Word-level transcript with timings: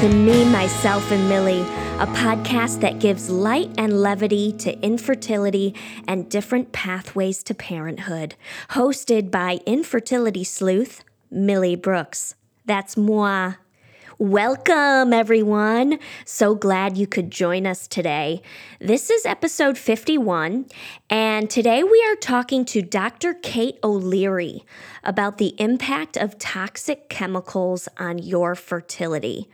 to 0.00 0.08
Me, 0.08 0.50
Myself, 0.50 1.12
and 1.12 1.28
Millie, 1.28 1.60
a 1.60 2.06
podcast 2.14 2.80
that 2.80 3.00
gives 3.00 3.28
light 3.28 3.70
and 3.76 4.00
levity 4.00 4.50
to 4.52 4.80
infertility 4.82 5.74
and 6.08 6.30
different 6.30 6.72
pathways 6.72 7.42
to 7.42 7.54
parenthood. 7.54 8.34
Hosted 8.70 9.30
by 9.30 9.60
infertility 9.66 10.42
sleuth, 10.42 11.04
Millie 11.30 11.76
Brooks. 11.76 12.34
That's 12.64 12.96
moi. 12.96 13.56
Welcome, 14.16 15.12
everyone. 15.12 15.98
So 16.24 16.54
glad 16.54 16.96
you 16.96 17.06
could 17.06 17.30
join 17.30 17.66
us 17.66 17.86
today. 17.86 18.40
This 18.80 19.10
is 19.10 19.26
episode 19.26 19.76
51, 19.76 20.64
and 21.10 21.50
today 21.50 21.82
we 21.82 22.02
are 22.08 22.16
talking 22.16 22.64
to 22.66 22.80
Dr. 22.80 23.34
Kate 23.34 23.78
O'Leary 23.84 24.64
about 25.04 25.36
the 25.36 25.54
impact 25.58 26.16
of 26.16 26.38
toxic 26.38 27.10
chemicals 27.10 27.86
on 27.98 28.16
your 28.16 28.54
fertility. 28.54 29.46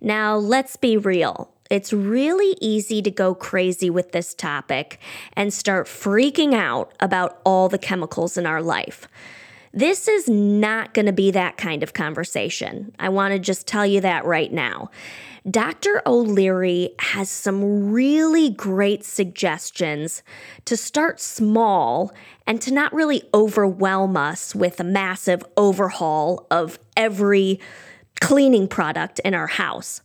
Now, 0.00 0.36
let's 0.36 0.76
be 0.76 0.96
real. 0.96 1.52
It's 1.70 1.92
really 1.92 2.56
easy 2.60 3.00
to 3.02 3.10
go 3.10 3.34
crazy 3.34 3.90
with 3.90 4.12
this 4.12 4.34
topic 4.34 4.98
and 5.34 5.52
start 5.52 5.86
freaking 5.86 6.54
out 6.54 6.92
about 6.98 7.40
all 7.44 7.68
the 7.68 7.78
chemicals 7.78 8.36
in 8.36 8.44
our 8.44 8.60
life. 8.60 9.06
This 9.72 10.08
is 10.08 10.28
not 10.28 10.94
going 10.94 11.06
to 11.06 11.12
be 11.12 11.30
that 11.30 11.56
kind 11.56 11.84
of 11.84 11.92
conversation. 11.92 12.92
I 12.98 13.08
want 13.08 13.32
to 13.32 13.38
just 13.38 13.68
tell 13.68 13.86
you 13.86 14.00
that 14.00 14.24
right 14.24 14.52
now. 14.52 14.90
Dr. 15.48 16.02
O'Leary 16.06 16.90
has 16.98 17.30
some 17.30 17.92
really 17.92 18.50
great 18.50 19.04
suggestions 19.04 20.22
to 20.64 20.76
start 20.76 21.20
small 21.20 22.12
and 22.46 22.60
to 22.62 22.72
not 22.74 22.92
really 22.92 23.22
overwhelm 23.32 24.16
us 24.16 24.54
with 24.54 24.80
a 24.80 24.84
massive 24.84 25.42
overhaul 25.56 26.46
of 26.50 26.78
every 26.96 27.60
cleaning 28.20 28.68
product 28.68 29.18
in 29.20 29.34
our 29.34 29.46
house. 29.46 30.00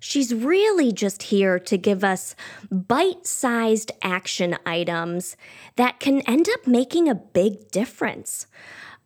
She's 0.00 0.34
really 0.34 0.92
just 0.92 1.24
here 1.24 1.58
to 1.58 1.76
give 1.76 2.02
us 2.02 2.34
bite 2.70 3.26
sized 3.26 3.92
action 4.00 4.56
items 4.64 5.36
that 5.76 6.00
can 6.00 6.22
end 6.22 6.48
up 6.48 6.66
making 6.66 7.08
a 7.08 7.14
big 7.14 7.70
difference. 7.70 8.46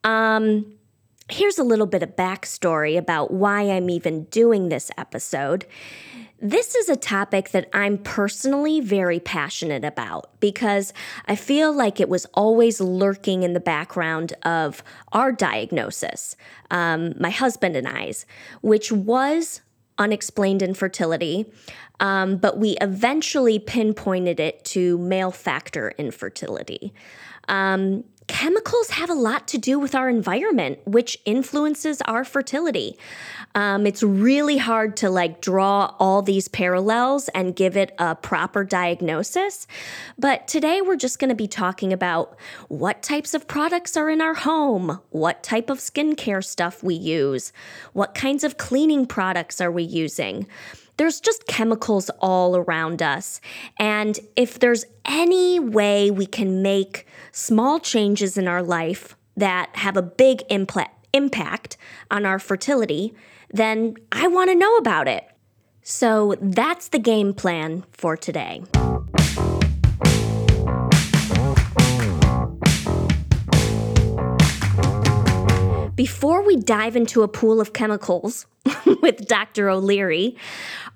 Um, 0.05 0.77
here's 1.29 1.59
a 1.59 1.65
little 1.65 1.87
bit 1.87 2.05
of 2.05 2.11
backstory 2.11 2.97
about 2.97 3.33
why 3.33 3.63
I'm 3.63 3.91
even 3.91 4.25
doing 4.25 4.69
this 4.69 4.91
episode. 4.97 5.67
This 6.41 6.75
is 6.75 6.89
a 6.89 6.97
topic 6.97 7.51
that 7.51 7.71
I'm 7.73 7.97
personally 7.97 8.81
very 8.81 9.21
passionate 9.21 9.85
about 9.85 10.39
because 10.41 10.93
I 11.27 11.37
feel 11.37 11.73
like 11.73 12.01
it 12.01 12.09
was 12.09 12.27
always 12.35 12.81
lurking 12.81 13.45
in 13.45 13.53
the 13.53 13.61
background 13.61 14.35
of 14.43 14.83
our 15.13 15.33
diagnosis, 15.33 16.37
um, 16.71 17.15
my 17.19 17.31
husband 17.31 17.77
and 17.77 17.87
I's, 17.87 18.27
which 18.63 18.91
was 18.91 19.63
unexplained 19.97 20.61
infertility, 20.61 21.47
um, 22.01 22.37
but 22.37 22.59
we 22.59 22.77
eventually 22.81 23.59
pinpointed 23.59 24.41
it 24.41 24.65
to 24.65 24.99
male 24.99 25.31
factor 25.31 25.93
infertility. 25.99 26.93
Um, 27.49 28.05
chemicals 28.27 28.91
have 28.91 29.11
a 29.11 29.15
lot 29.15 29.47
to 29.49 29.59
do 29.59 29.79
with 29.79 29.95
our 29.95 30.09
environment, 30.09 30.79
which 30.85 31.19
influences 31.25 32.01
our 32.03 32.25
fertility. 32.25 32.99
Um, 33.55 33.87
it's 33.87 34.03
really 34.03 34.57
hard 34.57 34.97
to 34.99 35.11
like 35.11 35.41
draw 35.41 35.95
all 35.99 36.23
these 36.23 36.49
parallels 36.49 37.29
and 37.29 37.55
give 37.55 37.77
it 37.77 37.95
a 37.99 38.15
proper 38.15 38.65
diagnosis. 38.65 39.67
But 40.19 40.49
today 40.49 40.81
we're 40.81 40.97
just 40.97 41.19
going 41.19 41.29
to 41.29 41.35
be 41.35 41.49
talking 41.49 41.93
about 41.93 42.37
what 42.69 43.03
types 43.03 43.35
of 43.35 43.47
products 43.47 43.97
are 43.97 44.09
in 44.09 44.21
our 44.21 44.35
home, 44.35 45.01
what 45.11 45.43
type 45.43 45.71
of 45.71 45.79
skincare 45.79 46.45
stuff 46.45 46.83
we 46.83 46.95
use, 46.95 47.53
what 47.93 48.15
kinds 48.15 48.45
of 48.45 48.57
cleaning 48.57 49.07
products 49.07 49.61
are 49.61 49.71
we 49.71 49.83
using 49.83 50.47
there's 50.97 51.21
just 51.21 51.47
chemicals 51.47 52.11
all 52.21 52.57
around 52.57 53.03
us. 53.03 53.41
And 53.79 54.19
if 54.37 54.59
there's 54.59 54.85
any 55.05 55.59
way 55.59 56.11
we 56.11 56.27
can 56.27 56.63
make 56.63 57.07
small 57.33 57.81
changes 57.81 58.37
in 58.37 58.49
our 58.49 58.63
life 58.63 59.17
that 59.37 59.75
have 59.77 59.97
a 59.97 60.03
big 60.03 60.47
impl- 60.49 60.89
impact 61.13 61.77
on 62.11 62.25
our 62.25 62.39
fertility, 62.39 63.15
then 63.51 63.95
I 64.13 64.29
want 64.29 64.51
to 64.51 64.55
know 64.55 64.77
about 64.77 65.09
it. 65.09 65.25
So 65.83 66.37
that's 66.41 66.89
the 66.89 66.99
game 66.99 67.35
plan 67.35 67.85
for 67.93 68.17
today. 68.17 68.63
Before 75.97 76.43
we 76.43 76.57
dive 76.57 76.97
into 76.97 77.23
a 77.23 77.29
pool 77.29 77.61
of 77.61 77.73
chemicals 77.73 78.47
with 79.01 79.29
Dr. 79.29 79.69
O'Leary, 79.69 80.37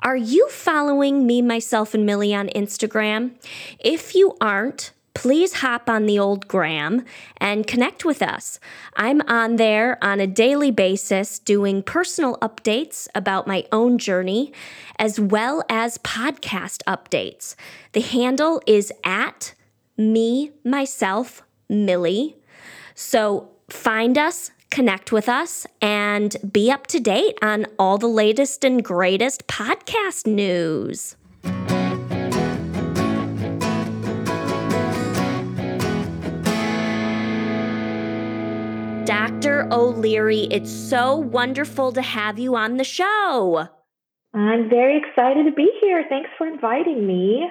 are 0.00 0.16
you 0.16 0.48
following 0.48 1.24
me, 1.24 1.40
myself, 1.40 1.94
and 1.94 2.04
Millie 2.04 2.34
on 2.34 2.48
Instagram? 2.48 3.36
If 3.78 4.16
you 4.16 4.36
aren't, 4.40 4.90
please 5.14 5.54
hop 5.54 5.88
on 5.88 6.06
the 6.06 6.18
old 6.18 6.48
gram 6.48 7.04
and 7.36 7.64
connect 7.64 8.04
with 8.04 8.22
us. 8.22 8.58
I'm 8.96 9.20
on 9.28 9.54
there 9.54 10.02
on 10.02 10.18
a 10.18 10.26
daily 10.26 10.72
basis 10.72 11.38
doing 11.38 11.84
personal 11.84 12.36
updates 12.38 13.06
about 13.14 13.46
my 13.46 13.66
own 13.70 13.98
journey 13.98 14.52
as 14.98 15.20
well 15.20 15.62
as 15.68 15.98
podcast 15.98 16.82
updates. 16.88 17.54
The 17.92 18.00
handle 18.00 18.60
is 18.66 18.92
at 19.04 19.54
me, 19.96 20.50
myself, 20.64 21.42
Millie. 21.68 22.36
So 22.96 23.50
find 23.68 24.18
us, 24.18 24.50
connect 24.70 25.12
with 25.12 25.28
us, 25.28 25.66
and 25.80 26.36
be 26.52 26.70
up 26.70 26.86
to 26.88 27.00
date 27.00 27.38
on 27.42 27.66
all 27.78 27.98
the 27.98 28.06
latest 28.06 28.64
and 28.64 28.84
greatest 28.84 29.46
podcast 29.46 30.26
news. 30.26 31.16
Dr. 39.04 39.66
O'Leary, 39.72 40.48
it's 40.50 40.70
so 40.70 41.16
wonderful 41.16 41.92
to 41.92 42.02
have 42.02 42.38
you 42.38 42.56
on 42.56 42.76
the 42.76 42.84
show. 42.84 43.68
I'm 44.34 44.68
very 44.68 44.98
excited 44.98 45.44
to 45.44 45.52
be 45.52 45.70
here. 45.80 46.04
Thanks 46.08 46.28
for 46.36 46.46
inviting 46.46 47.06
me. 47.06 47.46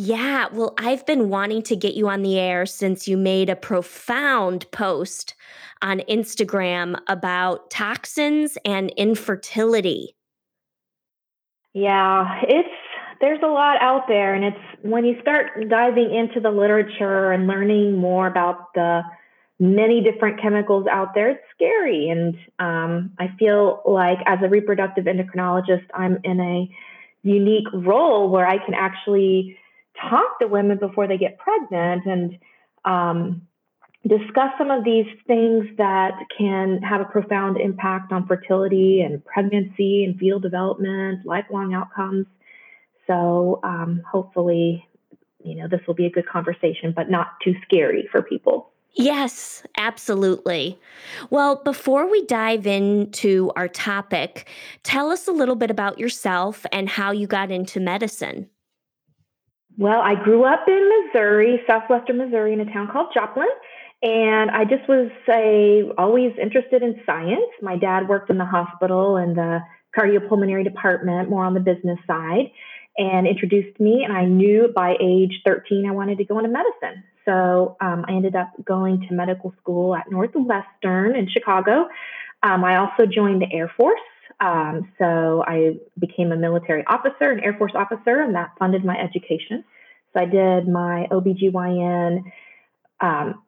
Yeah, 0.00 0.46
well, 0.52 0.74
I've 0.78 1.04
been 1.06 1.28
wanting 1.28 1.62
to 1.62 1.74
get 1.74 1.94
you 1.94 2.08
on 2.08 2.22
the 2.22 2.38
air 2.38 2.66
since 2.66 3.08
you 3.08 3.16
made 3.16 3.50
a 3.50 3.56
profound 3.56 4.70
post 4.70 5.34
on 5.82 6.02
Instagram 6.08 7.00
about 7.08 7.68
toxins 7.68 8.56
and 8.64 8.90
infertility. 8.90 10.14
Yeah, 11.74 12.42
it's 12.44 12.68
there's 13.20 13.40
a 13.42 13.48
lot 13.48 13.82
out 13.82 14.06
there 14.06 14.34
and 14.34 14.44
it's 14.44 14.60
when 14.82 15.04
you 15.04 15.20
start 15.20 15.68
diving 15.68 16.14
into 16.14 16.38
the 16.38 16.50
literature 16.52 17.32
and 17.32 17.48
learning 17.48 17.96
more 17.96 18.28
about 18.28 18.72
the 18.76 19.02
many 19.58 20.00
different 20.00 20.40
chemicals 20.40 20.86
out 20.88 21.16
there 21.16 21.30
it's 21.30 21.42
scary 21.52 22.08
and 22.08 22.36
um, 22.60 23.10
i 23.18 23.26
feel 23.40 23.82
like 23.84 24.18
as 24.26 24.38
a 24.44 24.48
reproductive 24.48 25.06
endocrinologist 25.06 25.84
i'm 25.94 26.18
in 26.22 26.40
a 26.40 26.70
unique 27.24 27.66
role 27.72 28.30
where 28.30 28.46
i 28.46 28.64
can 28.64 28.72
actually 28.72 29.58
talk 30.00 30.38
to 30.40 30.46
women 30.46 30.78
before 30.78 31.06
they 31.06 31.18
get 31.18 31.38
pregnant 31.38 32.06
and 32.06 32.38
um, 32.84 33.42
discuss 34.06 34.50
some 34.56 34.70
of 34.70 34.84
these 34.84 35.06
things 35.26 35.66
that 35.76 36.12
can 36.36 36.80
have 36.82 37.00
a 37.00 37.04
profound 37.04 37.58
impact 37.58 38.12
on 38.12 38.26
fertility 38.26 39.00
and 39.00 39.24
pregnancy 39.24 40.04
and 40.04 40.18
fetal 40.18 40.38
development, 40.38 41.26
lifelong 41.26 41.74
outcomes. 41.74 42.26
So 43.06 43.60
um, 43.64 44.02
hopefully, 44.10 44.86
you 45.42 45.56
know, 45.56 45.68
this 45.68 45.80
will 45.86 45.94
be 45.94 46.06
a 46.06 46.10
good 46.10 46.28
conversation, 46.28 46.92
but 46.94 47.10
not 47.10 47.28
too 47.42 47.54
scary 47.64 48.08
for 48.10 48.22
people. 48.22 48.70
Yes, 48.94 49.62
absolutely. 49.76 50.78
Well, 51.30 51.56
before 51.62 52.10
we 52.10 52.24
dive 52.26 52.66
into 52.66 53.52
our 53.54 53.68
topic, 53.68 54.48
tell 54.82 55.10
us 55.10 55.28
a 55.28 55.32
little 55.32 55.54
bit 55.54 55.70
about 55.70 55.98
yourself 55.98 56.66
and 56.72 56.88
how 56.88 57.12
you 57.12 57.26
got 57.26 57.50
into 57.50 57.80
medicine. 57.80 58.48
Well, 59.78 60.00
I 60.00 60.16
grew 60.16 60.44
up 60.44 60.64
in 60.66 60.90
Missouri, 61.06 61.62
southwestern 61.64 62.18
Missouri, 62.18 62.52
in 62.52 62.60
a 62.60 62.64
town 62.64 62.88
called 62.92 63.14
Joplin. 63.14 63.46
And 64.02 64.50
I 64.50 64.64
just 64.64 64.88
was 64.88 65.08
a, 65.28 65.84
always 65.96 66.32
interested 66.40 66.82
in 66.82 67.00
science. 67.06 67.46
My 67.62 67.78
dad 67.78 68.08
worked 68.08 68.28
in 68.28 68.38
the 68.38 68.44
hospital 68.44 69.16
in 69.16 69.34
the 69.34 69.60
cardiopulmonary 69.96 70.64
department, 70.64 71.30
more 71.30 71.44
on 71.44 71.54
the 71.54 71.60
business 71.60 71.98
side, 72.08 72.50
and 72.96 73.28
introduced 73.28 73.78
me. 73.78 74.02
And 74.02 74.12
I 74.12 74.24
knew 74.24 74.72
by 74.74 74.96
age 75.00 75.42
13 75.46 75.86
I 75.88 75.92
wanted 75.92 76.18
to 76.18 76.24
go 76.24 76.38
into 76.38 76.50
medicine. 76.50 77.04
So 77.24 77.76
um, 77.80 78.04
I 78.08 78.12
ended 78.12 78.34
up 78.34 78.50
going 78.64 79.06
to 79.08 79.14
medical 79.14 79.54
school 79.60 79.94
at 79.94 80.10
Northwestern 80.10 81.14
in 81.14 81.28
Chicago. 81.28 81.86
Um, 82.42 82.64
I 82.64 82.78
also 82.78 83.06
joined 83.06 83.42
the 83.42 83.52
Air 83.52 83.70
Force. 83.76 84.00
Um, 84.40 84.92
so 84.98 85.42
I 85.46 85.78
became 85.98 86.30
a 86.32 86.36
military 86.36 86.84
officer, 86.86 87.30
an 87.30 87.40
Air 87.40 87.54
Force 87.54 87.72
officer, 87.74 88.20
and 88.20 88.34
that 88.34 88.52
funded 88.58 88.84
my 88.84 88.96
education. 88.96 89.64
So 90.12 90.20
I 90.20 90.26
did 90.26 90.68
my 90.68 91.06
OBGYN 91.10 92.22
um, 93.00 93.42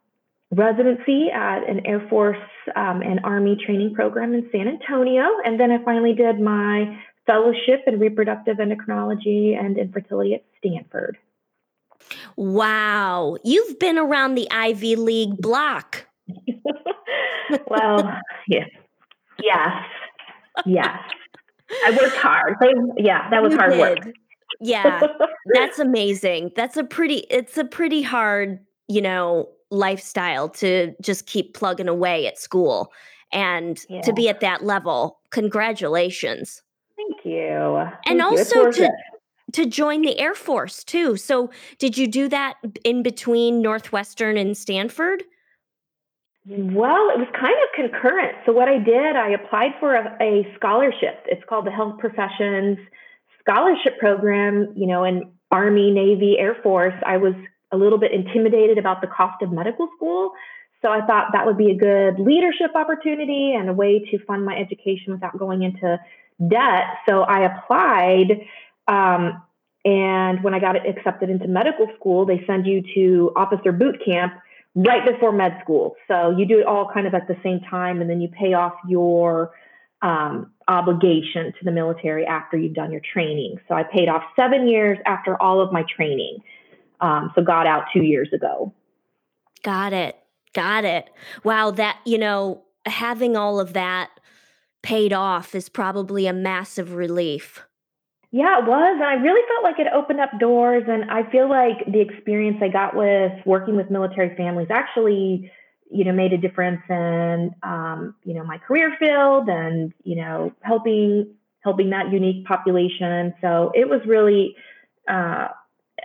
residency 0.51 1.29
at 1.33 1.69
an 1.69 1.87
Air 1.87 2.07
Force 2.11 2.37
um, 2.75 3.03
and 3.03 3.21
Army 3.25 3.57
training 3.65 3.95
program 3.95 4.35
in 4.35 4.49
San 4.51 4.67
Antonio. 4.67 5.25
And 5.45 5.61
then 5.61 5.71
I 5.71 5.83
finally 5.85 6.15
did 6.15 6.41
my 6.41 6.99
fellowship 7.27 7.85
in 7.87 8.01
reproductive 8.01 8.57
endocrinology 8.57 9.57
and 9.57 9.79
infertility 9.79 10.35
at 10.35 10.45
Stanford. 10.59 11.19
Wow, 12.37 13.37
you've 13.45 13.79
been 13.79 13.99
around 13.99 14.35
the 14.35 14.51
Ivy 14.51 14.97
League 14.97 15.37
block. 15.37 16.07
well, 17.67 18.19
yes, 18.49 18.69
yes, 19.43 19.85
yes. 20.67 20.99
I 21.85 21.91
worked 21.91 22.17
hard. 22.17 22.57
Yeah, 22.97 23.31
that 23.31 23.43
was 23.43 23.53
You 23.53 23.59
hard 23.59 23.79
work. 23.79 23.99
Yeah, 24.61 25.01
that's 25.55 25.79
amazing. 25.79 26.51
That's 26.57 26.77
a 26.77 26.85
pretty 26.85 27.27
it's 27.31 27.57
a 27.57 27.65
pretty 27.65 28.03
hard, 28.03 28.59
you 28.89 29.01
know, 29.01 29.49
lifestyle 29.71 30.49
to 30.49 30.95
just 31.01 31.27
keep 31.27 31.55
plugging 31.55 31.89
away 31.89 32.27
at 32.27 32.39
school 32.39 32.93
and 33.33 33.79
to 34.03 34.13
be 34.13 34.29
at 34.29 34.41
that 34.41 34.65
level. 34.65 35.21
Congratulations. 35.31 36.63
Thank 36.97 37.25
you. 37.25 37.87
And 38.07 38.21
Thank. 38.21 38.23
Also 38.23 38.71
to 38.71 38.85
it. 38.85 38.93
to 39.53 39.67
join 39.67 40.03
the 40.03 40.19
Air 40.19 40.35
Force 40.35 40.85
too. 40.85 41.17
So, 41.17 41.51
did 41.79 41.97
you 41.97 42.07
do 42.07 42.29
that 42.29 42.55
in 42.85 43.03
between 43.03 43.63
Northwestern 43.63 44.37
and 44.37 44.57
Stanford? 44.57 45.23
Well, 46.47 47.11
it 47.11 47.19
was 47.19 47.29
kind 47.39 47.53
of 47.53 47.69
concurrent. 47.75 48.39
So 48.47 48.53
what 48.53 48.69
I 48.69 48.79
did, 48.79 49.15
I 49.17 49.31
applied 49.31 49.73
for 49.79 49.95
a, 49.95 50.17
a 50.23 50.53
scholarship. 50.57 51.27
It's 51.27 51.43
called 51.47 51.67
the 51.67 51.71
Health 51.71 51.99
Professions 51.99 52.79
Scholarship 53.41 53.99
Program. 53.99 54.73
You 54.75 54.87
know, 54.87 55.05
in 55.05 55.33
Army, 55.51 55.91
Navy, 55.91 56.37
Air 56.39 56.57
Force, 56.63 56.95
I 57.05 57.19
was 57.19 57.35
a 57.73 57.77
little 57.77 57.99
bit 57.99 58.13
intimidated 58.13 58.79
about 58.79 59.03
the 59.03 59.07
cost 59.07 59.43
of 59.43 59.53
medical 59.53 59.89
school. 59.97 60.33
So 60.83 60.91
I 60.91 61.05
thought 61.05 61.29
that 61.35 61.45
would 61.45 61.59
be 61.59 61.71
a 61.71 61.77
good 61.77 62.19
leadership 62.19 62.71
opportunity 62.75 63.53
and 63.53 63.69
a 63.69 63.75
way 63.75 63.99
to 64.11 64.19
fund 64.25 64.47
my 64.47 64.57
education 64.57 65.13
without 65.13 65.39
going 65.39 65.63
into 65.63 66.01
debt. 66.49 66.85
So 67.07 67.21
I 67.21 67.41
applied. 67.45 68.47
Um, 68.89 69.43
and 69.85 70.43
when 70.43 70.55
I 70.55 70.59
got 70.59 70.77
accepted 70.89 71.29
into 71.29 71.49
medical 71.49 71.87
school, 71.97 72.25
they 72.25 72.43
send 72.47 72.67
you 72.67 72.83
to 72.95 73.33
officer 73.37 73.73
boot 73.73 74.01
camp 74.05 74.33
right 74.75 75.05
before 75.05 75.33
med 75.33 75.59
school. 75.63 75.97
So 76.09 76.35
you 76.37 76.47
do 76.47 76.61
it 76.61 76.67
all 76.67 76.91
kind 76.93 77.07
of 77.07 77.15
at 77.15 77.27
the 77.29 77.37
same 77.43 77.61
time, 77.69 78.01
and 78.01 78.09
then 78.09 78.21
you 78.21 78.29
pay 78.29 78.55
off 78.55 78.75
your 78.89 79.53
um, 80.03 80.53
obligation 80.69 81.53
to 81.59 81.65
the 81.65 81.73
military 81.73 82.25
after 82.27 82.57
you've 82.57 82.75
done 82.75 82.91
your 82.91 83.03
training. 83.13 83.57
So 83.69 83.75
I 83.75 83.83
paid 83.83 84.09
off 84.09 84.23
seven 84.37 84.69
years 84.69 84.99
after 85.07 85.41
all 85.41 85.61
of 85.61 85.73
my 85.73 85.85
training. 85.95 86.39
Um, 87.01 87.33
so 87.35 87.43
got 87.43 87.67
out 87.67 87.85
two 87.93 88.03
years 88.03 88.29
ago. 88.33 88.73
Got 89.63 89.93
it. 89.93 90.17
Got 90.55 90.85
it. 90.85 91.11
Wow, 91.45 91.71
that, 91.73 91.99
you 92.05 92.19
know, 92.19 92.63
having 92.87 93.37
all 93.37 93.61
of 93.61 93.73
that 93.75 94.11
paid 94.83 95.13
off 95.13 95.55
is 95.55 95.69
probably 95.69 96.27
a 96.27 96.33
massive 96.33 96.95
relief. 96.95 97.63
Yeah, 98.33 98.61
it 98.61 98.67
was. 98.67 98.95
And 98.95 99.05
I 99.05 99.15
really 99.15 99.43
felt 99.49 99.65
like 99.65 99.81
it 99.81 99.93
opened 99.93 100.21
up 100.21 100.31
doors. 100.39 100.85
And 100.87 101.11
I 101.11 101.29
feel 101.31 101.49
like 101.49 101.85
the 101.87 102.01
experience 102.01 102.59
I 102.63 102.69
got 102.69 102.95
with 102.95 103.33
working 103.45 103.77
with 103.77 103.91
military 103.91 104.37
families 104.37 104.69
actually, 104.71 105.51
you 105.91 106.05
know, 106.05 106.13
made 106.13 106.33
a 106.33 106.39
difference 106.39 106.81
in, 106.89 107.53
um, 107.65 108.15
you 108.25 108.35
know, 108.35 108.45
my 108.45 108.59
career 108.59 108.95
field 109.01 109.49
and, 109.49 109.93
you 110.05 110.15
know, 110.15 110.53
helping, 110.63 111.35
helping 111.65 111.91
that 111.91 112.13
unique 112.13 112.47
population. 112.47 113.35
So 113.41 113.73
it 113.75 113.89
was 113.89 114.01
really, 114.07 114.55
uh, 115.09 115.49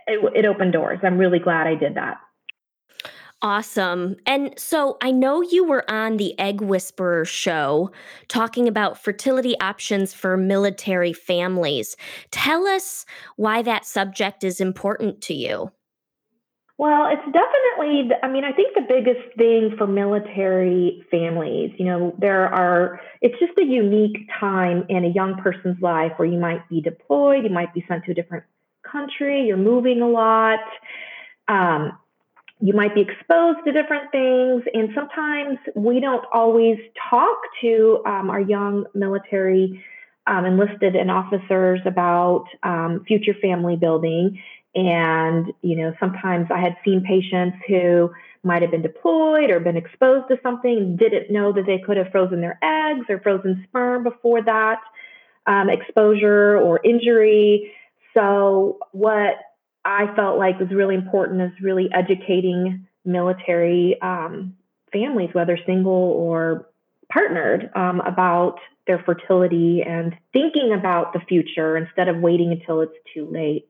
it, 0.07 0.19
it 0.35 0.45
opened 0.45 0.73
doors. 0.73 0.99
I'm 1.03 1.19
really 1.19 1.39
glad 1.39 1.67
I 1.67 1.75
did 1.75 1.95
that. 1.95 2.17
Awesome. 3.45 4.15
And 4.25 4.57
so 4.57 4.97
I 5.03 5.11
know 5.11 5.43
you 5.43 5.63
were 5.63 5.87
on 5.87 6.17
the 6.17 6.33
Egg 6.39 6.61
Whisperer 6.61 7.25
show 7.25 7.91
talking 8.27 8.67
about 8.67 8.97
fertility 8.97 9.55
options 9.59 10.15
for 10.15 10.35
military 10.35 11.13
families. 11.13 11.95
Tell 12.31 12.65
us 12.65 13.05
why 13.35 13.61
that 13.61 13.85
subject 13.85 14.43
is 14.43 14.59
important 14.59 15.21
to 15.21 15.35
you. 15.35 15.71
Well, 16.79 17.05
it's 17.05 17.21
definitely, 17.21 18.09
I 18.23 18.29
mean, 18.29 18.45
I 18.45 18.51
think 18.51 18.73
the 18.73 18.81
biggest 18.81 19.37
thing 19.37 19.75
for 19.77 19.85
military 19.85 21.05
families, 21.11 21.69
you 21.77 21.85
know, 21.85 22.15
there 22.17 22.47
are, 22.47 22.99
it's 23.21 23.39
just 23.39 23.55
a 23.59 23.63
unique 23.63 24.27
time 24.39 24.87
in 24.89 25.05
a 25.05 25.09
young 25.09 25.35
person's 25.35 25.79
life 25.83 26.13
where 26.15 26.27
you 26.27 26.39
might 26.39 26.67
be 26.67 26.81
deployed, 26.81 27.43
you 27.43 27.51
might 27.51 27.75
be 27.75 27.85
sent 27.87 28.05
to 28.05 28.11
a 28.11 28.15
different 28.15 28.45
country, 28.91 29.45
you're 29.45 29.55
moving 29.55 30.01
a 30.01 30.09
lot. 30.09 30.61
Um, 31.47 31.99
you 32.61 32.73
might 32.73 32.95
be 32.95 33.01
exposed 33.01 33.59
to 33.65 33.71
different 33.71 34.11
things, 34.11 34.63
and 34.73 34.89
sometimes 34.95 35.57
we 35.75 35.99
don't 35.99 36.23
always 36.33 36.77
talk 37.09 37.37
to 37.61 38.01
um, 38.05 38.29
our 38.29 38.39
young 38.39 38.85
military 38.93 39.83
um, 40.27 40.45
enlisted 40.45 40.95
and 40.95 41.11
officers 41.11 41.81
about 41.85 42.45
um, 42.63 43.03
future 43.07 43.35
family 43.41 43.75
building. 43.75 44.41
And, 44.73 45.53
you 45.61 45.77
know, 45.77 45.93
sometimes 45.99 46.47
I 46.53 46.59
had 46.59 46.75
seen 46.83 47.03
patients 47.03 47.57
who 47.67 48.11
might 48.43 48.61
have 48.61 48.71
been 48.71 48.81
deployed 48.81 49.49
or 49.49 49.59
been 49.59 49.77
exposed 49.77 50.27
to 50.29 50.37
something, 50.43 50.97
didn't 50.97 51.31
know 51.31 51.53
that 51.53 51.65
they 51.65 51.79
could 51.79 51.97
have 51.97 52.11
frozen 52.11 52.41
their 52.41 52.59
eggs 52.61 53.05
or 53.09 53.19
frozen 53.19 53.65
sperm 53.67 54.03
before 54.03 54.41
that 54.43 54.79
um, 55.47 55.69
exposure 55.69 56.57
or 56.57 56.79
injury. 56.83 57.71
So, 58.13 58.79
what 58.91 59.35
I 59.85 60.13
felt 60.15 60.39
like 60.39 60.59
was 60.59 60.71
really 60.71 60.95
important 60.95 61.41
is 61.41 61.51
really 61.61 61.89
educating 61.93 62.87
military 63.05 63.97
um, 64.01 64.55
families, 64.91 65.29
whether 65.33 65.57
single 65.65 65.93
or 65.93 66.67
partnered, 67.13 67.69
um, 67.75 68.01
about 68.01 68.57
their 68.87 68.99
fertility 68.99 69.83
and 69.87 70.15
thinking 70.33 70.73
about 70.73 71.13
the 71.13 71.19
future 71.19 71.77
instead 71.77 72.07
of 72.07 72.17
waiting 72.17 72.51
until 72.51 72.81
it's 72.81 72.97
too 73.13 73.29
late. 73.31 73.67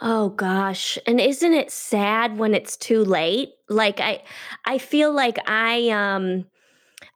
Oh 0.00 0.30
gosh. 0.30 0.98
And 1.06 1.20
isn't 1.20 1.52
it 1.52 1.70
sad 1.70 2.38
when 2.38 2.54
it's 2.54 2.76
too 2.76 3.04
late? 3.04 3.50
Like 3.68 4.00
I 4.00 4.22
I 4.64 4.78
feel 4.78 5.12
like 5.12 5.38
I 5.46 5.88
um 5.90 6.46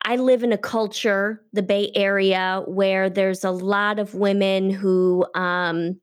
I 0.02 0.16
live 0.16 0.42
in 0.42 0.52
a 0.52 0.58
culture, 0.58 1.42
the 1.52 1.62
Bay 1.62 1.90
Area, 1.94 2.62
where 2.66 3.08
there's 3.08 3.44
a 3.44 3.50
lot 3.50 3.98
of 3.98 4.14
women 4.14 4.70
who 4.70 5.26
um 5.34 6.00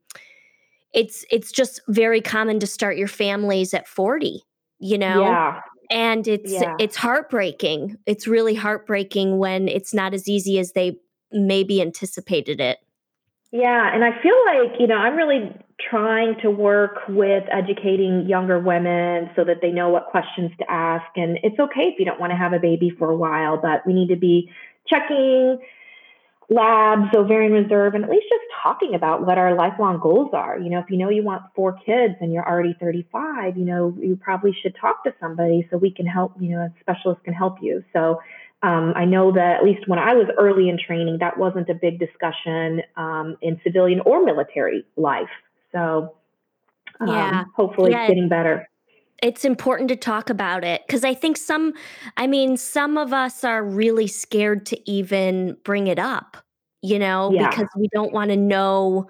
it's 0.93 1.25
it's 1.31 1.51
just 1.51 1.81
very 1.88 2.21
common 2.21 2.60
to 2.60 2.67
start 2.67 2.98
your 2.98 3.07
families 3.07 3.74
at 3.74 3.88
40, 3.88 4.43
you 4.79 4.98
know? 4.98 5.21
Yeah, 5.21 5.62
And 5.89 6.27
it's 6.27 6.51
yeah. 6.51 6.75
it's 6.79 6.95
heartbreaking. 6.95 7.98
It's 8.05 8.27
really 8.27 8.55
heartbreaking 8.55 9.38
when 9.38 9.67
it's 9.67 9.93
not 9.93 10.13
as 10.13 10.27
easy 10.27 10.60
as 10.60 10.74
they 10.74 10.98
maybe 11.31 11.81
anticipated 11.81 12.60
it. 12.60 12.79
Yeah, 13.51 13.93
and 13.93 14.03
I 14.03 14.12
feel 14.21 14.36
like, 14.45 14.79
you 14.79 14.88
know, 14.88 14.95
I'm 14.95 15.15
really 15.15 15.51
trying 15.89 16.36
to 16.41 16.50
work 16.50 17.00
with 17.10 17.43
educating 17.51 18.25
younger 18.27 18.60
women 18.60 19.29
so 19.36 19.43
that 19.43 19.57
they 19.62 19.71
know 19.71 19.89
what 19.89 20.05
questions 20.07 20.51
to 20.60 20.71
ask. 20.71 21.05
And 21.17 21.38
it's 21.43 21.60
okay 21.60 21.83
if 21.83 22.00
you 22.00 22.05
don't 22.05 22.19
want 22.19 22.31
to 22.31 22.38
have 22.38 22.53
a 22.53 22.60
baby 22.60 22.91
for 22.98 23.10
a 23.10 23.15
while, 23.15 23.60
but 23.62 23.86
we 23.86 23.93
need 23.93 24.07
to 24.07 24.15
be 24.15 24.50
checking 24.88 25.60
labs, 26.51 27.15
ovarian 27.15 27.53
reserve, 27.53 27.96
and 27.96 28.03
at 28.03 28.10
least 28.10 28.25
just 28.29 28.43
talking 28.62 28.93
about 28.93 29.25
what 29.25 29.38
our 29.38 29.55
lifelong 29.55 30.00
goals 30.00 30.31
are. 30.34 30.60
You 30.60 30.70
know, 30.70 30.79
if 30.79 30.89
you 30.89 30.98
know 30.98 31.10
you 31.10 31.24
want 31.24 31.43
four 31.55 31.79
kids 31.86 32.15
and 32.20 32.34
you're 32.34 32.48
already 32.48 32.75
35, 32.79 33.58
you 33.58 33.63
know, 33.63 33.96
you 33.98 34.17
probably 34.17 34.55
should 34.62 34.75
talk 34.75 35.03
to 35.05 35.13
somebody 35.20 35.65
so 35.72 35.77
we 35.77 35.91
can 35.91 36.05
help, 36.05 36.34
you 36.39 36.50
know, 36.50 36.60
a 36.63 36.74
specialist 36.81 37.24
can 37.24 37.34
help 37.34 37.60
you. 37.62 37.84
So 37.93 38.20
um, 38.63 38.93
I 38.98 39.05
know 39.05 39.31
that 39.31 39.58
at 39.60 39.63
least 39.63 39.88
when 39.88 39.98
I 39.98 40.13
was 40.13 40.27
early 40.38 40.67
in 40.67 40.77
training, 40.77 41.20
that 41.22 41.38
wasn't 41.38 41.70
a 41.70 41.74
big 41.74 42.00
discussion 42.00 42.81
um, 42.98 43.38
in 43.41 43.60
civilian 43.63 44.01
or 44.01 44.24
military 44.25 44.86
life. 44.98 45.29
So 45.72 46.15
um, 47.00 47.08
Yeah. 47.13 47.46
hopefully 47.55 47.91
Yeah. 47.91 48.00
it's 48.00 48.08
getting 48.08 48.27
better. 48.29 48.67
It's 49.21 49.45
important 49.45 49.89
to 49.89 49.95
talk 49.95 50.29
about 50.29 50.63
it 50.63 50.81
because 50.87 51.03
I 51.03 51.13
think 51.13 51.37
some, 51.37 51.73
I 52.17 52.25
mean, 52.27 52.57
some 52.57 52.97
of 52.97 53.13
us 53.13 53.43
are 53.43 53.63
really 53.63 54.07
scared 54.07 54.65
to 54.67 54.91
even 54.91 55.57
bring 55.63 55.87
it 55.87 55.99
up, 55.99 56.37
you 56.81 56.97
know, 56.97 57.31
Yeah. 57.31 57.49
because 57.49 57.67
we 57.77 57.87
don't 57.93 58.11
want 58.13 58.31
to 58.31 58.37
know. 58.37 59.07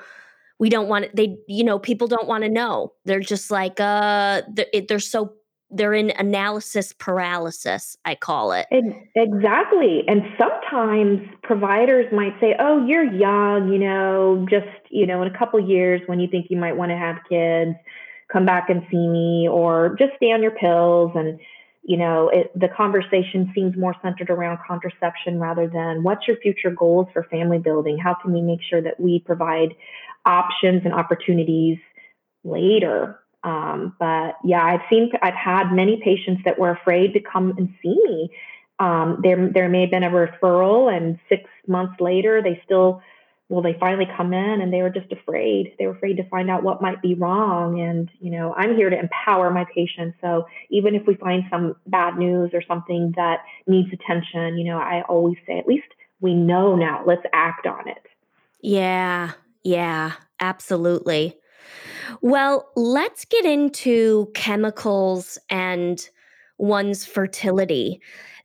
We 0.59 0.69
don't 0.69 0.87
want 0.89 1.15
they, 1.15 1.37
you 1.47 1.63
know, 1.63 1.79
people 1.79 2.07
don't 2.07 2.27
want 2.27 2.43
to 2.43 2.49
know. 2.49 2.91
They're 3.05 3.19
just 3.21 3.51
like, 3.51 3.79
uh, 3.79 4.41
they're, 4.53 4.65
it- 4.73 4.87
they're 4.89 4.99
so, 4.99 5.33
they're 5.73 5.93
in 5.93 6.11
analysis 6.19 6.91
paralysis, 6.91 7.95
I 8.03 8.15
call 8.15 8.51
it. 8.51 8.67
Exactly. 9.15 10.03
And 10.09 10.21
sometimes 10.37 11.21
providers 11.43 12.05
might 12.11 12.37
say, 12.41 12.55
oh, 12.59 12.85
you're 12.85 13.05
young, 13.05 13.71
you 13.71 13.79
know, 13.79 14.45
just, 14.49 14.67
you 14.89 15.07
know, 15.07 15.21
in 15.21 15.33
a 15.33 15.37
couple 15.37 15.57
years 15.65 16.01
when 16.07 16.19
you 16.19 16.27
think 16.27 16.47
you 16.49 16.57
might 16.57 16.75
want 16.75 16.91
to 16.91 16.97
have 16.97 17.15
kids, 17.29 17.77
come 18.31 18.45
back 18.45 18.69
and 18.69 18.83
see 18.89 19.07
me 19.07 19.47
or 19.49 19.95
just 19.99 20.13
stay 20.17 20.31
on 20.31 20.41
your 20.41 20.51
pills. 20.51 21.11
And, 21.15 21.39
you 21.83 21.97
know, 21.97 22.29
it, 22.29 22.51
the 22.59 22.67
conversation 22.67 23.51
seems 23.53 23.75
more 23.75 23.95
centered 24.01 24.29
around 24.29 24.59
contraception 24.67 25.39
rather 25.39 25.67
than 25.67 26.03
what's 26.03 26.27
your 26.27 26.37
future 26.37 26.71
goals 26.71 27.07
for 27.13 27.23
family 27.23 27.59
building? 27.59 27.97
How 27.97 28.13
can 28.13 28.33
we 28.33 28.41
make 28.41 28.61
sure 28.61 28.81
that 28.81 28.99
we 28.99 29.19
provide 29.19 29.75
options 30.25 30.83
and 30.85 30.93
opportunities 30.93 31.79
later? 32.43 33.19
Um, 33.43 33.95
but 33.99 34.37
yeah, 34.43 34.63
I've 34.63 34.81
seen, 34.89 35.11
I've 35.21 35.33
had 35.33 35.71
many 35.71 35.99
patients 36.03 36.43
that 36.45 36.59
were 36.59 36.69
afraid 36.69 37.13
to 37.13 37.19
come 37.19 37.53
and 37.57 37.73
see 37.81 37.97
me. 38.07 38.29
Um, 38.79 39.19
there, 39.23 39.49
there 39.49 39.69
may 39.69 39.81
have 39.81 39.91
been 39.91 40.03
a 40.03 40.09
referral, 40.09 40.95
and 40.95 41.19
six 41.29 41.43
months 41.67 41.99
later, 41.99 42.41
they 42.41 42.61
still 42.65 43.01
well, 43.51 43.61
they 43.61 43.75
finally 43.77 44.07
come 44.15 44.33
in 44.33 44.61
and 44.61 44.71
they 44.71 44.81
were 44.81 44.89
just 44.89 45.11
afraid. 45.11 45.75
They 45.77 45.85
were 45.85 45.91
afraid 45.93 46.15
to 46.15 46.29
find 46.29 46.49
out 46.49 46.63
what 46.63 46.81
might 46.81 47.01
be 47.01 47.15
wrong. 47.15 47.81
And, 47.81 48.09
you 48.21 48.31
know, 48.31 48.53
I'm 48.53 48.77
here 48.77 48.89
to 48.89 48.97
empower 48.97 49.51
my 49.51 49.65
patients. 49.75 50.17
So 50.21 50.45
even 50.69 50.95
if 50.95 51.05
we 51.05 51.15
find 51.15 51.43
some 51.49 51.75
bad 51.85 52.17
news 52.17 52.51
or 52.53 52.61
something 52.65 53.11
that 53.17 53.39
needs 53.67 53.89
attention, 53.91 54.57
you 54.57 54.63
know, 54.63 54.77
I 54.77 55.01
always 55.09 55.35
say, 55.45 55.59
at 55.59 55.67
least 55.67 55.87
we 56.21 56.33
know 56.33 56.77
now, 56.77 57.03
let's 57.05 57.23
act 57.33 57.67
on 57.67 57.89
it. 57.89 58.01
Yeah, 58.61 59.31
yeah, 59.63 60.13
absolutely. 60.39 61.37
Well, 62.21 62.69
let's 62.77 63.25
get 63.25 63.43
into 63.43 64.31
chemicals 64.33 65.37
and 65.49 66.07
one's 66.57 67.05
fertility. 67.05 67.99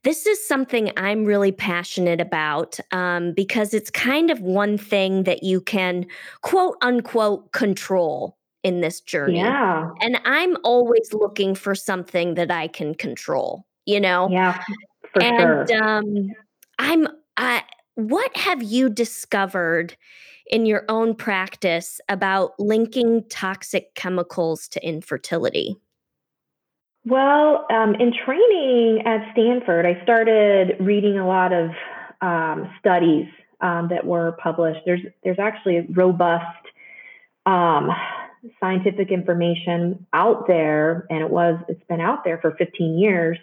This 0.07 0.25
is 0.25 0.47
something 0.47 0.89
I'm 0.95 1.25
really 1.25 1.51
passionate 1.51 2.21
about 2.21 2.79
um, 2.93 3.33
because 3.33 3.73
it's 3.73 3.89
kind 3.89 4.31
of 4.31 4.39
one 4.39 4.77
thing 4.77 5.23
that 5.23 5.43
you 5.43 5.59
can 5.59 6.05
quote 6.43 6.77
unquote 6.81 7.51
control 7.51 8.37
in 8.63 8.79
this 8.79 9.01
journey. 9.01 9.39
Yeah. 9.39 9.89
And 9.99 10.17
I'm 10.23 10.55
always 10.63 11.11
looking 11.11 11.55
for 11.55 11.75
something 11.75 12.35
that 12.35 12.49
I 12.49 12.69
can 12.69 12.95
control, 12.95 13.65
you 13.85 13.99
know? 13.99 14.29
Yeah, 14.31 14.63
for 15.11 15.21
and 15.21 15.67
sure. 15.67 15.83
um, 15.83 16.29
I'm, 16.79 17.09
I, 17.35 17.63
what 17.95 18.33
have 18.37 18.63
you 18.63 18.87
discovered 18.87 19.97
in 20.49 20.65
your 20.65 20.85
own 20.87 21.15
practice 21.15 21.99
about 22.07 22.57
linking 22.57 23.25
toxic 23.27 23.93
chemicals 23.95 24.69
to 24.69 24.87
infertility? 24.87 25.75
Well, 27.07 27.65
um, 27.69 27.95
in 27.95 28.11
training 28.25 29.03
at 29.05 29.31
Stanford, 29.31 29.85
I 29.85 30.03
started 30.03 30.75
reading 30.81 31.17
a 31.17 31.25
lot 31.25 31.53
of 31.53 31.69
um, 32.19 32.69
studies 32.79 33.27
um, 33.61 33.87
that 33.91 34.05
were 34.05 34.33
published. 34.33 34.81
There's 34.85 34.99
there's 35.23 35.39
actually 35.39 35.87
robust 35.89 36.43
um, 37.45 37.91
scientific 38.59 39.09
information 39.09 40.05
out 40.11 40.47
there, 40.47 41.07
and 41.09 41.21
it 41.21 41.29
was 41.29 41.57
it's 41.69 41.81
been 41.87 42.01
out 42.01 42.25
there 42.25 42.39
for 42.39 42.51
15 42.51 42.99
years. 42.99 43.37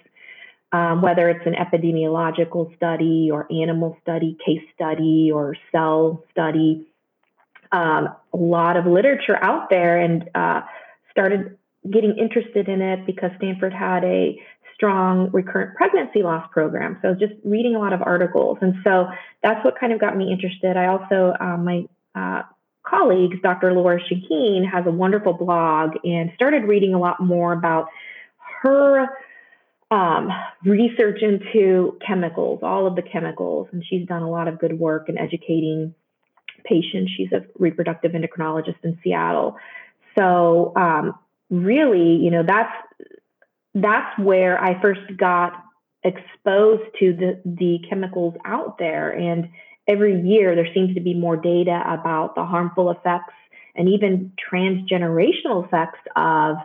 Um, 0.70 1.00
whether 1.00 1.30
it's 1.30 1.46
an 1.46 1.54
epidemiological 1.54 2.76
study 2.76 3.30
or 3.32 3.50
animal 3.50 3.96
study, 4.02 4.36
case 4.44 4.60
study, 4.74 5.30
or 5.32 5.56
cell 5.72 6.22
study, 6.32 6.86
um, 7.72 8.08
a 8.34 8.36
lot 8.36 8.76
of 8.76 8.84
literature 8.84 9.42
out 9.42 9.70
there, 9.70 9.96
and 9.96 10.28
uh, 10.34 10.60
started 11.10 11.56
getting 11.90 12.16
interested 12.18 12.68
in 12.68 12.80
it 12.80 13.06
because 13.06 13.30
Stanford 13.36 13.72
had 13.72 14.04
a 14.04 14.40
strong 14.74 15.30
recurrent 15.32 15.76
pregnancy 15.76 16.22
loss 16.22 16.46
program. 16.52 16.98
So 17.02 17.14
just 17.14 17.34
reading 17.44 17.74
a 17.74 17.78
lot 17.78 17.92
of 17.92 18.02
articles. 18.02 18.58
And 18.60 18.74
so 18.82 19.06
that's 19.42 19.64
what 19.64 19.78
kind 19.78 19.92
of 19.92 20.00
got 20.00 20.16
me 20.16 20.32
interested. 20.32 20.76
I 20.76 20.86
also, 20.86 21.34
um, 21.38 21.64
my 21.64 21.84
uh, 22.14 22.42
colleagues, 22.86 23.36
Dr. 23.42 23.72
Lora 23.72 24.00
Shahine, 24.00 24.68
has 24.70 24.84
a 24.86 24.90
wonderful 24.90 25.32
blog 25.32 25.92
and 26.04 26.30
started 26.34 26.64
reading 26.64 26.94
a 26.94 26.98
lot 26.98 27.20
more 27.20 27.52
about 27.52 27.88
her 28.62 29.06
um, 29.90 30.28
research 30.64 31.22
into 31.22 31.98
chemicals, 32.06 32.60
all 32.62 32.86
of 32.86 32.96
the 32.96 33.02
chemicals. 33.02 33.68
And 33.72 33.84
she's 33.88 34.06
done 34.08 34.22
a 34.22 34.30
lot 34.30 34.48
of 34.48 34.58
good 34.58 34.78
work 34.78 35.08
in 35.08 35.18
educating 35.18 35.94
patients. 36.64 37.12
She's 37.16 37.30
a 37.32 37.44
reproductive 37.58 38.12
endocrinologist 38.12 38.76
in 38.82 38.98
Seattle. 39.04 39.56
So 40.18 40.72
um, 40.76 41.14
really, 41.62 42.16
you 42.16 42.30
know, 42.30 42.42
that's 42.46 42.72
that's 43.74 44.18
where 44.18 44.62
I 44.62 44.80
first 44.80 45.00
got 45.16 45.52
exposed 46.02 46.82
to 47.00 47.12
the 47.12 47.40
the 47.44 47.78
chemicals 47.88 48.34
out 48.44 48.78
there. 48.78 49.10
And 49.10 49.48
every 49.88 50.20
year 50.20 50.54
there 50.54 50.68
seems 50.74 50.94
to 50.94 51.00
be 51.00 51.14
more 51.14 51.36
data 51.36 51.82
about 51.86 52.34
the 52.34 52.44
harmful 52.44 52.90
effects 52.90 53.34
and 53.76 53.88
even 53.88 54.32
transgenerational 54.50 55.66
effects 55.66 56.00
of 56.16 56.56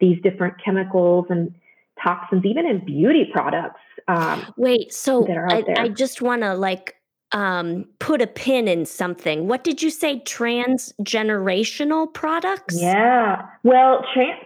these 0.00 0.20
different 0.22 0.54
chemicals 0.62 1.26
and 1.30 1.54
toxins 2.02 2.44
even 2.44 2.66
in 2.66 2.84
beauty 2.84 3.28
products 3.32 3.80
um, 4.08 4.44
wait 4.56 4.92
so 4.92 5.26
I, 5.26 5.64
I, 5.78 5.88
just 5.88 6.20
want 6.20 6.42
to 6.42 6.54
like 6.54 6.95
um, 7.32 7.86
put 7.98 8.22
a 8.22 8.26
pin 8.26 8.68
in 8.68 8.86
something. 8.86 9.48
What 9.48 9.64
did 9.64 9.82
you 9.82 9.90
say? 9.90 10.20
Transgenerational 10.20 12.12
products? 12.12 12.80
Yeah. 12.80 13.46
Well, 13.62 14.04
tra- 14.14 14.44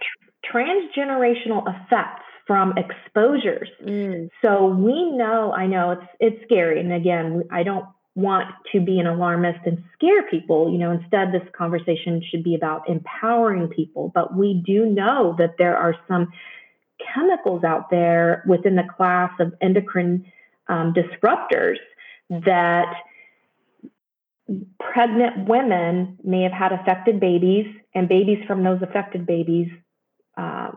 transgenerational 0.51 1.63
effects 1.67 2.23
from 2.47 2.73
exposures. 2.77 3.69
Mm. 3.85 4.29
So 4.41 4.67
we 4.67 5.11
know, 5.11 5.53
I 5.53 5.67
know 5.67 5.91
it's 5.91 6.07
it's 6.19 6.43
scary, 6.43 6.79
and 6.79 6.91
again, 6.91 7.43
I 7.51 7.63
don't 7.63 7.85
want 8.15 8.47
to 8.73 8.81
be 8.81 8.99
an 8.99 9.07
alarmist 9.07 9.59
and 9.65 9.81
scare 9.93 10.23
people. 10.29 10.71
You 10.71 10.77
know, 10.79 10.91
instead, 10.91 11.31
this 11.31 11.47
conversation 11.57 12.21
should 12.29 12.43
be 12.43 12.55
about 12.55 12.89
empowering 12.89 13.67
people. 13.69 14.11
But 14.13 14.35
we 14.35 14.61
do 14.65 14.85
know 14.85 15.35
that 15.37 15.55
there 15.57 15.77
are 15.77 15.95
some 16.07 16.33
chemicals 17.13 17.63
out 17.63 17.89
there 17.89 18.43
within 18.47 18.75
the 18.75 18.83
class 18.97 19.31
of 19.39 19.53
endocrine 19.61 20.25
um, 20.67 20.93
disruptors 20.93 21.77
that 22.31 22.93
pregnant 24.79 25.47
women 25.47 26.17
may 26.23 26.43
have 26.43 26.51
had 26.51 26.71
affected 26.71 27.19
babies, 27.19 27.65
and 27.93 28.07
babies 28.07 28.39
from 28.47 28.63
those 28.63 28.81
affected 28.81 29.25
babies 29.25 29.67
uh, 30.37 30.71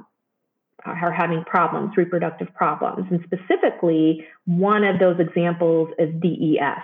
are 0.84 1.12
having 1.12 1.44
problems, 1.44 1.96
reproductive 1.96 2.52
problems. 2.54 3.06
And 3.10 3.20
specifically, 3.24 4.26
one 4.44 4.84
of 4.84 4.98
those 4.98 5.18
examples 5.18 5.88
is 5.98 6.10
DES, 6.20 6.82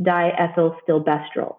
diethylstilbestrol. 0.00 1.56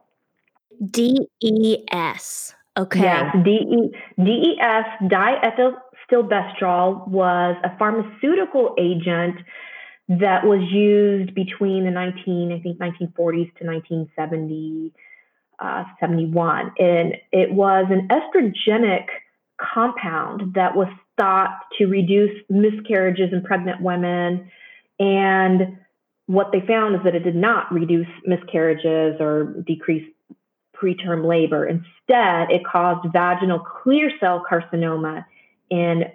DES. 0.92 2.56
Okay. 2.78 3.02
Yes, 3.02 3.36
DE, 3.44 3.92
DES, 4.18 4.86
diethylstilbestrol, 5.10 7.08
was 7.08 7.56
a 7.64 7.78
pharmaceutical 7.78 8.76
agent 8.78 9.38
that 10.10 10.44
was 10.44 10.60
used 10.72 11.36
between 11.36 11.86
the 11.86 11.92
19, 11.92 12.52
I 12.52 12.60
think 12.60 12.80
1940s 12.80 13.56
to 13.58 13.66
1970, 13.66 14.92
uh, 15.60 15.84
71. 16.00 16.72
And 16.80 17.16
it 17.32 17.54
was 17.54 17.86
an 17.92 18.08
estrogenic 18.10 19.06
compound 19.62 20.56
that 20.56 20.76
was 20.76 20.88
thought 21.20 21.60
to 21.78 21.86
reduce 21.86 22.32
miscarriages 22.50 23.32
in 23.32 23.44
pregnant 23.44 23.82
women. 23.82 24.50
And 25.00 25.78
what 26.26 26.52
they 26.52 26.62
found 26.66 26.96
is 26.96 27.02
that 27.04 27.14
it 27.14 27.24
did 27.24 27.36
not 27.36 27.72
reduce 27.72 28.08
miscarriages 28.26 29.20
or 29.20 29.54
decrease 29.68 30.10
preterm 30.76 31.28
labor. 31.28 31.68
Instead, 31.68 32.50
it 32.50 32.66
caused 32.66 33.12
vaginal 33.12 33.60
clear 33.60 34.12
cell 34.20 34.44
carcinoma 34.50 35.26
in 35.70 36.06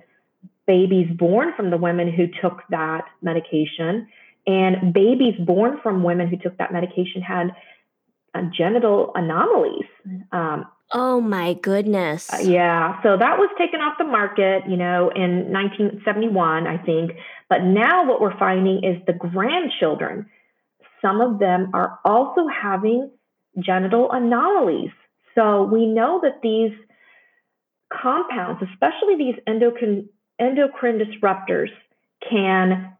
babies 0.66 1.08
born 1.16 1.52
from 1.56 1.70
the 1.70 1.76
women 1.76 2.12
who 2.12 2.26
took 2.40 2.62
that 2.70 3.04
medication. 3.22 4.08
And 4.46 4.92
babies 4.92 5.34
born 5.38 5.78
from 5.82 6.02
women 6.02 6.28
who 6.28 6.36
took 6.36 6.58
that 6.58 6.72
medication 6.72 7.22
had 7.22 7.54
uh, 8.34 8.42
genital 8.54 9.12
anomalies. 9.14 9.86
Um, 10.32 10.66
oh 10.92 11.20
my 11.20 11.54
goodness. 11.54 12.32
Uh, 12.32 12.38
yeah. 12.38 13.02
So 13.02 13.16
that 13.16 13.38
was 13.38 13.48
taken 13.56 13.80
off 13.80 13.96
the 13.96 14.04
market, 14.04 14.64
you 14.68 14.76
know, 14.76 15.10
in 15.14 15.50
1971, 15.52 16.66
I 16.66 16.76
think. 16.78 17.12
But 17.48 17.62
now 17.62 18.06
what 18.06 18.20
we're 18.20 18.38
finding 18.38 18.84
is 18.84 19.00
the 19.06 19.12
grandchildren, 19.12 20.26
some 21.00 21.20
of 21.20 21.38
them 21.38 21.70
are 21.72 21.98
also 22.04 22.46
having 22.48 23.10
genital 23.58 24.10
anomalies. 24.10 24.90
So 25.34 25.64
we 25.64 25.86
know 25.86 26.20
that 26.22 26.40
these 26.42 26.72
compounds, 27.92 28.62
especially 28.72 29.16
these 29.16 29.36
endocrine 29.46 30.08
endocrine 30.38 30.98
disruptors 30.98 31.70
can 32.28 32.96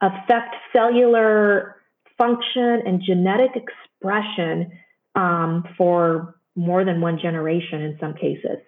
affect 0.00 0.54
cellular 0.72 1.76
function 2.16 2.82
and 2.86 3.02
genetic 3.04 3.50
expression 3.54 4.70
um, 5.14 5.64
for 5.76 6.36
more 6.56 6.84
than 6.84 7.00
one 7.00 7.18
generation 7.18 7.82
in 7.82 7.96
some 8.00 8.14
cases. 8.14 8.58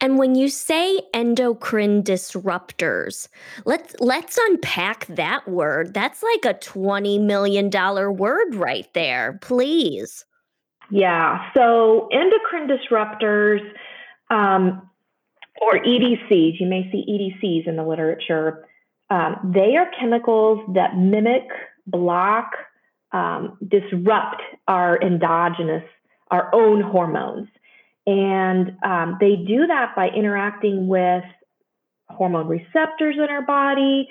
And 0.00 0.18
when 0.18 0.34
you 0.36 0.48
say 0.48 1.00
endocrine 1.12 2.02
disruptors, 2.04 3.28
let's 3.64 3.94
let's 3.98 4.38
unpack 4.38 5.06
that 5.06 5.48
word. 5.48 5.94
That's 5.94 6.22
like 6.22 6.44
a 6.44 6.58
20 6.58 7.18
million 7.18 7.70
dollar 7.70 8.10
word 8.10 8.54
right 8.54 8.88
there. 8.94 9.38
Please. 9.42 10.24
Yeah. 10.90 11.50
So 11.54 12.08
endocrine 12.12 12.68
disruptors 12.68 13.60
um, 14.30 14.88
or 15.60 15.78
EDCs, 15.78 16.60
you 16.60 16.66
may 16.66 16.88
see 16.90 17.04
EDCs 17.08 17.68
in 17.68 17.76
the 17.76 17.84
literature. 17.84 18.66
Um, 19.10 19.52
they 19.54 19.76
are 19.76 19.88
chemicals 19.98 20.60
that 20.74 20.96
mimic, 20.96 21.46
block, 21.86 22.50
um, 23.12 23.56
disrupt 23.66 24.42
our 24.66 25.00
endogenous, 25.00 25.84
our 26.30 26.52
own 26.54 26.80
hormones. 26.80 27.48
And 28.06 28.76
um, 28.84 29.16
they 29.20 29.36
do 29.36 29.66
that 29.66 29.94
by 29.96 30.08
interacting 30.08 30.88
with 30.88 31.24
hormone 32.10 32.48
receptors 32.48 33.16
in 33.16 33.26
our 33.30 33.42
body. 33.42 34.08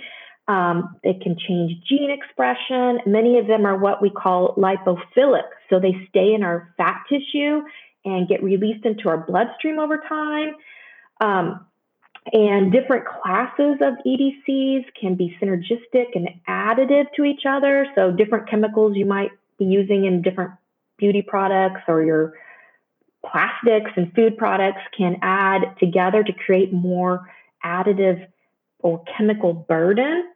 Um, 0.47 0.97
it 1.03 1.21
can 1.21 1.37
change 1.47 1.73
gene 1.87 2.09
expression. 2.09 2.99
Many 3.05 3.37
of 3.39 3.47
them 3.47 3.65
are 3.65 3.77
what 3.77 4.01
we 4.01 4.09
call 4.09 4.55
lipophilic 4.55 5.47
So 5.69 5.79
they 5.79 5.95
stay 6.09 6.33
in 6.33 6.43
our 6.43 6.73
fat 6.77 7.03
tissue 7.07 7.61
and 8.05 8.27
get 8.27 8.43
released 8.43 8.85
into 8.85 9.07
our 9.09 9.17
bloodstream 9.25 9.79
over 9.79 10.01
time. 10.09 10.55
Um, 11.23 11.65
and 12.31 12.71
different 12.71 13.05
classes 13.05 13.77
of 13.81 13.95
EDCs 14.05 14.85
can 14.99 15.15
be 15.15 15.35
synergistic 15.41 16.15
and 16.15 16.29
additive 16.47 17.05
to 17.15 17.25
each 17.25 17.41
other. 17.47 17.85
So 17.95 18.11
different 18.11 18.49
chemicals 18.49 18.95
you 18.95 19.05
might 19.05 19.31
be 19.59 19.65
using 19.65 20.05
in 20.05 20.21
different 20.21 20.51
beauty 20.97 21.21
products 21.21 21.81
or 21.87 22.03
your 22.03 22.33
plastics 23.25 23.91
and 23.95 24.13
food 24.13 24.37
products 24.37 24.81
can 24.97 25.17
add 25.21 25.75
together 25.79 26.23
to 26.23 26.33
create 26.33 26.71
more 26.71 27.29
additive 27.63 28.25
or 28.79 29.03
chemical 29.17 29.53
burden. 29.53 30.29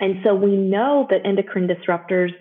And 0.00 0.20
so 0.24 0.34
we 0.34 0.56
know 0.56 1.06
that 1.10 1.24
endocrine 1.24 1.68
disruptors 1.68 2.32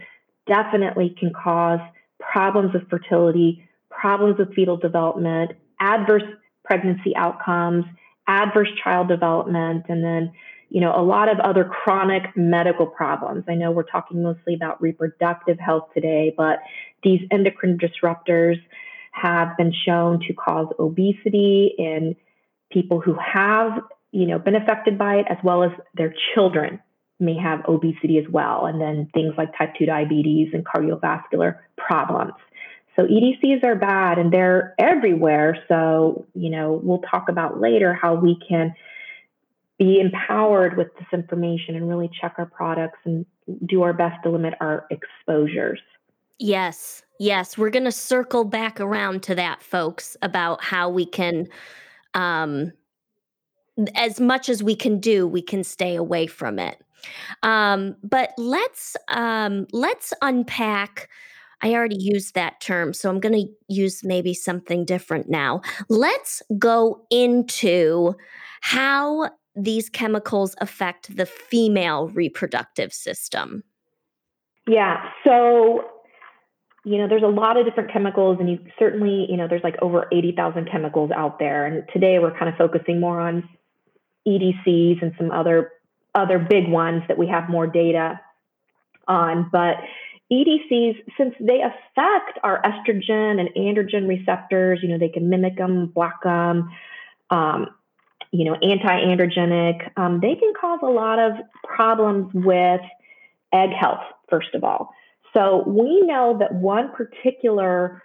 definitely 0.47 1.15
can 1.19 1.31
cause 1.33 1.79
problems 2.19 2.73
with 2.73 2.89
fertility, 2.89 3.67
problems 3.89 4.39
with 4.39 4.53
fetal 4.55 4.77
development, 4.77 5.51
adverse 5.79 6.23
pregnancy 6.71 7.13
outcomes, 7.17 7.83
adverse 8.29 8.69
child 8.81 9.09
development, 9.09 9.83
and 9.89 10.01
then 10.01 10.31
you 10.69 10.79
know 10.79 10.93
a 10.95 11.03
lot 11.03 11.27
of 11.27 11.37
other 11.41 11.65
chronic 11.65 12.23
medical 12.37 12.85
problems. 12.85 13.43
I 13.49 13.55
know 13.55 13.71
we're 13.71 13.83
talking 13.83 14.23
mostly 14.23 14.53
about 14.53 14.81
reproductive 14.81 15.59
health 15.59 15.89
today, 15.93 16.33
but 16.35 16.59
these 17.03 17.19
endocrine 17.29 17.77
disruptors 17.77 18.55
have 19.11 19.57
been 19.57 19.73
shown 19.85 20.21
to 20.21 20.33
cause 20.33 20.67
obesity 20.79 21.75
in 21.77 22.15
people 22.71 23.01
who 23.01 23.15
have 23.15 23.81
you 24.13 24.25
know 24.25 24.39
been 24.39 24.55
affected 24.55 24.97
by 24.97 25.15
it 25.15 25.25
as 25.29 25.39
well 25.43 25.63
as 25.63 25.71
their 25.95 26.15
children 26.33 26.79
may 27.19 27.37
have 27.37 27.65
obesity 27.67 28.17
as 28.17 28.25
well 28.31 28.65
and 28.65 28.79
then 28.79 29.09
things 29.13 29.33
like 29.37 29.55
type 29.57 29.73
2 29.77 29.85
diabetes 29.85 30.47
and 30.53 30.65
cardiovascular 30.65 31.57
problems 31.77 32.33
so 32.95 33.03
EDCs 33.03 33.63
are 33.63 33.75
bad 33.75 34.17
and 34.17 34.31
they're 34.31 34.75
everywhere. 34.77 35.57
So, 35.67 36.25
you 36.33 36.49
know, 36.49 36.79
we'll 36.83 37.01
talk 37.09 37.29
about 37.29 37.59
later 37.59 37.93
how 37.93 38.15
we 38.15 38.37
can 38.47 38.73
be 39.79 39.99
empowered 39.99 40.77
with 40.77 40.93
this 40.95 41.07
information 41.13 41.75
and 41.75 41.89
really 41.89 42.09
check 42.19 42.35
our 42.37 42.45
products 42.45 42.99
and 43.05 43.25
do 43.65 43.81
our 43.81 43.93
best 43.93 44.21
to 44.23 44.29
limit 44.29 44.53
our 44.59 44.85
exposures. 44.91 45.79
Yes, 46.37 47.03
yes. 47.19 47.57
We're 47.57 47.69
going 47.69 47.85
to 47.85 47.91
circle 47.91 48.43
back 48.43 48.79
around 48.79 49.23
to 49.23 49.35
that, 49.35 49.63
folks, 49.63 50.17
about 50.21 50.63
how 50.63 50.89
we 50.89 51.05
can, 51.05 51.47
um, 52.13 52.73
as 53.95 54.19
much 54.19 54.49
as 54.49 54.61
we 54.61 54.75
can 54.75 54.99
do, 54.99 55.27
we 55.27 55.41
can 55.41 55.63
stay 55.63 55.95
away 55.95 56.27
from 56.27 56.59
it. 56.59 56.79
Um, 57.41 57.95
but 58.03 58.33
let's 58.37 58.95
um, 59.07 59.65
let's 59.71 60.13
unpack 60.21 61.09
I 61.61 61.73
already 61.73 61.97
used 61.99 62.35
that 62.35 62.59
term, 62.61 62.93
so 62.93 63.09
I'm 63.09 63.19
going 63.19 63.35
to 63.35 63.47
use 63.67 64.03
maybe 64.03 64.33
something 64.33 64.85
different 64.85 65.29
now. 65.29 65.61
Let's 65.89 66.41
go 66.57 67.05
into 67.09 68.15
how 68.61 69.29
these 69.55 69.89
chemicals 69.89 70.55
affect 70.59 71.15
the 71.15 71.25
female 71.25 72.07
reproductive 72.07 72.93
system. 72.93 73.63
Yeah, 74.67 75.09
so 75.23 75.83
you 76.83 76.97
know, 76.97 77.07
there's 77.07 77.23
a 77.23 77.27
lot 77.27 77.57
of 77.57 77.65
different 77.65 77.91
chemicals, 77.93 78.37
and 78.39 78.49
you 78.49 78.57
certainly, 78.79 79.27
you 79.29 79.37
know, 79.37 79.47
there's 79.47 79.63
like 79.63 79.75
over 79.81 80.07
80,000 80.11 80.67
chemicals 80.71 81.11
out 81.15 81.37
there. 81.37 81.65
And 81.65 81.83
today 81.93 82.17
we're 82.19 82.35
kind 82.37 82.49
of 82.49 82.55
focusing 82.55 82.99
more 82.99 83.19
on 83.19 83.47
EDCs 84.27 85.01
and 85.01 85.13
some 85.17 85.31
other 85.31 85.71
other 86.13 86.39
big 86.39 86.67
ones 86.67 87.03
that 87.07 87.17
we 87.17 87.27
have 87.27 87.49
more 87.49 87.67
data 87.67 88.19
on. 89.07 89.49
But 89.51 89.75
EDCs, 90.31 91.03
since 91.17 91.35
they 91.39 91.61
affect 91.61 92.39
our 92.43 92.61
estrogen 92.61 93.39
and 93.39 93.49
androgen 93.57 94.07
receptors, 94.07 94.79
you 94.81 94.89
know, 94.89 94.97
they 94.97 95.09
can 95.09 95.29
mimic 95.29 95.57
them, 95.57 95.87
block 95.87 96.23
them, 96.23 96.69
um, 97.29 97.67
you 98.31 98.45
know, 98.45 98.55
anti-androgenic, 98.55 99.91
um, 99.97 100.21
they 100.21 100.35
can 100.35 100.53
cause 100.59 100.79
a 100.81 100.89
lot 100.89 101.19
of 101.19 101.33
problems 101.63 102.31
with 102.33 102.81
egg 103.53 103.71
health, 103.71 104.03
first 104.29 104.55
of 104.55 104.63
all. 104.63 104.93
So 105.33 105.63
we 105.67 106.01
know 106.01 106.37
that 106.39 106.53
one 106.53 106.91
particular 106.93 108.01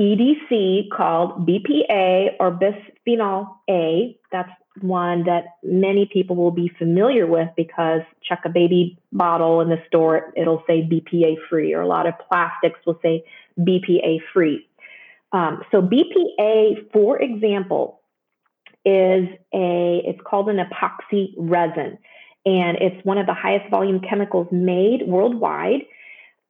EDC 0.00 0.90
called 0.90 1.46
BPA 1.46 2.36
or 2.38 2.52
bisphenol 2.52 3.56
A, 3.68 4.16
that's 4.30 4.50
one 4.80 5.24
that 5.24 5.56
many 5.64 6.06
people 6.06 6.36
will 6.36 6.52
be 6.52 6.70
familiar 6.78 7.26
with 7.26 7.48
because 7.56 8.02
check 8.22 8.42
a 8.44 8.48
baby 8.48 8.96
bottle 9.12 9.60
in 9.60 9.68
the 9.68 9.82
store, 9.88 10.32
it'll 10.36 10.62
say 10.68 10.82
BPA 10.82 11.36
free, 11.48 11.74
or 11.74 11.80
a 11.80 11.88
lot 11.88 12.06
of 12.06 12.14
plastics 12.28 12.78
will 12.86 12.98
say 13.02 13.24
BPA 13.58 14.20
free. 14.32 14.68
Um, 15.32 15.62
so 15.70 15.82
BPA, 15.82 16.90
for 16.92 17.20
example, 17.20 18.00
is 18.84 19.28
a 19.52 20.02
it's 20.04 20.20
called 20.24 20.48
an 20.48 20.58
epoxy 20.58 21.34
resin, 21.36 21.98
and 22.46 22.78
it's 22.80 23.04
one 23.04 23.18
of 23.18 23.26
the 23.26 23.34
highest 23.34 23.68
volume 23.70 24.00
chemicals 24.00 24.46
made 24.52 25.02
worldwide. 25.06 25.82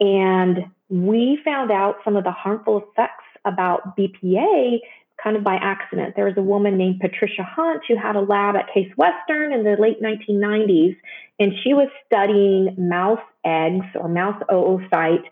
And 0.00 0.66
we 0.88 1.40
found 1.44 1.72
out 1.72 1.96
some 2.04 2.16
of 2.16 2.24
the 2.24 2.30
harmful 2.30 2.78
effects 2.78 3.24
about 3.48 3.96
BPA 3.96 4.80
kind 5.22 5.36
of 5.36 5.42
by 5.42 5.56
accident. 5.56 6.14
There 6.14 6.26
was 6.26 6.36
a 6.36 6.42
woman 6.42 6.76
named 6.78 7.00
Patricia 7.00 7.42
Hunt 7.42 7.82
who 7.88 7.96
had 7.96 8.16
a 8.16 8.20
lab 8.20 8.54
at 8.56 8.72
Case 8.72 8.90
Western 8.96 9.52
in 9.52 9.64
the 9.64 9.76
late 9.78 10.00
1990s, 10.00 10.96
and 11.40 11.52
she 11.62 11.74
was 11.74 11.88
studying 12.06 12.74
mouse 12.78 13.18
eggs 13.44 13.86
or 13.96 14.08
mouse 14.08 14.40
oocyte 14.48 15.24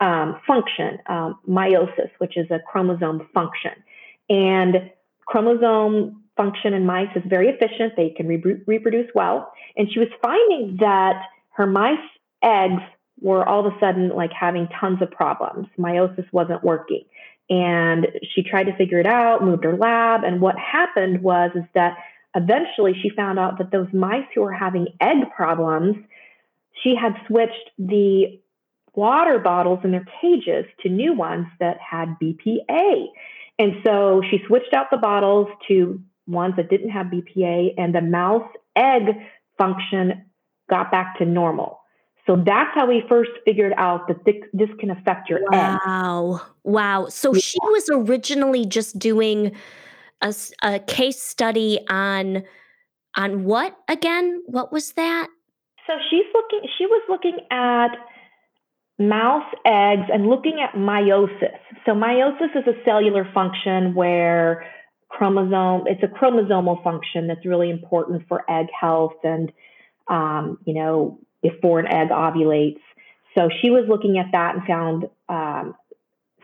um, 0.00 0.40
function, 0.46 0.98
um, 1.06 1.38
meiosis, 1.48 2.10
which 2.18 2.36
is 2.36 2.50
a 2.50 2.58
chromosome 2.70 3.28
function. 3.32 3.72
And 4.28 4.90
chromosome 5.26 6.24
function 6.36 6.72
in 6.72 6.86
mice 6.86 7.08
is 7.16 7.22
very 7.26 7.48
efficient, 7.48 7.94
they 7.96 8.10
can 8.10 8.26
re- 8.28 8.62
reproduce 8.66 9.10
well. 9.14 9.52
And 9.76 9.88
she 9.92 9.98
was 9.98 10.08
finding 10.22 10.78
that 10.80 11.22
her 11.50 11.66
mice 11.66 11.98
eggs 12.42 12.82
were 13.20 13.46
all 13.48 13.66
of 13.66 13.72
a 13.72 13.78
sudden 13.80 14.10
like 14.10 14.32
having 14.32 14.68
tons 14.80 15.02
of 15.02 15.10
problems. 15.10 15.66
Meiosis 15.78 16.26
wasn't 16.32 16.62
working 16.62 17.02
and 17.50 18.06
she 18.34 18.42
tried 18.42 18.64
to 18.64 18.76
figure 18.76 19.00
it 19.00 19.06
out, 19.06 19.42
moved 19.42 19.64
her 19.64 19.76
lab. 19.76 20.24
And 20.24 20.40
what 20.40 20.56
happened 20.58 21.22
was 21.22 21.50
is 21.54 21.64
that 21.74 21.96
eventually 22.34 22.94
she 23.00 23.10
found 23.10 23.38
out 23.38 23.58
that 23.58 23.70
those 23.70 23.88
mice 23.92 24.26
who 24.34 24.42
were 24.42 24.52
having 24.52 24.88
egg 25.00 25.30
problems, 25.34 25.96
she 26.82 26.94
had 26.94 27.14
switched 27.26 27.70
the 27.78 28.40
water 28.94 29.38
bottles 29.38 29.80
in 29.84 29.92
their 29.92 30.06
cages 30.20 30.66
to 30.80 30.88
new 30.88 31.14
ones 31.14 31.46
that 31.60 31.78
had 31.78 32.16
BPA. 32.20 33.06
And 33.58 33.76
so 33.84 34.22
she 34.30 34.40
switched 34.46 34.74
out 34.74 34.90
the 34.90 34.96
bottles 34.96 35.48
to 35.68 36.00
ones 36.26 36.54
that 36.56 36.68
didn't 36.68 36.90
have 36.90 37.06
BPA, 37.06 37.74
and 37.78 37.94
the 37.94 38.02
mouse 38.02 38.48
egg 38.76 39.16
function 39.56 40.26
got 40.68 40.90
back 40.90 41.18
to 41.18 41.24
normal. 41.24 41.77
So 42.28 42.36
that's 42.36 42.68
how 42.74 42.86
we 42.86 43.02
first 43.08 43.30
figured 43.46 43.72
out 43.78 44.06
that 44.08 44.22
this 44.26 44.68
can 44.78 44.90
affect 44.90 45.30
your 45.30 45.38
egg. 45.38 45.78
wow. 45.86 46.42
Wow. 46.62 47.06
So 47.08 47.32
yeah. 47.32 47.40
she 47.40 47.58
was 47.62 47.88
originally 47.90 48.66
just 48.66 48.98
doing 48.98 49.56
a, 50.20 50.34
a 50.62 50.78
case 50.80 51.22
study 51.22 51.80
on 51.88 52.42
on 53.16 53.44
what 53.44 53.74
again? 53.88 54.42
What 54.44 54.70
was 54.70 54.92
that? 54.92 55.28
So 55.86 55.94
she's 56.10 56.26
looking 56.34 56.68
she 56.76 56.84
was 56.84 57.02
looking 57.08 57.38
at 57.50 57.96
mouse 58.98 59.50
eggs 59.64 60.10
and 60.12 60.26
looking 60.26 60.60
at 60.60 60.74
meiosis. 60.78 61.56
So 61.86 61.92
meiosis 61.92 62.54
is 62.54 62.66
a 62.66 62.84
cellular 62.84 63.26
function 63.32 63.94
where 63.94 64.66
chromosome 65.08 65.86
it's 65.86 66.02
a 66.02 66.08
chromosomal 66.08 66.84
function 66.84 67.26
that's 67.26 67.46
really 67.46 67.70
important 67.70 68.28
for 68.28 68.44
egg 68.50 68.66
health 68.78 69.14
and 69.24 69.50
um, 70.08 70.58
you 70.66 70.74
know 70.74 71.18
before 71.42 71.80
an 71.80 71.86
egg 71.86 72.08
ovulates. 72.08 72.80
So 73.36 73.48
she 73.60 73.70
was 73.70 73.84
looking 73.88 74.18
at 74.18 74.26
that 74.32 74.56
and 74.56 74.64
found 74.64 75.08
um, 75.28 75.74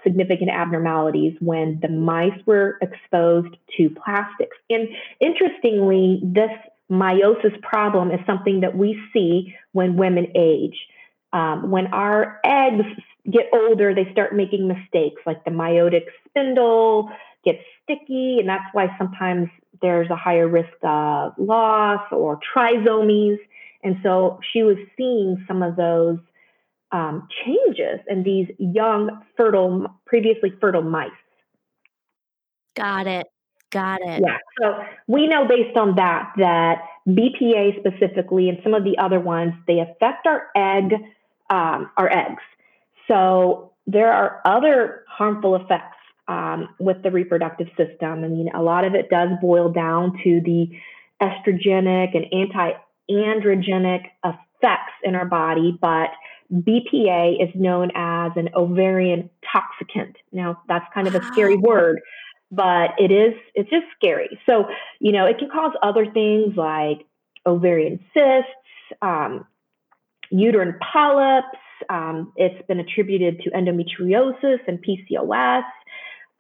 significant 0.05 0.51
abnormalities 0.51 1.37
when 1.41 1.81
the 1.83 1.89
mice 1.89 2.39
were 2.47 2.79
exposed 2.81 3.57
to 3.77 3.91
plastics. 3.91 4.57
And 4.71 4.89
interestingly, 5.21 6.21
this 6.23 6.51
meiosis 6.91 7.61
problem 7.63 8.11
is 8.11 8.21
something 8.27 8.61
that 8.61 8.77
we 8.77 9.01
see 9.13 9.55
when 9.73 9.97
women 9.97 10.29
age. 10.37 10.77
Um, 11.33 11.71
when 11.71 11.89
our 11.89 12.39
eggs 12.45 12.85
get 13.29 13.47
older, 13.53 13.95
they 13.95 14.11
start 14.13 14.37
making 14.37 14.69
mistakes, 14.69 15.23
like 15.27 15.45
the 15.45 15.51
meiotic 15.51 16.05
spindle 16.29 17.11
gets 17.45 17.59
sticky, 17.83 18.39
and 18.39 18.49
that's 18.49 18.73
why 18.73 18.95
sometimes 18.99 19.49
there's 19.83 20.09
a 20.11 20.17
higher 20.17 20.47
risk 20.47 20.73
of 20.83 21.33
loss 21.39 22.03
or 22.13 22.39
trisomies. 22.55 23.39
And 23.85 23.97
so 24.03 24.41
she 24.53 24.63
was 24.63 24.77
seeing 24.97 25.45
some 25.47 25.63
of 25.63 25.77
those 25.77 26.19
um, 26.91 27.29
changes 27.45 28.01
in 28.09 28.23
these 28.23 28.49
young, 28.59 29.23
fertile, 29.37 29.87
previously 30.07 30.53
fertile 30.61 30.83
mice. 30.83 31.11
Got 32.75 33.07
it. 33.07 33.27
Got 33.71 34.01
it. 34.03 34.23
Yeah. 34.25 34.39
So 34.61 34.85
we 35.07 35.27
know 35.27 35.47
based 35.47 35.77
on 35.77 35.97
that 35.97 36.33
that 36.37 36.83
BPA 37.09 37.79
specifically 37.79 38.49
and 38.49 38.59
some 38.63 38.73
of 38.73 38.85
the 38.85 38.97
other 38.99 39.21
ones 39.21 39.53
they 39.67 39.81
affect 39.81 40.27
our 40.27 40.47
egg, 40.57 40.95
um, 41.51 41.91
our 41.97 42.11
eggs. 42.11 42.43
So 43.09 43.73
there 43.87 44.13
are 44.13 44.41
other 44.45 45.05
harmful 45.09 45.57
effects 45.57 45.97
um, 46.29 46.69
with 46.79 47.03
the 47.03 47.11
reproductive 47.11 47.69
system. 47.77 48.25
I 48.25 48.29
mean, 48.29 48.49
a 48.55 48.63
lot 48.63 48.85
of 48.85 48.95
it 48.95 49.11
does 49.11 49.31
boil 49.43 49.71
down 49.71 50.19
to 50.25 50.41
the 50.41 50.71
estrogenic 51.21 52.17
and 52.17 52.27
anti-androgenic 53.09 54.05
effects 54.25 54.93
in 55.03 55.15
our 55.15 55.27
body, 55.27 55.77
but 55.81 56.11
BPA 56.53 57.43
is 57.43 57.51
known 57.55 57.91
as 57.95 58.33
an 58.37 58.51
ovarian 58.55 59.31
toxicant. 59.45 60.15
Now, 60.33 60.63
that's 60.69 60.87
kind 60.95 61.07
of 61.07 61.15
a 61.15 61.25
scary 61.33 61.57
word, 61.57 62.01
but 62.51 62.91
it 62.99 63.11
is, 63.11 63.35
it's 63.55 63.71
just 63.71 63.87
scary. 63.97 64.39
So, 64.47 64.67
you 65.01 65.13
know, 65.13 65.27
it 65.27 65.39
can 65.39 65.49
cause 65.51 65.73
other 65.83 66.07
things 66.11 66.57
like 66.57 67.07
ovarian 67.47 68.01
cysts, 68.13 68.51
um, 69.03 69.47
uterine 70.31 70.79
polyps. 70.93 71.59
Um, 71.89 72.33
it's 72.37 72.67
been 72.67 72.81
attributed 72.81 73.41
to 73.41 73.51
endometriosis 73.51 74.59
and 74.67 74.85
PCOS. 74.85 75.65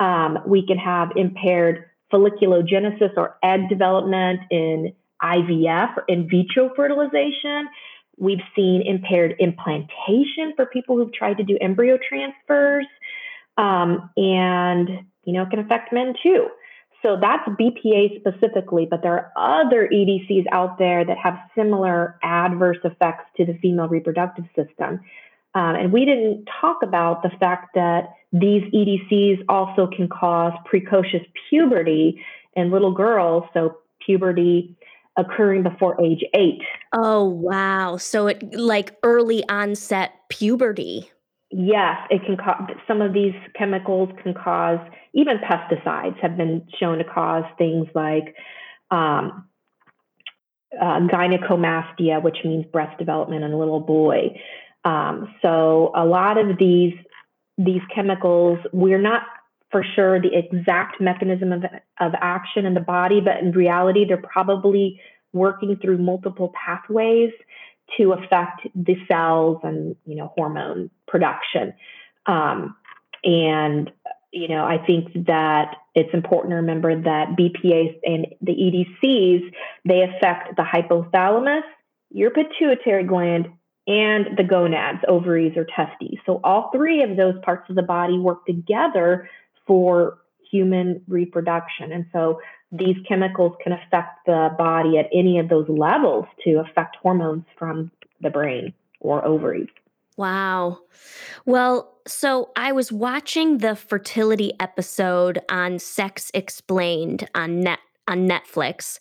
Um, 0.01 0.39
we 0.47 0.67
can 0.67 0.79
have 0.79 1.11
impaired 1.17 1.87
folliculogenesis 2.13 3.17
or 3.17 3.37
egg 3.43 3.69
development 3.69 4.41
in 4.51 4.93
IVF 5.25 5.95
in 6.09 6.29
vitro 6.29 6.71
fertilization. 6.77 7.69
We've 8.19 8.43
seen 8.55 8.83
impaired 8.83 9.37
implantation 9.39 10.53
for 10.55 10.67
people 10.67 10.97
who've 10.97 11.13
tried 11.13 11.39
to 11.39 11.45
do 11.45 11.59
embryo 11.61 11.99
transfers. 12.09 12.87
Um, 13.57 14.11
and, 14.17 14.89
you 15.25 15.33
know, 15.33 15.43
it 15.43 15.51
can 15.51 15.61
affect 15.61 15.93
men 15.93 16.15
too. 16.23 16.49
So 17.03 17.19
that's 17.21 17.47
BPA 17.49 18.21
specifically, 18.21 18.87
but 18.89 19.03
there 19.03 19.31
are 19.37 19.63
other 19.67 19.89
EDCs 19.93 20.47
out 20.51 20.79
there 20.79 21.05
that 21.05 21.19
have 21.19 21.39
similar 21.55 22.19
adverse 22.23 22.79
effects 22.83 23.25
to 23.37 23.45
the 23.45 23.59
female 23.61 23.89
reproductive 23.89 24.47
system. 24.57 25.01
Um, 25.55 25.77
and 25.77 25.93
we 25.93 26.05
didn't 26.05 26.49
talk 26.61 26.83
about 26.83 27.23
the 27.23 27.31
fact 27.39 27.75
that 27.75 28.15
these 28.33 28.63
EDCs 28.73 29.45
also 29.49 29.87
can 29.87 30.09
cause 30.09 30.53
precocious 30.65 31.21
puberty 31.49 32.25
in 32.55 32.71
little 32.71 32.93
girls. 32.93 33.45
So 33.53 33.79
puberty 34.05 34.77
occurring 35.17 35.63
before 35.63 36.01
age 36.01 36.25
eight. 36.35 36.63
Oh, 36.93 37.25
wow. 37.25 37.97
So 37.97 38.27
it 38.27 38.55
like 38.55 38.97
early 39.03 39.49
onset 39.49 40.13
puberty. 40.29 41.11
Yes, 41.51 41.97
it 42.11 42.23
can 42.27 42.37
cause 42.37 42.71
some 42.89 43.01
of 43.01 43.13
these 43.13 43.35
chemicals 43.57 44.09
can 44.23 44.35
cause 44.35 44.81
even 45.13 45.39
pesticides 45.39 46.19
have 46.21 46.37
been 46.37 46.67
shown 46.81 46.99
to 46.99 47.05
cause 47.05 47.45
things 47.57 47.87
like 47.95 48.35
um, 48.91 49.49
uh, 50.81 51.01
gynecomastia, 51.01 52.23
which 52.23 52.39
means 52.45 52.67
breast 52.73 52.99
development 52.99 53.45
in 53.45 53.53
a 53.53 53.59
little 53.59 53.81
boy. 53.81 54.41
Um, 54.85 55.35
so 55.43 55.93
a 55.95 56.05
lot 56.05 56.39
of 56.39 56.59
these 56.59 56.95
these 57.57 57.83
chemicals, 57.95 58.59
we're 58.73 59.01
not 59.01 59.23
for 59.75 59.85
sure 59.97 60.21
the 60.21 60.31
exact 60.33 61.01
mechanism 61.01 61.51
of, 61.51 61.65
of 61.99 62.13
action 62.21 62.65
in 62.65 62.75
the 62.75 62.81
body, 62.81 63.21
but 63.21 63.39
in 63.39 63.51
reality, 63.51 64.05
they're 64.07 64.23
probably 64.23 65.01
working 65.33 65.77
through 65.83 65.99
multiple 65.99 66.53
pathways 66.55 67.33
to 67.97 68.13
affect 68.13 68.69
the 68.77 68.95
cells 69.09 69.59
and 69.65 69.97
you 70.07 70.15
know 70.15 70.33
hormone 70.37 70.91
production. 71.09 71.75
Um, 72.27 72.77
and 73.25 73.91
you 74.31 74.47
know, 74.47 74.65
I 74.65 74.79
think 74.79 75.13
that 75.27 75.75
it's 75.97 76.15
important 76.15 76.53
to 76.53 76.57
remember 76.57 76.95
that 77.03 77.31
BPAs 77.37 77.99
and 78.05 78.29
the 78.41 78.53
EDCs 78.53 79.53
they 79.85 80.03
affect 80.03 80.55
the 80.55 80.63
hypothalamus, 80.63 81.63
your 82.11 82.31
pituitary 82.31 83.03
gland, 83.03 83.49
and 83.89 84.39
the 84.39 84.45
gonads, 84.45 85.01
ovaries 85.09 85.57
or 85.57 85.67
testes. 85.75 86.19
So 86.27 86.41
all 86.45 86.71
three 86.73 87.03
of 87.03 87.17
those 87.17 87.35
parts 87.43 87.69
of 87.71 87.75
the 87.75 87.83
body 87.83 88.19
work 88.19 88.47
together 88.47 89.29
for 89.67 90.19
human 90.51 91.03
reproduction. 91.09 91.93
And 91.93 92.07
so 92.13 92.41
these 92.71 92.97
chemicals 93.09 93.55
can 93.63 93.73
affect 93.73 94.27
the 94.27 94.51
body 94.57 94.99
at 94.99 95.07
any 95.13 95.39
of 95.39 95.49
those 95.49 95.69
levels 95.69 96.27
to 96.45 96.61
affect 96.61 96.97
hormones 97.03 97.45
from 97.59 97.91
the 98.21 98.31
brain 98.31 98.73
or 99.01 99.25
ovaries. 99.25 99.69
Wow. 100.17 100.79
Well, 101.45 101.99
so 102.07 102.51
I 102.57 102.73
was 102.73 102.93
watching 102.93 103.59
the 103.59 103.75
fertility 103.75 104.53
episode 104.61 105.41
on 105.49 105.79
Sex 105.79 106.31
Explained 106.35 107.29
on 107.35 107.61
net 107.61 107.81
on 108.07 108.29
Netflix, 108.29 108.99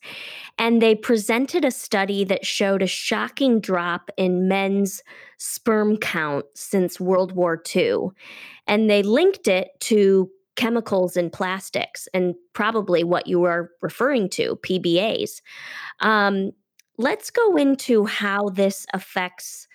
and 0.58 0.82
they 0.82 0.96
presented 0.96 1.66
a 1.66 1.72
study 1.72 2.24
that 2.24 2.46
showed 2.46 2.82
a 2.82 2.88
shocking 2.88 3.60
drop 3.60 4.10
in 4.16 4.48
men's 4.48 5.04
sperm 5.38 5.98
count 5.98 6.46
since 6.56 7.02
World 7.02 7.34
War 7.34 7.62
II. 7.76 8.12
And 8.66 8.90
they 8.90 9.04
linked 9.04 9.50
it 9.50 9.72
to 9.82 10.32
chemicals 10.56 11.18
in 11.18 11.30
plastics 11.30 12.08
and 12.14 12.36
probably 12.54 13.04
what 13.04 13.28
you 13.28 13.44
are 13.44 13.72
referring 13.82 14.30
to, 14.30 14.58
PBAs. 14.58 15.42
Um, 16.00 16.52
let's 16.98 17.32
go 17.32 17.56
into 17.56 18.06
how 18.06 18.50
this 18.50 18.86
affects, 18.94 19.68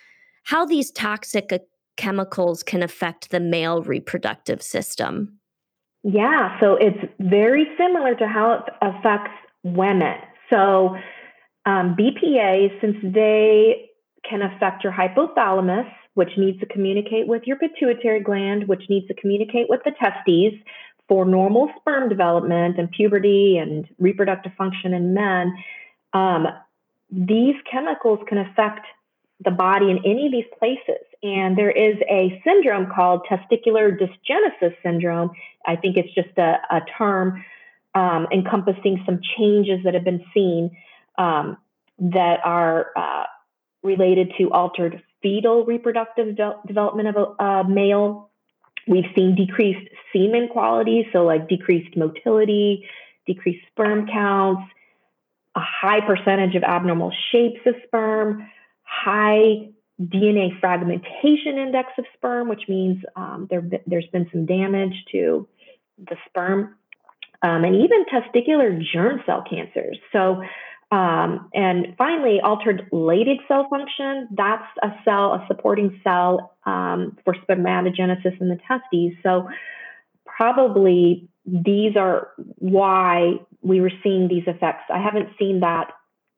how 0.44 0.64
these 0.64 0.90
toxic 0.90 1.52
uh, 1.52 1.58
chemicals 1.96 2.62
can 2.62 2.82
affect 2.82 3.30
the 3.30 3.40
male 3.40 3.82
reproductive 3.82 4.62
system. 4.62 5.38
Yeah, 6.04 6.58
so 6.60 6.76
it's 6.76 7.12
very 7.18 7.66
similar 7.76 8.14
to 8.14 8.26
how 8.26 8.52
it 8.52 8.72
affects 8.80 9.32
women. 9.64 10.14
So, 10.48 10.96
um, 11.66 11.96
BPA, 11.98 12.80
since 12.80 12.96
they 13.02 13.90
can 14.28 14.42
affect 14.42 14.84
your 14.84 14.92
hypothalamus, 14.92 15.90
which 16.18 16.36
needs 16.36 16.58
to 16.58 16.66
communicate 16.66 17.28
with 17.28 17.44
your 17.46 17.56
pituitary 17.56 18.18
gland, 18.18 18.66
which 18.66 18.82
needs 18.88 19.06
to 19.06 19.14
communicate 19.14 19.66
with 19.68 19.80
the 19.84 19.92
testes 19.92 20.52
for 21.06 21.24
normal 21.24 21.70
sperm 21.78 22.08
development 22.08 22.76
and 22.76 22.90
puberty 22.90 23.56
and 23.56 23.86
reproductive 24.00 24.52
function 24.58 24.92
in 24.94 25.14
men. 25.14 25.56
Um, 26.12 26.48
these 27.08 27.54
chemicals 27.70 28.18
can 28.26 28.38
affect 28.38 28.84
the 29.44 29.52
body 29.52 29.92
in 29.92 29.98
any 29.98 30.26
of 30.26 30.32
these 30.32 30.50
places. 30.58 31.04
And 31.22 31.56
there 31.56 31.70
is 31.70 31.96
a 32.10 32.42
syndrome 32.44 32.90
called 32.92 33.24
testicular 33.30 33.96
dysgenesis 33.96 34.74
syndrome. 34.82 35.30
I 35.64 35.76
think 35.76 35.96
it's 35.96 36.12
just 36.16 36.36
a, 36.36 36.58
a 36.68 36.80
term 36.98 37.44
um, 37.94 38.26
encompassing 38.32 39.04
some 39.06 39.20
changes 39.36 39.84
that 39.84 39.94
have 39.94 40.04
been 40.04 40.24
seen 40.34 40.76
um, 41.16 41.58
that 42.00 42.40
are 42.44 42.88
uh, 42.96 43.24
related 43.84 44.32
to 44.38 44.50
altered 44.50 45.00
fetal 45.22 45.64
reproductive 45.64 46.36
de- 46.36 46.56
development 46.66 47.08
of 47.08 47.16
a, 47.16 47.42
a 47.42 47.68
male. 47.68 48.30
We've 48.86 49.04
seen 49.14 49.34
decreased 49.34 49.88
semen 50.12 50.48
quality, 50.48 51.08
so 51.12 51.24
like 51.24 51.48
decreased 51.48 51.96
motility, 51.96 52.88
decreased 53.26 53.66
sperm 53.70 54.06
counts, 54.06 54.62
a 55.54 55.60
high 55.60 56.00
percentage 56.00 56.54
of 56.54 56.62
abnormal 56.62 57.12
shapes 57.30 57.60
of 57.66 57.74
sperm, 57.86 58.48
high 58.82 59.68
DNA 60.00 60.58
fragmentation 60.60 61.58
index 61.58 61.88
of 61.98 62.04
sperm, 62.16 62.48
which 62.48 62.62
means 62.68 63.02
um, 63.16 63.48
there, 63.50 63.68
there's 63.86 64.06
been 64.12 64.28
some 64.32 64.46
damage 64.46 64.94
to 65.12 65.48
the 65.98 66.16
sperm, 66.28 66.76
um, 67.42 67.64
and 67.64 67.74
even 67.74 68.04
testicular 68.04 68.80
germ 68.92 69.20
cell 69.26 69.44
cancers. 69.48 69.98
So, 70.12 70.42
um, 70.90 71.50
and 71.52 71.94
finally, 71.98 72.40
altered 72.42 72.88
Leydig 72.92 73.46
cell 73.46 73.66
function. 73.68 74.28
That's 74.30 74.64
a 74.82 74.88
cell, 75.04 75.34
a 75.34 75.44
supporting 75.46 76.00
cell 76.02 76.56
um, 76.64 77.16
for 77.24 77.34
spermatogenesis 77.34 78.40
in 78.40 78.48
the 78.48 78.58
testes. 78.66 79.12
So, 79.22 79.48
probably 80.24 81.28
these 81.44 81.94
are 81.96 82.28
why 82.56 83.34
we 83.60 83.82
were 83.82 83.92
seeing 84.02 84.28
these 84.28 84.44
effects. 84.46 84.84
I 84.92 84.98
haven't 85.02 85.28
seen 85.38 85.60
that 85.60 85.90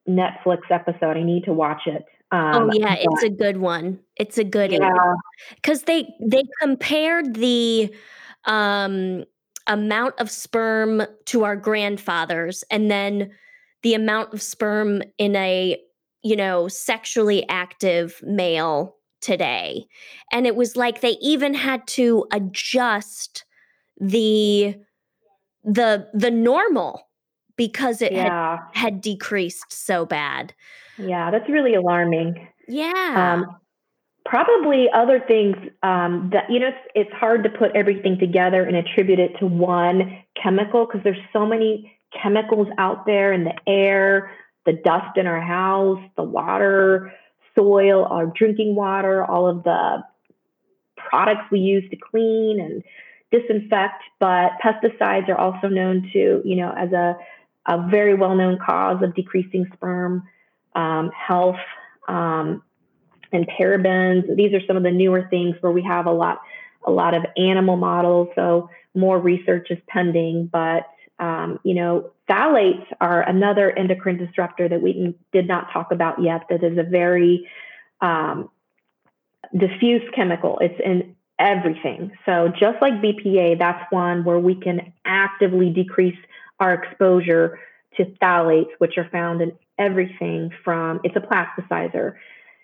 Netflix 0.09 0.63
episode. 0.71 1.17
I 1.17 1.23
need 1.23 1.45
to 1.45 1.53
watch 1.53 1.83
it. 1.87 2.05
Um, 2.33 2.55
oh 2.55 2.71
yeah, 2.73 2.97
but, 2.97 3.05
it's 3.05 3.23
a 3.23 3.31
good 3.31 3.59
one. 3.59 4.01
It's 4.17 4.39
a 4.39 4.45
good 4.45 4.73
yeah. 4.73 5.15
Because 5.55 5.85
they 5.85 6.13
they 6.21 6.43
compared 6.61 7.35
the 7.35 7.95
um, 8.47 9.25
amount 9.69 10.15
of 10.19 10.29
sperm 10.29 11.03
to 11.27 11.45
our 11.45 11.55
grandfathers, 11.55 12.65
and 12.69 12.91
then 12.91 13.31
the 13.83 13.95
amount 13.95 14.35
of 14.35 14.43
sperm 14.43 15.03
in 15.19 15.37
a 15.37 15.79
you 16.23 16.37
know 16.37 16.69
sexually 16.69 17.49
active 17.49 18.21
male 18.23 18.97
today, 19.21 19.87
and 20.33 20.47
it 20.47 20.57
was 20.57 20.77
like 20.77 21.01
they 21.01 21.17
even 21.21 21.55
had 21.55 21.87
to 21.89 22.27
adjust 22.33 23.45
the 23.99 24.77
the 25.65 26.09
the 26.15 26.31
normal 26.31 27.09
because 27.57 28.01
it 28.01 28.13
yeah. 28.13 28.59
had, 28.73 28.95
had 28.95 29.01
decreased 29.01 29.71
so 29.71 30.07
bad. 30.07 30.55
Yeah, 30.97 31.31
that's 31.31 31.49
really 31.49 31.75
alarming. 31.75 32.49
Yeah. 32.67 33.35
Um, 33.35 33.57
probably 34.25 34.87
other 34.95 35.21
things 35.21 35.57
um, 35.83 36.31
that, 36.33 36.45
you 36.49 36.59
know, 36.59 36.69
it's, 36.69 36.89
it's 36.95 37.13
hard 37.13 37.43
to 37.45 37.51
put 37.51 37.75
everything 37.75 38.19
together 38.19 38.63
and 38.63 38.77
attribute 38.77 39.19
it 39.19 39.33
to 39.41 39.47
one 39.47 40.23
chemical 40.43 40.87
because 40.87 41.03
there's 41.05 41.19
so 41.33 41.45
many 41.45 41.93
chemicals 42.23 42.69
out 42.79 43.07
there 43.07 43.33
in 43.33 43.45
the 43.45 43.55
air, 43.67 44.31
the 44.67 44.73
dust 44.73 45.17
in 45.17 45.27
our 45.27 45.41
house, 45.41 46.01
the 46.17 46.23
water, 46.23 47.13
soil, 47.57 48.05
our 48.05 48.27
drinking 48.27 48.75
water, 48.75 49.25
all 49.25 49.49
of 49.49 49.63
the 49.65 50.05
products 50.97 51.51
we 51.51 51.61
use 51.61 51.89
to 51.91 51.97
clean 51.97 52.61
and 52.61 52.83
disinfect, 53.31 54.03
but 54.19 54.53
pesticides 54.63 55.29
are 55.29 55.39
also 55.39 55.69
known 55.69 56.09
to, 56.13 56.43
you 56.45 56.57
know, 56.57 56.73
as 56.77 56.93
a, 56.93 57.17
a 57.67 57.89
very 57.89 58.15
well 58.15 58.35
known 58.35 58.59
cause 58.65 59.03
of 59.03 59.15
decreasing 59.15 59.67
sperm 59.73 60.25
um, 60.75 61.11
health 61.11 61.57
um, 62.09 62.63
and 63.33 63.49
parabens. 63.49 64.37
These 64.37 64.53
are 64.55 64.61
some 64.67 64.77
of 64.77 64.83
the 64.83 64.91
newer 64.91 65.27
things 65.31 65.57
where 65.61 65.73
we 65.73 65.83
have 65.83 66.07
a 66.07 66.13
lot, 66.13 66.41
a 66.85 66.91
lot 66.91 67.15
of 67.15 67.25
animal 67.37 67.77
models. 67.77 68.29
So 68.35 68.69
more 68.95 69.19
research 69.21 69.69
is 69.71 69.79
pending, 69.89 70.49
but 70.53 70.87
um, 71.21 71.61
you 71.63 71.75
know, 71.75 72.11
phthalates 72.29 72.87
are 73.01 73.23
another 73.23 73.71
endocrine 73.71 74.17
disruptor 74.17 74.69
that 74.69 74.81
we 74.81 75.15
did 75.33 75.47
not 75.47 75.71
talk 75.73 75.93
about 75.93 76.23
yet. 76.23 76.47
That 76.49 76.65
is 76.65 76.79
a 76.79 76.83
very 76.83 77.49
um, 78.01 78.51
diffuse 79.57 80.03
chemical. 80.15 80.59
It's 80.61 80.81
in 80.83 81.15
everything. 81.39 82.13
So 82.25 82.49
just 82.49 82.81
like 82.81 82.95
BPA, 82.95 83.59
that's 83.59 83.85
one 83.91 84.25
where 84.25 84.39
we 84.39 84.55
can 84.55 84.93
actively 85.05 85.71
decrease 85.71 86.19
our 86.59 86.75
exposure 86.75 87.59
to 87.97 88.05
phthalates, 88.05 88.71
which 88.79 88.97
are 88.97 89.09
found 89.11 89.43
in 89.43 89.53
everything 89.79 90.51
from, 90.65 91.01
it's 91.05 91.17
a 91.17 91.21
plasticizer. 91.21 92.15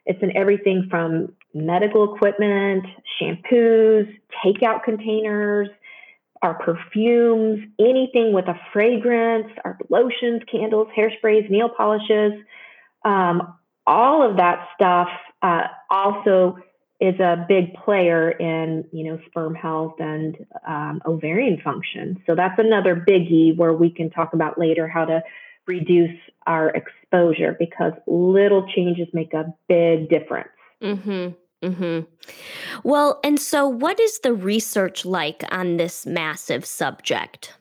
It's 0.04 0.22
in 0.22 0.36
everything 0.36 0.86
from 0.88 1.32
medical 1.52 2.14
equipment, 2.14 2.86
shampoos, 3.20 4.14
takeout 4.44 4.84
containers, 4.84 5.68
our 6.46 6.54
perfumes, 6.54 7.60
anything 7.80 8.32
with 8.32 8.46
a 8.46 8.54
fragrance, 8.72 9.50
our 9.64 9.76
lotions, 9.90 10.42
candles, 10.50 10.86
hairsprays, 10.96 11.50
nail 11.50 11.68
polishes. 11.68 12.34
Um, 13.04 13.54
all 13.84 14.28
of 14.28 14.36
that 14.36 14.68
stuff 14.76 15.08
uh, 15.42 15.64
also 15.90 16.58
is 17.00 17.18
a 17.20 17.44
big 17.48 17.74
player 17.74 18.30
in 18.30 18.84
you 18.92 19.04
know 19.04 19.18
sperm 19.26 19.54
health 19.54 19.96
and 19.98 20.36
um, 20.66 21.02
ovarian 21.04 21.60
function. 21.62 22.22
So 22.26 22.36
that's 22.36 22.58
another 22.58 22.94
biggie 22.96 23.56
where 23.56 23.72
we 23.72 23.90
can 23.90 24.10
talk 24.10 24.32
about 24.32 24.56
later 24.56 24.86
how 24.86 25.04
to 25.04 25.22
reduce 25.66 26.16
our 26.46 26.70
exposure 26.70 27.56
because 27.58 27.92
little 28.06 28.68
changes 28.72 29.08
make 29.12 29.34
a 29.34 29.52
big 29.68 30.08
difference. 30.08 30.48
Mm-hmm. 30.80 31.32
Mm-hmm. 31.62 32.00
Well, 32.84 33.20
and 33.24 33.40
so 33.40 33.66
what 33.66 33.98
is 33.98 34.20
the 34.20 34.34
research 34.34 35.04
like 35.04 35.44
on 35.50 35.76
this 35.76 36.06
massive 36.06 36.64
subject? 36.64 37.54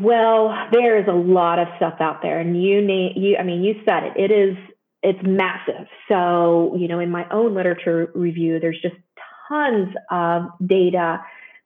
Well, 0.00 0.54
there 0.72 0.98
is 0.98 1.06
a 1.08 1.12
lot 1.12 1.58
of 1.58 1.68
stuff 1.76 1.94
out 2.00 2.22
there, 2.22 2.40
and 2.40 2.60
you 2.62 2.80
name 2.80 3.12
you. 3.16 3.36
I 3.36 3.42
mean, 3.42 3.62
you 3.62 3.74
said 3.84 4.04
it. 4.04 4.12
It 4.16 4.30
is 4.30 4.56
it's 5.02 5.18
massive. 5.22 5.86
So, 6.08 6.74
you 6.78 6.88
know, 6.88 7.00
in 7.00 7.10
my 7.10 7.26
own 7.30 7.54
literature 7.54 8.10
review, 8.14 8.60
there's 8.60 8.80
just 8.82 8.96
tons 9.48 9.94
of 10.10 10.42
data. 10.66 11.20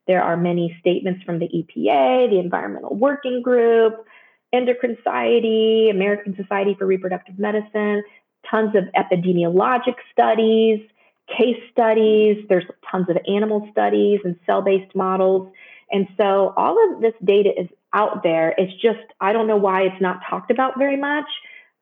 There 0.07 0.23
are 0.23 0.37
many 0.37 0.77
statements 0.81 1.23
from 1.25 1.39
the 1.39 1.47
EPA, 1.47 2.31
the 2.31 2.39
Environmental 2.39 2.95
Working 2.95 3.43
Group, 3.43 4.05
Endocrine 4.53 4.97
Society, 4.99 5.89
American 5.91 6.37
Society 6.37 6.77
for 6.79 6.87
Reproductive 6.87 7.39
Medicine, 7.39 8.03
tons 8.49 8.75
of 8.77 8.85
epidemiologic 8.95 9.95
studies, 10.13 10.81
case 11.29 11.61
studies. 11.71 12.45
There's 12.49 12.65
tons 12.91 13.09
of 13.09 13.17
animal 13.27 13.69
studies 13.73 14.21
and 14.25 14.37
cell 14.47 14.63
based 14.63 14.95
models. 14.95 15.53
And 15.91 16.09
so 16.17 16.53
all 16.57 16.77
of 16.93 17.01
this 17.01 17.15
data 17.25 17.51
is 17.59 17.69
out 17.93 18.23
there. 18.23 18.55
It's 18.59 18.73
just, 18.81 18.99
I 19.21 19.33
don't 19.33 19.47
know 19.47 19.57
why 19.57 19.83
it's 19.83 20.01
not 20.01 20.21
talked 20.29 20.51
about 20.51 20.79
very 20.79 20.97
much. 20.97 21.27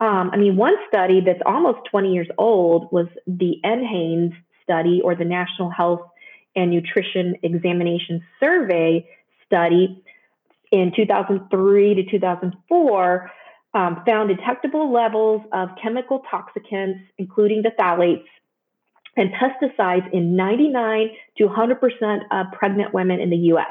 Um, 0.00 0.30
I 0.32 0.36
mean, 0.36 0.56
one 0.56 0.74
study 0.88 1.20
that's 1.24 1.40
almost 1.46 1.78
20 1.90 2.12
years 2.12 2.28
old 2.36 2.90
was 2.92 3.06
the 3.26 3.60
NHANES 3.64 4.34
study 4.62 5.00
or 5.02 5.14
the 5.14 5.24
National 5.24 5.70
Health 5.70 6.02
and 6.54 6.70
Nutrition 6.70 7.36
Examination 7.42 8.22
Survey 8.40 9.08
study 9.46 10.02
in 10.70 10.92
2003 10.94 11.94
to 11.94 12.10
2004 12.10 13.30
um, 13.74 14.02
found 14.06 14.28
detectable 14.28 14.92
levels 14.92 15.42
of 15.52 15.70
chemical 15.82 16.22
toxicants, 16.30 17.00
including 17.18 17.62
the 17.62 17.70
phthalates 17.70 18.24
and 19.16 19.30
pesticides 19.32 20.10
in 20.12 20.36
99 20.36 21.10
to 21.38 21.44
100% 21.44 22.20
of 22.30 22.46
pregnant 22.52 22.94
women 22.94 23.20
in 23.20 23.30
the 23.30 23.36
US. 23.36 23.66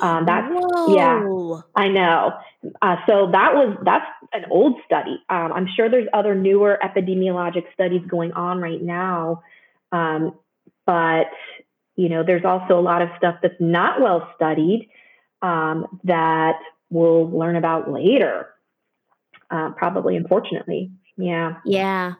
Um, 0.00 0.24
that's 0.26 0.48
Whoa. 0.50 0.94
yeah, 0.94 1.60
I 1.74 1.88
know. 1.88 2.32
Uh, 2.80 2.96
so 3.06 3.30
that 3.32 3.54
was 3.54 3.76
that's 3.84 4.06
an 4.32 4.46
old 4.50 4.76
study. 4.86 5.22
Um, 5.28 5.52
I'm 5.52 5.68
sure 5.76 5.90
there's 5.90 6.08
other 6.12 6.34
newer 6.34 6.78
epidemiologic 6.82 7.64
studies 7.74 8.02
going 8.08 8.32
on 8.32 8.58
right 8.58 8.80
now, 8.80 9.42
um, 9.92 10.34
but 10.86 11.26
you 11.96 12.08
know 12.08 12.24
there's 12.24 12.44
also 12.44 12.78
a 12.78 12.80
lot 12.80 13.02
of 13.02 13.10
stuff 13.18 13.36
that's 13.42 13.60
not 13.60 14.00
well 14.00 14.32
studied 14.34 14.88
um, 15.42 16.00
that 16.04 16.58
we'll 16.88 17.30
learn 17.30 17.56
about 17.56 17.90
later. 17.90 18.48
Uh, 19.50 19.70
probably, 19.76 20.16
unfortunately, 20.16 20.90
yeah, 21.18 21.56
yeah. 21.66 22.14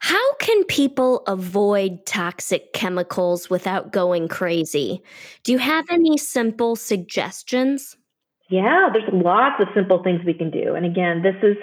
How 0.00 0.34
can 0.34 0.64
people 0.64 1.22
avoid 1.26 2.04
toxic 2.04 2.72
chemicals 2.72 3.48
without 3.48 3.90
going 3.90 4.28
crazy? 4.28 5.02
Do 5.44 5.52
you 5.52 5.58
have 5.58 5.86
any 5.90 6.18
simple 6.18 6.76
suggestions? 6.76 7.96
Yeah, 8.50 8.90
there's 8.92 9.08
lots 9.12 9.62
of 9.62 9.68
simple 9.74 10.02
things 10.02 10.20
we 10.26 10.34
can 10.34 10.50
do. 10.50 10.74
And 10.74 10.84
again, 10.84 11.22
this 11.22 11.36
is 11.42 11.56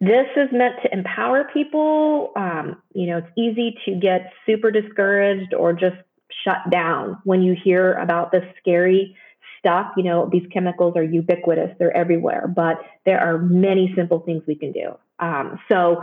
this 0.00 0.26
is 0.36 0.48
meant 0.52 0.74
to 0.82 0.92
empower 0.92 1.44
people. 1.52 2.32
Um, 2.36 2.82
you 2.94 3.06
know, 3.06 3.18
it's 3.18 3.28
easy 3.38 3.76
to 3.84 3.94
get 3.94 4.32
super 4.44 4.70
discouraged 4.70 5.54
or 5.54 5.72
just 5.72 5.96
shut 6.44 6.68
down 6.70 7.18
when 7.24 7.42
you 7.42 7.54
hear 7.62 7.94
about 7.94 8.32
this 8.32 8.42
scary 8.58 9.16
stuff. 9.60 9.92
You 9.96 10.02
know, 10.02 10.28
these 10.30 10.46
chemicals 10.52 10.94
are 10.96 11.04
ubiquitous; 11.04 11.70
they're 11.78 11.96
everywhere. 11.96 12.48
But 12.48 12.78
there 13.06 13.20
are 13.20 13.38
many 13.38 13.92
simple 13.96 14.20
things 14.20 14.42
we 14.46 14.56
can 14.56 14.72
do. 14.72 14.98
Um, 15.20 15.60
so 15.70 16.02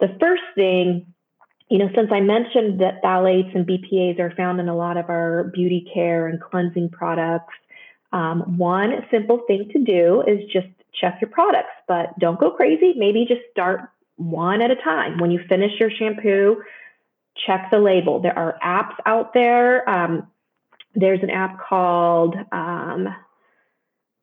the 0.00 0.16
first 0.20 0.42
thing, 0.54 1.06
you 1.68 1.78
know, 1.78 1.88
since 1.94 2.10
I 2.12 2.20
mentioned 2.20 2.80
that 2.80 3.02
phthalates 3.02 3.54
and 3.54 3.66
BPAs 3.66 4.18
are 4.18 4.34
found 4.36 4.60
in 4.60 4.68
a 4.68 4.76
lot 4.76 4.96
of 4.96 5.08
our 5.08 5.44
beauty 5.54 5.86
care 5.92 6.26
and 6.26 6.40
cleansing 6.40 6.90
products, 6.90 7.54
um, 8.12 8.58
one 8.58 9.06
simple 9.10 9.42
thing 9.46 9.68
to 9.72 9.78
do 9.78 10.22
is 10.26 10.40
just 10.52 10.66
check 11.00 11.18
your 11.20 11.30
products, 11.30 11.70
but 11.86 12.18
don't 12.18 12.40
go 12.40 12.50
crazy. 12.50 12.94
Maybe 12.96 13.24
just 13.26 13.42
start 13.52 13.90
one 14.16 14.60
at 14.62 14.70
a 14.70 14.76
time. 14.76 15.18
When 15.18 15.30
you 15.30 15.40
finish 15.48 15.72
your 15.78 15.90
shampoo, 15.90 16.62
check 17.46 17.68
the 17.70 17.78
label. 17.78 18.20
There 18.20 18.36
are 18.36 18.58
apps 18.64 18.96
out 19.06 19.32
there. 19.32 19.88
Um, 19.88 20.26
there's 20.94 21.22
an 21.22 21.30
app 21.30 21.60
called 21.60 22.34
um, 22.50 23.08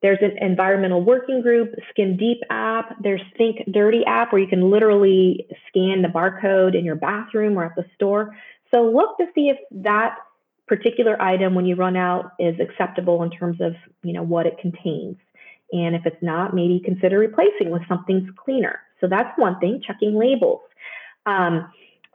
there's 0.01 0.19
an 0.21 0.38
environmental 0.41 1.01
working 1.01 1.41
group, 1.41 1.73
Skin 1.89 2.17
Deep 2.17 2.39
app. 2.49 2.95
There's 3.01 3.21
Think 3.38 3.57
Dirty 3.71 4.03
app 4.05 4.31
where 4.31 4.41
you 4.41 4.47
can 4.47 4.69
literally 4.69 5.47
scan 5.67 6.01
the 6.03 6.07
barcode 6.07 6.77
in 6.77 6.86
your 6.86 6.95
bathroom 6.95 7.57
or 7.57 7.65
at 7.65 7.75
the 7.75 7.86
store. 7.95 8.36
So 8.73 8.83
look 8.83 9.17
to 9.17 9.25
see 9.33 9.49
if 9.49 9.57
that 9.83 10.17
particular 10.67 11.19
item 11.21 11.55
when 11.55 11.65
you 11.65 11.75
run 11.75 11.95
out 11.95 12.33
is 12.39 12.60
acceptable 12.60 13.23
in 13.23 13.31
terms 13.31 13.60
of 13.62 13.73
you 14.03 14.13
know 14.13 14.23
what 14.23 14.45
it 14.45 14.57
contains. 14.60 15.17
And 15.71 15.95
if 15.95 16.05
it's 16.05 16.21
not, 16.21 16.53
maybe 16.53 16.81
consider 16.83 17.17
replacing 17.17 17.71
with 17.71 17.81
something 17.89 18.33
cleaner. 18.38 18.79
So 19.01 19.07
that's 19.07 19.38
one 19.38 19.60
thing, 19.60 19.81
checking 19.86 20.15
labels. 20.15 20.62
Um, 21.25 21.71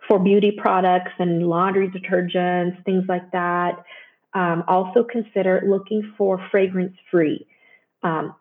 for 0.08 0.18
beauty 0.18 0.52
products 0.56 1.12
and 1.18 1.46
laundry 1.46 1.88
detergents, 1.88 2.82
things 2.84 3.04
like 3.08 3.30
that. 3.32 3.84
Um, 4.34 4.64
also 4.66 5.04
consider 5.04 5.62
looking 5.66 6.14
for 6.16 6.40
fragrance 6.50 6.96
free. 7.10 7.46
Um, 8.02 8.34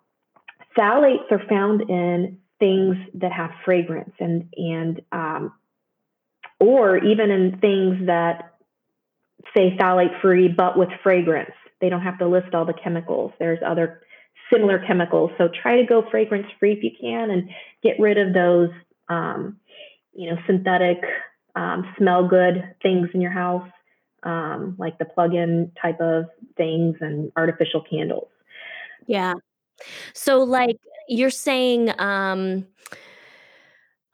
phthalates 0.78 1.32
are 1.32 1.42
found 1.50 1.90
in 1.90 2.40
things 2.60 2.96
that 3.16 3.32
have 3.32 3.52
fragrance 3.66 4.14
and 4.20 4.50
and 4.56 5.02
um, 5.12 5.54
or 6.60 6.98
even 6.98 7.32
in 7.32 7.60
things 7.60 8.06
that 8.08 8.54
say 9.56 9.76
phthalate 9.78 10.22
free 10.22 10.48
but 10.48 10.78
with 10.78 10.90
fragrance. 11.04 11.52
They 11.80 11.90
don't 11.90 12.02
have 12.02 12.20
to 12.20 12.28
list 12.28 12.54
all 12.54 12.66
the 12.66 12.74
chemicals. 12.74 13.32
There's 13.40 13.60
other 13.66 14.02
similar 14.54 14.84
chemicals. 14.86 15.32
So 15.38 15.48
try 15.48 15.78
to 15.78 15.86
go 15.88 16.04
fragrance 16.12 16.48
free 16.60 16.74
if 16.74 16.84
you 16.84 16.92
can 17.00 17.32
and 17.32 17.50
get 17.82 18.00
rid 18.00 18.18
of 18.18 18.34
those 18.34 18.70
um, 19.10 19.58
you 20.14 20.30
know 20.30 20.38
synthetic 20.46 21.00
um, 21.56 21.94
smell 21.98 22.28
good 22.28 22.76
things 22.82 23.10
in 23.14 23.22
your 23.22 23.32
house 23.32 23.68
um, 24.24 24.76
like 24.78 24.98
the 24.98 25.06
plug-in 25.06 25.72
type 25.82 26.00
of 26.00 26.26
things 26.58 26.98
and 27.02 27.32
artificial 27.36 27.82
candles. 27.82 28.30
Yeah. 29.08 29.34
So, 30.14 30.44
like, 30.44 30.80
you're 31.08 31.30
saying, 31.30 31.92
um, 32.00 32.68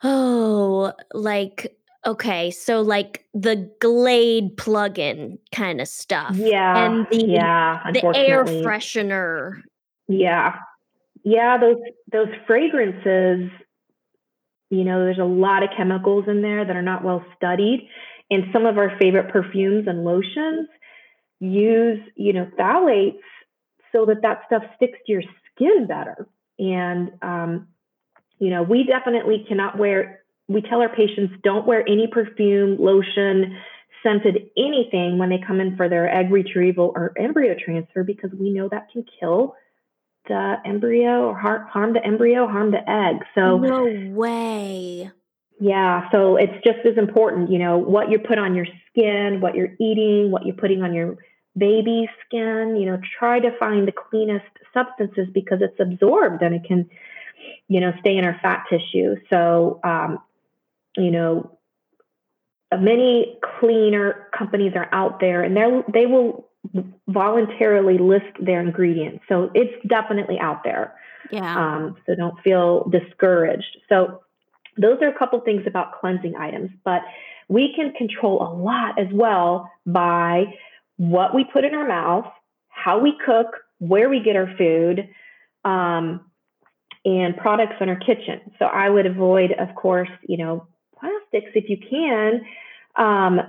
oh, 0.03 0.93
like, 1.13 1.77
okay, 2.05 2.51
so 2.51 2.81
like 2.81 3.25
the 3.33 3.69
Glade 3.79 4.57
plug-in 4.57 5.37
kind 5.53 5.81
of 5.81 5.87
stuff, 5.87 6.35
Yeah, 6.35 6.85
and 6.85 7.07
the 7.11 7.25
yeah, 7.25 7.91
the 7.93 8.05
air 8.15 8.45
freshener. 8.45 9.61
Yeah. 10.07 10.55
Yeah, 11.23 11.57
those 11.57 11.77
those 12.11 12.29
fragrances, 12.45 13.51
you 14.69 14.83
know, 14.85 15.03
there's 15.03 15.19
a 15.19 15.25
lot 15.25 15.63
of 15.63 15.69
chemicals 15.75 16.25
in 16.27 16.41
there 16.41 16.63
that 16.63 16.75
are 16.75 16.81
not 16.81 17.03
well 17.03 17.25
studied. 17.35 17.89
And 18.29 18.45
some 18.53 18.65
of 18.65 18.77
our 18.77 18.97
favorite 18.97 19.31
perfumes 19.31 19.87
and 19.87 20.03
lotions 20.03 20.67
use, 21.39 21.99
you 22.15 22.33
know, 22.33 22.49
phthalates 22.57 23.19
so 23.91 24.05
that 24.05 24.21
that 24.21 24.41
stuff 24.47 24.63
sticks 24.75 24.97
to 25.05 25.11
your 25.11 25.23
skin 25.57 25.87
better. 25.87 26.27
And, 26.59 27.11
um, 27.21 27.67
you 28.39 28.49
know, 28.49 28.63
we 28.63 28.83
definitely 28.83 29.45
cannot 29.47 29.77
wear, 29.77 30.21
we 30.47 30.61
tell 30.61 30.81
our 30.81 30.95
patients 30.95 31.33
don't 31.43 31.67
wear 31.67 31.81
any 31.87 32.07
perfume, 32.07 32.77
lotion, 32.79 33.57
scented 34.03 34.49
anything 34.55 35.17
when 35.17 35.29
they 35.29 35.39
come 35.45 35.59
in 35.59 35.75
for 35.75 35.89
their 35.89 36.09
egg 36.09 36.31
retrieval 36.31 36.93
or 36.95 37.13
embryo 37.17 37.55
transfer 37.63 38.03
because 38.03 38.31
we 38.39 38.51
know 38.51 38.69
that 38.69 38.89
can 38.91 39.03
kill 39.19 39.55
the 40.27 40.55
embryo 40.65 41.29
or 41.29 41.35
harm 41.35 41.93
the 41.93 42.05
embryo, 42.05 42.47
harm 42.47 42.71
the 42.71 42.89
egg. 42.89 43.23
So, 43.33 43.57
no 43.57 43.85
way. 44.13 45.11
Yeah, 45.59 46.09
so 46.11 46.35
it's 46.35 46.53
just 46.63 46.85
as 46.85 46.97
important, 46.97 47.49
you 47.49 47.57
know, 47.57 47.79
what 47.79 48.11
you 48.11 48.19
put 48.19 48.37
on 48.37 48.53
your 48.53 48.67
skin, 48.89 49.41
what 49.41 49.55
you're 49.55 49.73
eating, 49.79 50.29
what 50.29 50.45
you're 50.45 50.55
putting 50.55 50.83
on 50.83 50.93
your 50.93 51.17
baby's 51.57 52.09
skin, 52.25 52.77
you 52.79 52.85
know, 52.85 52.99
try 53.19 53.39
to 53.39 53.57
find 53.57 53.87
the 53.87 53.91
cleanest 53.91 54.45
substances 54.73 55.27
because 55.33 55.59
it's 55.61 55.79
absorbed 55.79 56.41
and 56.41 56.55
it 56.55 56.63
can, 56.67 56.89
you 57.67 57.79
know, 57.79 57.93
stay 57.99 58.17
in 58.17 58.25
our 58.25 58.37
fat 58.41 58.65
tissue. 58.69 59.15
So, 59.29 59.79
um, 59.83 60.19
you 60.95 61.11
know, 61.11 61.57
many 62.71 63.37
cleaner 63.59 64.27
companies 64.37 64.73
are 64.75 64.89
out 64.91 65.19
there 65.19 65.43
and 65.43 65.55
they 65.55 65.81
they 65.93 66.05
will 66.05 66.47
voluntarily 67.07 67.97
list 67.97 68.25
their 68.39 68.59
ingredients. 68.59 69.23
So 69.29 69.49
it's 69.53 69.73
definitely 69.87 70.37
out 70.39 70.63
there. 70.63 70.95
Yeah. 71.31 71.55
Um, 71.55 71.97
so 72.05 72.15
don't 72.15 72.39
feel 72.43 72.89
discouraged. 72.89 73.77
So 73.89 74.21
those 74.77 75.01
are 75.01 75.07
a 75.07 75.17
couple 75.17 75.39
things 75.41 75.63
about 75.65 75.99
cleansing 75.99 76.35
items, 76.35 76.71
but 76.83 77.01
we 77.47 77.73
can 77.75 77.93
control 77.93 78.41
a 78.41 78.51
lot 78.53 78.99
as 78.99 79.07
well 79.11 79.71
by 79.85 80.53
what 80.97 81.33
we 81.33 81.43
put 81.45 81.63
in 81.63 81.73
our 81.73 81.87
mouth, 81.87 82.25
how 82.69 82.99
we 82.99 83.13
cook, 83.25 83.47
where 83.79 84.09
we 84.09 84.19
get 84.19 84.35
our 84.35 84.53
food, 84.57 85.07
um, 85.63 86.21
and 87.05 87.37
products 87.37 87.75
in 87.79 87.89
our 87.89 87.99
kitchen. 87.99 88.41
So 88.59 88.65
I 88.65 88.89
would 88.89 89.05
avoid, 89.05 89.51
of 89.53 89.73
course, 89.75 90.09
you 90.27 90.37
know, 90.37 90.67
plastics 90.99 91.51
if 91.55 91.69
you 91.69 91.77
can. 91.77 92.41
Um, 92.95 93.41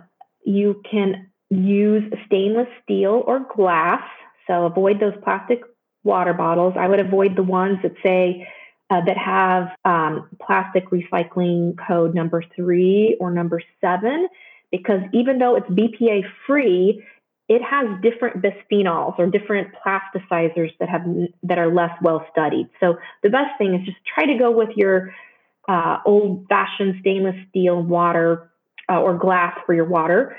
you 0.45 0.83
can 0.89 1.31
use 1.51 2.13
stainless 2.27 2.69
steel 2.83 3.23
or 3.27 3.47
glass. 3.55 4.03
So 4.47 4.67
avoid 4.67 5.01
those 5.01 5.15
plastic 5.23 5.63
water 6.05 6.35
bottles. 6.35 6.75
I 6.79 6.87
would 6.87 7.01
avoid 7.01 7.37
the 7.37 7.43
ones 7.43 7.79
that 7.83 7.95
say 8.03 8.49
uh, 8.91 9.03
that 9.05 9.19
have 9.19 9.71
um, 9.85 10.29
plastic 10.41 10.89
recycling 10.91 11.77
code 11.87 12.15
number 12.15 12.43
three 12.57 13.17
or 13.21 13.31
number 13.31 13.61
seven, 13.81 14.29
because 14.71 15.01
even 15.13 15.39
though 15.39 15.57
it's 15.57 15.69
BPA 15.69 16.25
free, 16.47 17.05
it 17.49 17.63
has 17.63 17.87
different 18.03 18.43
bisphenols 18.43 19.19
or 19.19 19.27
different 19.27 19.69
plasticizers 19.85 20.71
that 20.79 20.89
have 20.89 21.03
that 21.43 21.59
are 21.59 21.73
less 21.73 21.93
well 22.03 22.27
studied. 22.31 22.69
So 22.79 22.97
the 23.23 23.31
best 23.31 23.57
thing 23.57 23.75
is 23.75 23.87
just 23.87 23.99
try 24.15 24.27
to 24.27 24.39
go 24.39 24.51
with 24.51 24.71
your 24.77 25.15
uh, 25.67 25.99
old-fashioned 26.05 26.97
stainless 27.01 27.37
steel 27.51 27.83
water 27.83 28.51
uh, 28.89 29.01
or 29.01 29.17
glass 29.17 29.59
for 29.67 29.75
your 29.75 29.85
water. 29.85 30.37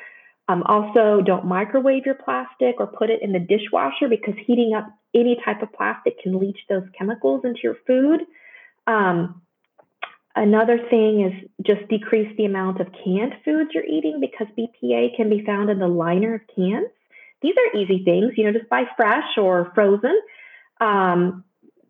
Um, 0.48 0.64
also, 0.64 1.22
don't 1.22 1.46
microwave 1.46 2.06
your 2.06 2.16
plastic 2.16 2.76
or 2.80 2.88
put 2.88 3.12
it 3.12 3.22
in 3.22 3.32
the 3.32 3.40
dishwasher 3.40 4.08
because 4.10 4.34
heating 4.48 4.74
up 4.76 4.92
any 5.14 5.38
type 5.46 5.62
of 5.62 5.72
plastic 5.74 6.20
can 6.22 6.40
leach 6.40 6.58
those 6.68 6.84
chemicals 6.98 7.42
into 7.44 7.60
your 7.64 7.76
food. 7.86 8.22
Um, 8.88 9.42
another 10.36 10.80
thing 10.90 11.22
is 11.22 11.50
just 11.66 11.88
decrease 11.90 12.36
the 12.38 12.46
amount 12.46 12.82
of 12.82 12.88
canned 13.04 13.36
foods 13.46 13.70
you're 13.74 13.86
eating 13.86 14.20
because 14.20 14.48
BPA 14.58 15.16
can 15.16 15.30
be 15.30 15.44
found 15.46 15.70
in 15.70 15.78
the 15.78 15.88
liner 15.88 16.36
of 16.36 16.42
cans. 16.56 16.88
These 17.42 17.56
are 17.58 17.80
easy 17.80 18.04
things, 18.04 18.34
you 18.36 18.46
know, 18.46 18.58
just 18.58 18.70
buy 18.70 18.84
fresh 18.98 19.38
or 19.38 19.72
frozen. 19.74 20.20
Um, 20.82 21.44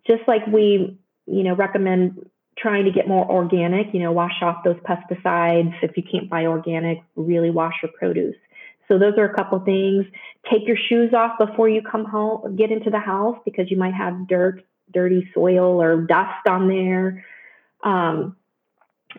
just 0.08 0.28
like 0.28 0.46
we, 0.48 0.98
you 1.26 1.44
know, 1.44 1.56
recommend 1.56 2.30
trying 2.58 2.86
to 2.86 2.92
get 2.92 3.08
more 3.08 3.30
organic, 3.30 3.94
you 3.94 4.00
know, 4.00 4.12
wash 4.12 4.42
off 4.42 4.64
those 4.64 4.78
pesticides. 4.78 5.74
If 5.82 5.96
you 5.96 6.04
can't 6.04 6.30
buy 6.30 6.46
organic, 6.46 7.00
really 7.16 7.50
wash 7.50 7.76
your 7.82 7.92
produce. 7.98 8.36
So 8.88 8.98
those 8.98 9.14
are 9.18 9.26
a 9.26 9.34
couple 9.34 9.60
things. 9.60 10.06
Take 10.52 10.68
your 10.68 10.78
shoes 10.90 11.14
off 11.14 11.38
before 11.38 11.70
you 11.70 11.82
come 11.82 12.06
home, 12.06 12.56
get 12.56 12.72
into 12.72 12.90
the 12.90 13.00
house 13.00 13.38
because 13.46 13.70
you 13.70 13.78
might 13.78 13.94
have 13.94 14.28
dirt, 14.28 14.64
dirty 14.92 15.30
soil 15.34 15.82
or 15.82 16.02
dust 16.02 16.48
on 16.48 16.68
there. 16.68 17.24
Um, 17.84 18.36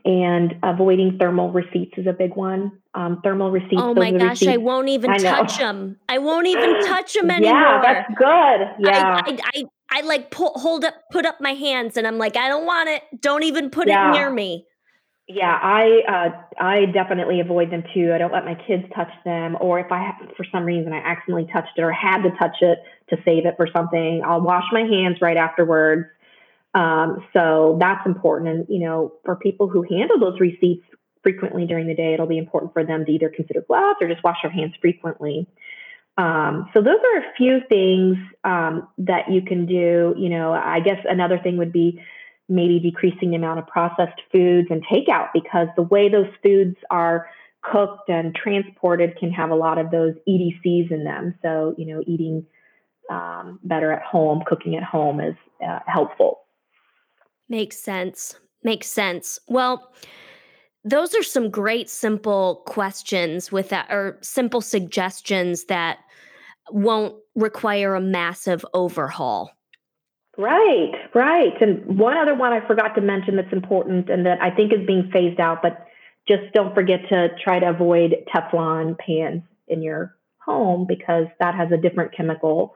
and 0.05 0.55
avoiding 0.63 1.19
thermal 1.19 1.51
receipts 1.51 1.99
is 1.99 2.07
a 2.07 2.13
big 2.13 2.37
one. 2.37 2.73
Um, 2.95 3.21
thermal 3.23 3.51
receipts. 3.51 3.77
Oh 3.77 3.95
my 3.95 4.11
gosh, 4.11 4.41
receipts, 4.41 4.53
I 4.53 4.57
won't 4.57 4.89
even 4.89 5.11
I 5.11 5.19
touch 5.19 5.59
them. 5.59 5.97
I 6.09 6.19
won't 6.19 6.47
even 6.47 6.81
touch 6.87 7.15
them 7.15 7.31
anymore. 7.31 7.55
Yeah, 7.55 7.81
that's 7.83 8.15
good. 8.17 8.87
Yeah. 8.89 9.23
I, 9.25 9.31
I, 9.31 9.39
I, 9.55 9.65
I 9.93 10.01
like 10.03 10.31
pull, 10.31 10.53
hold 10.57 10.85
up, 10.85 10.95
put 11.11 11.27
up 11.27 11.41
my 11.41 11.53
hands, 11.53 11.97
and 11.97 12.07
I'm 12.07 12.19
like, 12.19 12.37
I 12.37 12.49
don't 12.49 12.67
want 12.67 12.89
it. 12.89 13.03
Don't 13.21 13.43
even 13.43 13.71
put 13.71 13.89
yeah. 13.89 14.11
it 14.11 14.13
near 14.13 14.31
me. 14.31 14.67
Yeah, 15.33 15.57
I 15.63 16.01
uh, 16.09 16.63
I 16.65 16.87
definitely 16.87 17.39
avoid 17.39 17.71
them 17.71 17.85
too. 17.95 18.13
I 18.13 18.19
don't 18.19 18.33
let 18.33 18.45
my 18.45 18.57
kids 18.67 18.83
touch 18.95 19.13
them, 19.25 19.57
or 19.61 19.79
if 19.79 19.93
I 19.93 20.03
have, 20.03 20.37
for 20.37 20.45
some 20.51 20.65
reason 20.65 20.93
I 20.93 20.99
accidentally 20.99 21.47
touched 21.53 21.71
it 21.77 21.83
or 21.83 21.93
had 21.93 22.23
to 22.23 22.31
touch 22.31 22.57
it 22.61 22.79
to 23.11 23.17
save 23.25 23.47
it 23.47 23.55
for 23.57 23.69
something, 23.73 24.23
I'll 24.27 24.41
wash 24.41 24.65
my 24.73 24.81
hands 24.81 25.19
right 25.23 25.37
afterwards. 25.37 26.09
Um, 26.75 27.25
so 27.33 27.79
that's 27.81 28.07
important. 28.07 28.51
And 28.51 28.67
you 28.69 28.81
know, 28.81 29.15
for 29.25 29.37
people 29.37 29.69
who 29.69 29.83
handle 29.83 30.19
those 30.19 30.39
receipts 30.41 30.85
frequently 31.23 31.67
during 31.67 31.87
the 31.87 31.95
day, 31.95 32.15
it'll 32.15 32.27
be 32.27 32.39
important 32.39 32.73
for 32.73 32.85
them 32.85 33.05
to 33.05 33.13
either 33.13 33.29
consider 33.29 33.63
gloves 33.67 33.99
or 34.01 34.09
just 34.09 34.23
wash 34.25 34.39
their 34.43 34.53
hands 34.53 34.75
frequently. 34.81 35.49
Um, 36.17 36.69
so 36.75 36.83
those 36.83 36.99
are 36.99 37.19
a 37.19 37.35
few 37.37 37.61
things 37.69 38.19
um, 38.45 38.89
that 38.99 39.31
you 39.31 39.43
can 39.43 39.67
do. 39.67 40.15
You 40.19 40.29
know, 40.29 40.53
I 40.53 40.81
guess 40.81 40.99
another 41.09 41.39
thing 41.39 41.57
would 41.57 41.73
be 41.73 42.01
maybe 42.49 42.81
decreasing 42.81 43.31
the 43.31 43.37
amount 43.37 43.61
of 43.61 43.67
processed 43.67 44.21
foods 44.33 44.69
and 44.71 44.85
takeout 44.87 45.29
because 45.33 45.69
the 45.77 45.83
way 45.83 46.09
those 46.09 46.27
foods 46.43 46.77
are 46.91 47.29
cooked 47.63 48.09
and 48.09 48.35
transported 48.35 49.17
can 49.19 49.31
have 49.31 49.51
a 49.51 49.55
lot 49.55 49.79
of 49.79 49.91
those 49.91 50.15
EDCs 50.29 50.91
in 50.91 51.05
them. 51.05 51.35
So, 51.43 51.75
you 51.79 51.87
know, 51.87 52.03
eating 52.07 52.47
um, 53.09 53.61
better 53.63 53.93
at 53.93 54.03
home, 54.03 54.43
cooking 54.47 54.77
at 54.77 54.83
home 54.83 55.21
is 55.21 55.37
uh, 55.67 55.81
helpful. 55.87 56.40
Makes 57.51 57.79
sense. 57.79 58.37
Makes 58.63 58.87
sense. 58.87 59.39
Well, 59.49 59.93
those 60.85 61.15
are 61.15 61.23
some 61.23 61.51
great 61.51 61.91
simple 61.91 62.63
questions 62.67 63.53
with 63.53 63.69
that 63.69 63.89
or 63.91 64.19
simple 64.23 64.63
suggestions 64.63 65.65
that 65.65 65.99
won't 66.71 67.17
require 67.35 67.95
a 67.95 68.01
massive 68.01 68.65
overhaul. 68.73 69.51
Right, 70.39 70.93
right. 71.15 71.61
And 71.61 71.99
one 71.99 72.17
other 72.17 72.35
one 72.35 72.53
I 72.53 72.67
forgot 72.67 72.95
to 72.95 73.01
mention 73.03 73.37
that's 73.37 73.53
important 73.53 74.09
and 74.09 74.25
that 74.25 74.41
I 74.41 74.51
think 74.51 74.73
is 74.73 74.87
being 74.87 75.11
phased 75.13 75.41
out, 75.41 75.61
but 75.61 75.87
just 76.29 76.53
don't 76.55 76.75
forget 76.75 77.01
to 77.09 77.29
try 77.43 77.59
to 77.59 77.69
avoid 77.69 78.15
Teflon 78.33 78.97
pans 78.99 79.43
in 79.69 79.83
your 79.83 80.17
home 80.39 80.87
because 80.89 81.27
that 81.41 81.55
has 81.55 81.73
a 81.73 81.77
different 81.77 82.17
chemical 82.17 82.75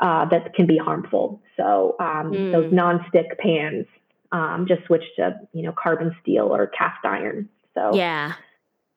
uh, 0.00 0.26
that 0.26 0.54
can 0.54 0.66
be 0.66 0.76
harmful. 0.76 1.40
So 1.56 1.96
um, 1.98 2.32
mm. 2.32 2.52
those 2.52 2.72
non-stick 2.72 3.38
pans, 3.38 3.86
um, 4.32 4.66
just 4.66 4.84
switch 4.86 5.04
to 5.16 5.38
you 5.52 5.62
know 5.62 5.72
carbon 5.72 6.14
steel 6.22 6.54
or 6.54 6.66
cast 6.66 7.04
iron. 7.04 7.48
So 7.74 7.94
yeah, 7.94 8.34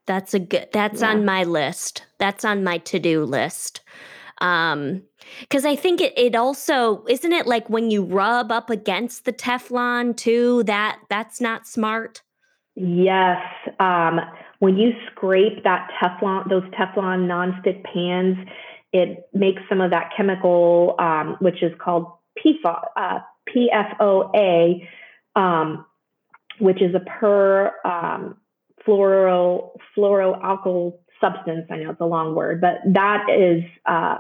that's 0.06 0.34
a 0.34 0.40
good. 0.40 0.68
That's 0.72 1.02
yeah. 1.02 1.12
on 1.12 1.26
my 1.26 1.44
list. 1.44 2.06
That's 2.18 2.46
on 2.46 2.64
my 2.64 2.78
to-do 2.80 3.24
list. 3.24 3.82
Um, 4.42 5.04
because 5.40 5.66
I 5.66 5.76
think 5.76 6.02
it, 6.02 6.14
it 6.18 6.36
also 6.36 7.06
isn't 7.08 7.32
it 7.32 7.48
like 7.48 7.70
when 7.70 7.90
you 7.90 8.04
rub 8.04 8.52
up 8.52 8.70
against 8.70 9.26
the 9.26 9.34
Teflon 9.34 10.16
too, 10.16 10.64
that 10.64 11.00
that's 11.10 11.40
not 11.40 11.68
smart. 11.68 12.22
Yes. 12.76 13.42
Um, 13.80 14.20
when 14.60 14.78
you 14.78 14.92
scrape 15.12 15.64
that 15.64 15.90
Teflon, 16.02 16.50
those 16.50 16.64
Teflon 16.74 17.28
nonstick 17.28 17.84
pans, 17.84 18.38
it 18.92 19.28
makes 19.34 19.62
some 19.70 19.82
of 19.82 19.92
that 19.92 20.12
chemical, 20.16 20.96
um, 21.00 21.38
which 21.40 21.62
is 21.64 21.72
called 21.80 22.08
PFO, 22.38 22.82
uh, 22.96 23.20
PFOA, 23.54 24.88
um, 25.36 25.86
which 26.60 26.82
is 26.82 26.96
a 26.96 27.00
per 27.00 27.74
um, 27.84 28.38
fluoro 28.86 29.72
fluoroalkyl 29.98 30.94
substance. 31.22 31.68
I 31.70 31.78
know 31.78 31.92
it's 31.92 32.02
a 32.02 32.06
long 32.06 32.36
word, 32.36 32.62
but 32.62 32.80
that 32.94 33.28
is 33.30 33.64
uh, 33.86 34.18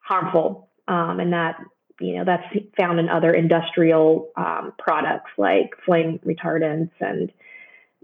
harmful, 0.00 0.68
um, 0.88 1.20
and 1.20 1.32
that 1.32 1.56
you 2.00 2.16
know 2.16 2.24
that's 2.24 2.44
found 2.78 2.98
in 2.98 3.08
other 3.08 3.32
industrial 3.32 4.30
um, 4.36 4.72
products 4.78 5.30
like 5.38 5.74
flame 5.84 6.20
retardants 6.24 6.92
and 7.00 7.32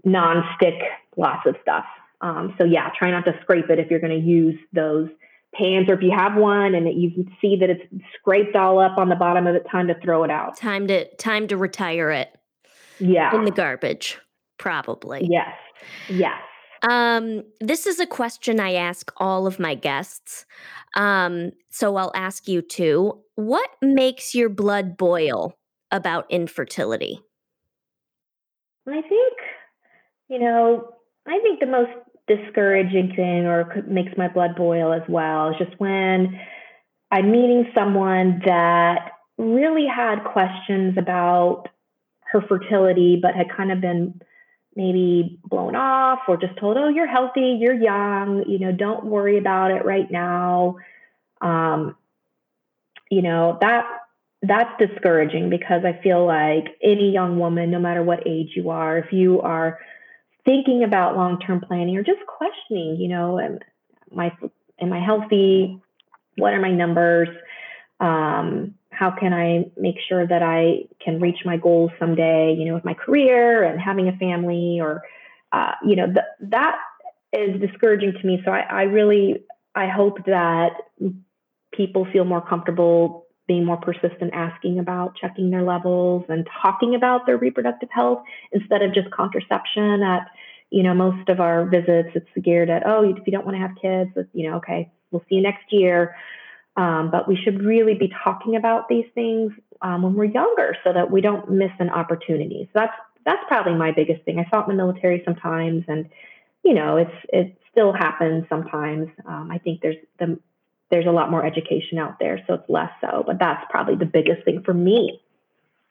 non-stick 0.03 0.81
lots 1.17 1.45
of 1.45 1.55
stuff. 1.61 1.85
Um, 2.21 2.55
so 2.57 2.65
yeah, 2.65 2.89
try 2.97 3.11
not 3.11 3.25
to 3.25 3.33
scrape 3.41 3.69
it 3.69 3.79
if 3.79 3.89
you're 3.89 3.99
going 3.99 4.19
to 4.19 4.25
use 4.25 4.59
those 4.73 5.09
pans, 5.53 5.89
or 5.89 5.93
if 5.93 6.01
you 6.01 6.11
have 6.15 6.35
one 6.35 6.75
and 6.75 6.87
you 7.01 7.27
see 7.41 7.57
that 7.57 7.69
it's 7.69 7.83
scraped 8.17 8.55
all 8.55 8.79
up 8.79 8.97
on 8.97 9.09
the 9.09 9.15
bottom 9.15 9.47
of 9.47 9.55
it, 9.55 9.65
time 9.69 9.87
to 9.87 9.95
throw 10.01 10.23
it 10.23 10.31
out. 10.31 10.57
Time 10.57 10.87
to 10.87 11.05
time 11.15 11.47
to 11.47 11.57
retire 11.57 12.11
it. 12.11 12.35
Yeah, 13.01 13.35
in 13.35 13.45
the 13.45 13.51
garbage, 13.51 14.17
probably. 14.57 15.27
Yes. 15.29 15.55
Yes. 16.09 16.39
Um, 16.83 17.43
this 17.59 17.85
is 17.85 17.99
a 17.99 18.07
question 18.07 18.59
I 18.59 18.73
ask 18.73 19.11
all 19.17 19.45
of 19.45 19.59
my 19.59 19.75
guests. 19.75 20.45
Um, 20.95 21.51
so 21.69 21.95
I'll 21.95 22.11
ask 22.15 22.47
you 22.47 22.61
too. 22.61 23.21
What 23.35 23.69
makes 23.81 24.33
your 24.33 24.49
blood 24.49 24.97
boil 24.97 25.53
about 25.91 26.25
infertility? 26.29 27.21
I 28.87 29.01
think, 29.01 29.33
you 30.27 30.39
know, 30.39 30.89
I 31.27 31.39
think 31.39 31.59
the 31.59 31.67
most 31.67 31.91
discouraging 32.27 33.13
thing 33.15 33.45
or 33.45 33.83
makes 33.87 34.11
my 34.17 34.27
blood 34.27 34.55
boil 34.55 34.93
as 34.93 35.03
well 35.07 35.49
is 35.49 35.55
just 35.59 35.79
when 35.79 36.39
I'm 37.11 37.31
meeting 37.31 37.67
someone 37.75 38.41
that 38.45 39.11
really 39.37 39.85
had 39.85 40.23
questions 40.23 40.97
about 40.97 41.67
her 42.31 42.41
fertility, 42.41 43.19
but 43.21 43.35
had 43.35 43.49
kind 43.55 43.71
of 43.71 43.81
been 43.81 44.21
maybe 44.75 45.39
blown 45.43 45.75
off 45.75 46.19
or 46.27 46.37
just 46.37 46.57
told, 46.57 46.77
oh, 46.77 46.87
you're 46.87 47.07
healthy, 47.07 47.57
you're 47.59 47.73
young, 47.73 48.43
you 48.47 48.57
know, 48.59 48.71
don't 48.71 49.05
worry 49.05 49.37
about 49.37 49.71
it 49.71 49.83
right 49.83 50.09
now. 50.09 50.77
Um, 51.41 51.95
you 53.09 53.21
know, 53.21 53.57
that 53.59 53.85
that's 54.43 54.71
discouraging 54.79 55.49
because 55.49 55.83
I 55.85 56.01
feel 56.01 56.25
like 56.25 56.77
any 56.81 57.11
young 57.11 57.37
woman, 57.37 57.69
no 57.69 57.79
matter 57.79 58.01
what 58.01 58.25
age 58.25 58.51
you 58.55 58.69
are, 58.69 58.97
if 58.97 59.11
you 59.11 59.41
are 59.41 59.79
thinking 60.45 60.83
about 60.83 61.15
long-term 61.15 61.61
planning 61.61 61.97
or 61.97 62.03
just 62.03 62.25
questioning, 62.25 62.95
you 62.95 63.09
know, 63.09 63.39
am, 63.39 63.59
am 64.11 64.19
I 64.19 64.31
am 64.79 64.93
I 64.93 65.03
healthy? 65.03 65.79
What 66.37 66.53
are 66.53 66.61
my 66.61 66.71
numbers? 66.71 67.29
Um, 67.99 68.75
how 69.01 69.09
can 69.09 69.33
I 69.33 69.65
make 69.77 69.95
sure 70.07 70.27
that 70.27 70.43
I 70.43 70.83
can 71.03 71.19
reach 71.19 71.39
my 71.43 71.57
goals 71.57 71.89
someday, 71.97 72.55
you 72.55 72.65
know, 72.65 72.75
with 72.75 72.85
my 72.85 72.93
career 72.93 73.63
and 73.63 73.81
having 73.81 74.07
a 74.07 74.15
family 74.17 74.77
or, 74.79 75.01
uh, 75.51 75.71
you 75.83 75.95
know, 75.95 76.05
th- 76.05 76.51
that 76.51 76.77
is 77.33 77.59
discouraging 77.59 78.13
to 78.13 78.27
me. 78.27 78.39
So 78.45 78.51
I, 78.51 78.59
I 78.59 78.83
really, 78.83 79.43
I 79.73 79.87
hope 79.87 80.23
that 80.27 80.73
people 81.73 82.05
feel 82.13 82.25
more 82.25 82.47
comfortable 82.47 83.25
being 83.47 83.65
more 83.65 83.77
persistent, 83.77 84.33
asking 84.33 84.77
about 84.77 85.15
checking 85.15 85.49
their 85.49 85.63
levels 85.63 86.23
and 86.29 86.47
talking 86.61 86.93
about 86.93 87.25
their 87.25 87.37
reproductive 87.37 87.89
health 87.91 88.21
instead 88.51 88.83
of 88.83 88.93
just 88.93 89.09
contraception 89.09 90.03
at, 90.03 90.27
you 90.69 90.83
know, 90.83 90.93
most 90.93 91.27
of 91.27 91.39
our 91.39 91.65
visits, 91.65 92.09
it's 92.13 92.45
geared 92.45 92.69
at, 92.69 92.83
oh, 92.85 93.03
if 93.03 93.17
you 93.25 93.31
don't 93.31 93.47
want 93.47 93.55
to 93.55 93.61
have 93.61 93.71
kids, 93.81 94.29
you 94.31 94.47
know, 94.47 94.57
okay, 94.57 94.91
we'll 95.09 95.23
see 95.27 95.37
you 95.37 95.41
next 95.41 95.73
year. 95.73 96.15
Um, 96.77 97.11
but 97.11 97.27
we 97.27 97.35
should 97.35 97.63
really 97.63 97.95
be 97.95 98.11
talking 98.23 98.55
about 98.55 98.87
these 98.87 99.05
things 99.13 99.51
um, 99.81 100.03
when 100.03 100.13
we're 100.15 100.25
younger 100.25 100.75
so 100.83 100.93
that 100.93 101.11
we 101.11 101.21
don't 101.21 101.49
miss 101.51 101.71
an 101.79 101.89
opportunity. 101.89 102.69
So 102.73 102.79
that's 102.79 102.93
that's 103.25 103.43
probably 103.47 103.75
my 103.75 103.91
biggest 103.91 104.23
thing. 104.23 104.39
I 104.39 104.49
fought 104.49 104.69
in 104.69 104.75
the 104.75 104.83
military 104.83 105.21
sometimes, 105.25 105.83
and 105.87 106.09
you 106.63 106.73
know, 106.73 106.97
it's 106.97 107.25
it 107.29 107.57
still 107.71 107.93
happens 107.93 108.45
sometimes. 108.49 109.09
Um, 109.25 109.49
I 109.51 109.57
think 109.57 109.81
there's 109.81 109.97
the 110.19 110.39
there's 110.89 111.07
a 111.07 111.11
lot 111.11 111.31
more 111.31 111.45
education 111.45 111.97
out 111.97 112.19
there, 112.19 112.39
so 112.47 112.55
it's 112.55 112.69
less 112.69 112.91
so. 113.01 113.23
But 113.25 113.39
that's 113.39 113.63
probably 113.69 113.95
the 113.95 114.05
biggest 114.05 114.43
thing 114.45 114.61
for 114.63 114.73
me. 114.73 115.21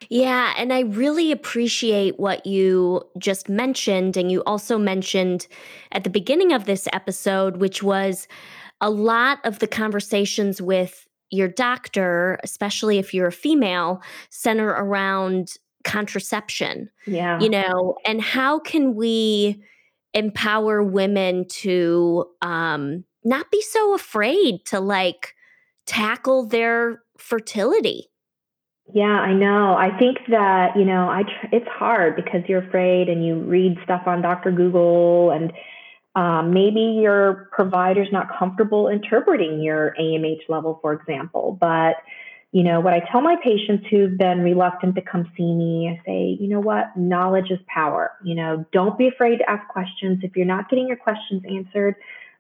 Yeah, 0.09 0.55
and 0.57 0.73
I 0.73 0.81
really 0.81 1.31
appreciate 1.31 2.19
what 2.19 2.47
you 2.47 3.03
just 3.19 3.49
mentioned. 3.49 4.17
And 4.17 4.33
you 4.33 4.43
also 4.45 4.79
mentioned 4.79 5.47
at 5.93 6.05
the 6.05 6.11
beginning 6.11 6.53
of 6.53 6.65
this 6.65 6.89
episode, 6.93 7.59
which 7.59 7.83
was 7.83 8.27
a 8.81 8.91
lot 8.91 9.39
of 9.45 9.59
the 9.59 9.67
conversations 9.67 10.61
with 10.61 11.07
your 11.31 11.49
doctor, 11.49 12.39
especially 12.43 12.99
if 12.99 13.15
you're 13.15 13.29
a 13.29 13.33
female, 13.33 14.03
center 14.31 14.69
around 14.69 15.55
contraception. 15.85 16.91
Yeah. 17.07 17.39
You 17.41 17.49
know, 17.49 17.97
and 18.05 18.21
how 18.21 18.59
can 18.59 18.95
we 18.95 19.63
empower 20.13 20.83
women 20.83 21.47
to 21.47 22.27
um 22.43 23.05
not 23.23 23.51
be 23.51 23.63
so 23.63 23.95
afraid 23.95 24.65
to 24.67 24.81
like 24.81 25.35
tackle 25.87 26.47
their 26.47 27.03
fertility? 27.19 28.11
Yeah, 28.93 29.05
I 29.05 29.33
know. 29.33 29.75
I 29.75 29.97
think 29.99 30.19
that, 30.31 30.77
you 30.77 30.85
know, 30.85 31.09
I 31.09 31.23
tr- 31.23 31.55
it's 31.55 31.69
hard 31.69 32.17
because 32.17 32.43
you're 32.49 32.67
afraid 32.67 33.09
and 33.09 33.25
you 33.25 33.41
read 33.41 33.77
stuff 33.85 34.03
on 34.07 34.21
Dr. 34.21 34.51
Google 34.51 35.31
and 35.31 35.53
um, 36.15 36.53
maybe 36.53 36.81
your 37.01 37.49
provider's 37.53 38.09
not 38.11 38.37
comfortable 38.37 38.89
interpreting 38.89 39.63
your 39.63 39.95
AMH 39.99 40.49
level, 40.49 40.79
for 40.83 40.93
example. 40.93 41.57
But, 41.61 41.97
you 42.53 42.65
know, 42.65 42.81
what 42.81 42.93
I 42.93 43.01
tell 43.13 43.21
my 43.21 43.37
patients 43.43 43.87
who've 43.91 44.19
been 44.19 44.41
reluctant 44.41 44.97
to 44.97 45.03
come 45.03 45.31
see 45.37 45.55
me, 45.55 45.89
I 45.89 46.05
say, 46.05 46.37
you 46.41 46.49
know 46.49 46.61
what? 46.61 46.97
Knowledge 46.97 47.51
is 47.51 47.61
power. 47.73 48.13
You 48.25 48.35
know, 48.35 48.65
don't 48.73 48.99
be 48.99 49.07
afraid 49.07 49.39
to 49.39 49.49
ask 49.49 49.67
questions. 49.69 50.21
If 50.23 50.37
you're 50.37 50.47
not 50.47 50.69
getting 50.69 50.89
your 50.89 50.97
questions 50.97 51.43
answered, 51.49 51.95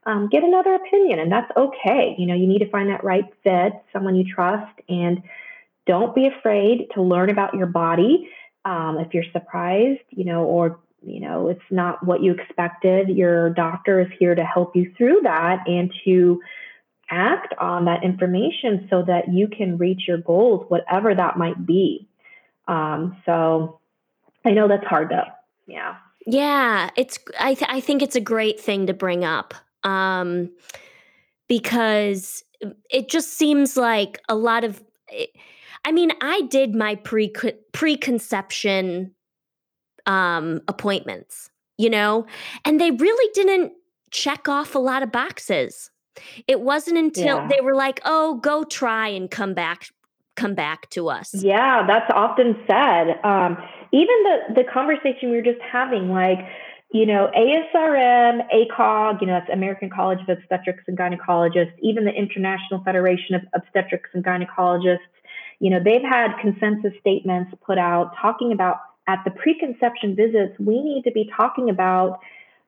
um, 0.04 0.28
get 0.28 0.42
another 0.42 0.74
opinion, 0.74 1.18
and 1.18 1.30
that's 1.30 1.50
okay. 1.56 2.16
You 2.18 2.26
know, 2.26 2.34
you 2.34 2.46
need 2.46 2.60
to 2.60 2.70
find 2.70 2.88
that 2.88 3.04
right 3.04 3.26
fit, 3.44 3.72
someone 3.92 4.16
you 4.16 4.24
trust, 4.24 4.72
and 4.88 5.22
don't 5.86 6.14
be 6.14 6.26
afraid 6.26 6.88
to 6.94 7.02
learn 7.02 7.30
about 7.30 7.54
your 7.54 7.66
body. 7.66 8.28
Um, 8.64 8.98
if 8.98 9.14
you're 9.14 9.24
surprised, 9.32 10.00
you 10.10 10.24
know, 10.24 10.44
or 10.44 10.80
you 11.02 11.20
know, 11.20 11.48
it's 11.48 11.60
not 11.70 12.04
what 12.04 12.22
you 12.22 12.32
expected. 12.32 13.08
Your 13.08 13.50
doctor 13.50 14.00
is 14.00 14.08
here 14.18 14.34
to 14.34 14.44
help 14.44 14.76
you 14.76 14.92
through 14.96 15.20
that 15.22 15.66
and 15.66 15.92
to 16.04 16.40
act 17.10 17.54
on 17.58 17.86
that 17.86 18.04
information 18.04 18.86
so 18.90 19.02
that 19.06 19.32
you 19.32 19.48
can 19.48 19.78
reach 19.78 20.02
your 20.06 20.18
goals, 20.18 20.64
whatever 20.68 21.14
that 21.14 21.36
might 21.36 21.66
be. 21.66 22.08
Um, 22.68 23.16
so 23.26 23.80
I 24.44 24.50
know 24.50 24.68
that's 24.68 24.86
hard 24.86 25.08
though. 25.10 25.24
Yeah. 25.66 25.96
Yeah, 26.26 26.90
it's 26.96 27.18
I 27.38 27.54
th- 27.54 27.70
I 27.70 27.80
think 27.80 28.02
it's 28.02 28.16
a 28.16 28.20
great 28.20 28.60
thing 28.60 28.86
to 28.86 28.94
bring 28.94 29.24
up. 29.24 29.54
Um 29.82 30.50
because 31.48 32.44
it 32.90 33.08
just 33.08 33.36
seems 33.36 33.76
like 33.76 34.20
a 34.28 34.34
lot 34.34 34.64
of 34.64 34.82
I 35.84 35.92
mean, 35.92 36.12
I 36.20 36.42
did 36.42 36.74
my 36.74 36.94
pre 36.96 37.32
preconception 37.72 39.14
um, 40.10 40.60
appointments, 40.66 41.50
you 41.78 41.88
know, 41.88 42.26
and 42.64 42.80
they 42.80 42.90
really 42.90 43.30
didn't 43.32 43.72
check 44.10 44.48
off 44.48 44.74
a 44.74 44.78
lot 44.78 45.04
of 45.04 45.12
boxes. 45.12 45.90
It 46.48 46.60
wasn't 46.60 46.98
until 46.98 47.38
yeah. 47.38 47.48
they 47.48 47.60
were 47.60 47.74
like, 47.74 48.00
"Oh, 48.04 48.34
go 48.42 48.64
try 48.64 49.08
and 49.08 49.30
come 49.30 49.54
back, 49.54 49.86
come 50.34 50.54
back 50.54 50.90
to 50.90 51.08
us." 51.08 51.32
Yeah, 51.32 51.86
that's 51.86 52.10
often 52.12 52.56
said. 52.66 53.20
Um, 53.24 53.56
even 53.92 54.16
the 54.24 54.54
the 54.56 54.64
conversation 54.64 55.30
we 55.30 55.36
were 55.36 55.42
just 55.42 55.60
having, 55.60 56.10
like, 56.10 56.40
you 56.92 57.06
know, 57.06 57.30
ASRM, 57.36 58.40
ACOG, 58.52 59.20
you 59.20 59.28
know, 59.28 59.34
that's 59.34 59.50
American 59.50 59.90
College 59.90 60.18
of 60.26 60.28
Obstetrics 60.28 60.82
and 60.88 60.98
Gynecologists, 60.98 61.72
even 61.80 62.04
the 62.04 62.12
International 62.12 62.82
Federation 62.84 63.36
of 63.36 63.42
Obstetrics 63.54 64.10
and 64.12 64.24
Gynecologists, 64.24 64.98
you 65.60 65.70
know, 65.70 65.78
they've 65.82 66.02
had 66.02 66.32
consensus 66.40 66.92
statements 66.98 67.54
put 67.64 67.78
out 67.78 68.12
talking 68.20 68.50
about 68.50 68.78
at 69.06 69.22
the 69.24 69.30
preconception 69.30 70.14
visits, 70.14 70.58
we 70.58 70.82
need 70.82 71.02
to 71.04 71.10
be 71.10 71.30
talking 71.36 71.70
about 71.70 72.20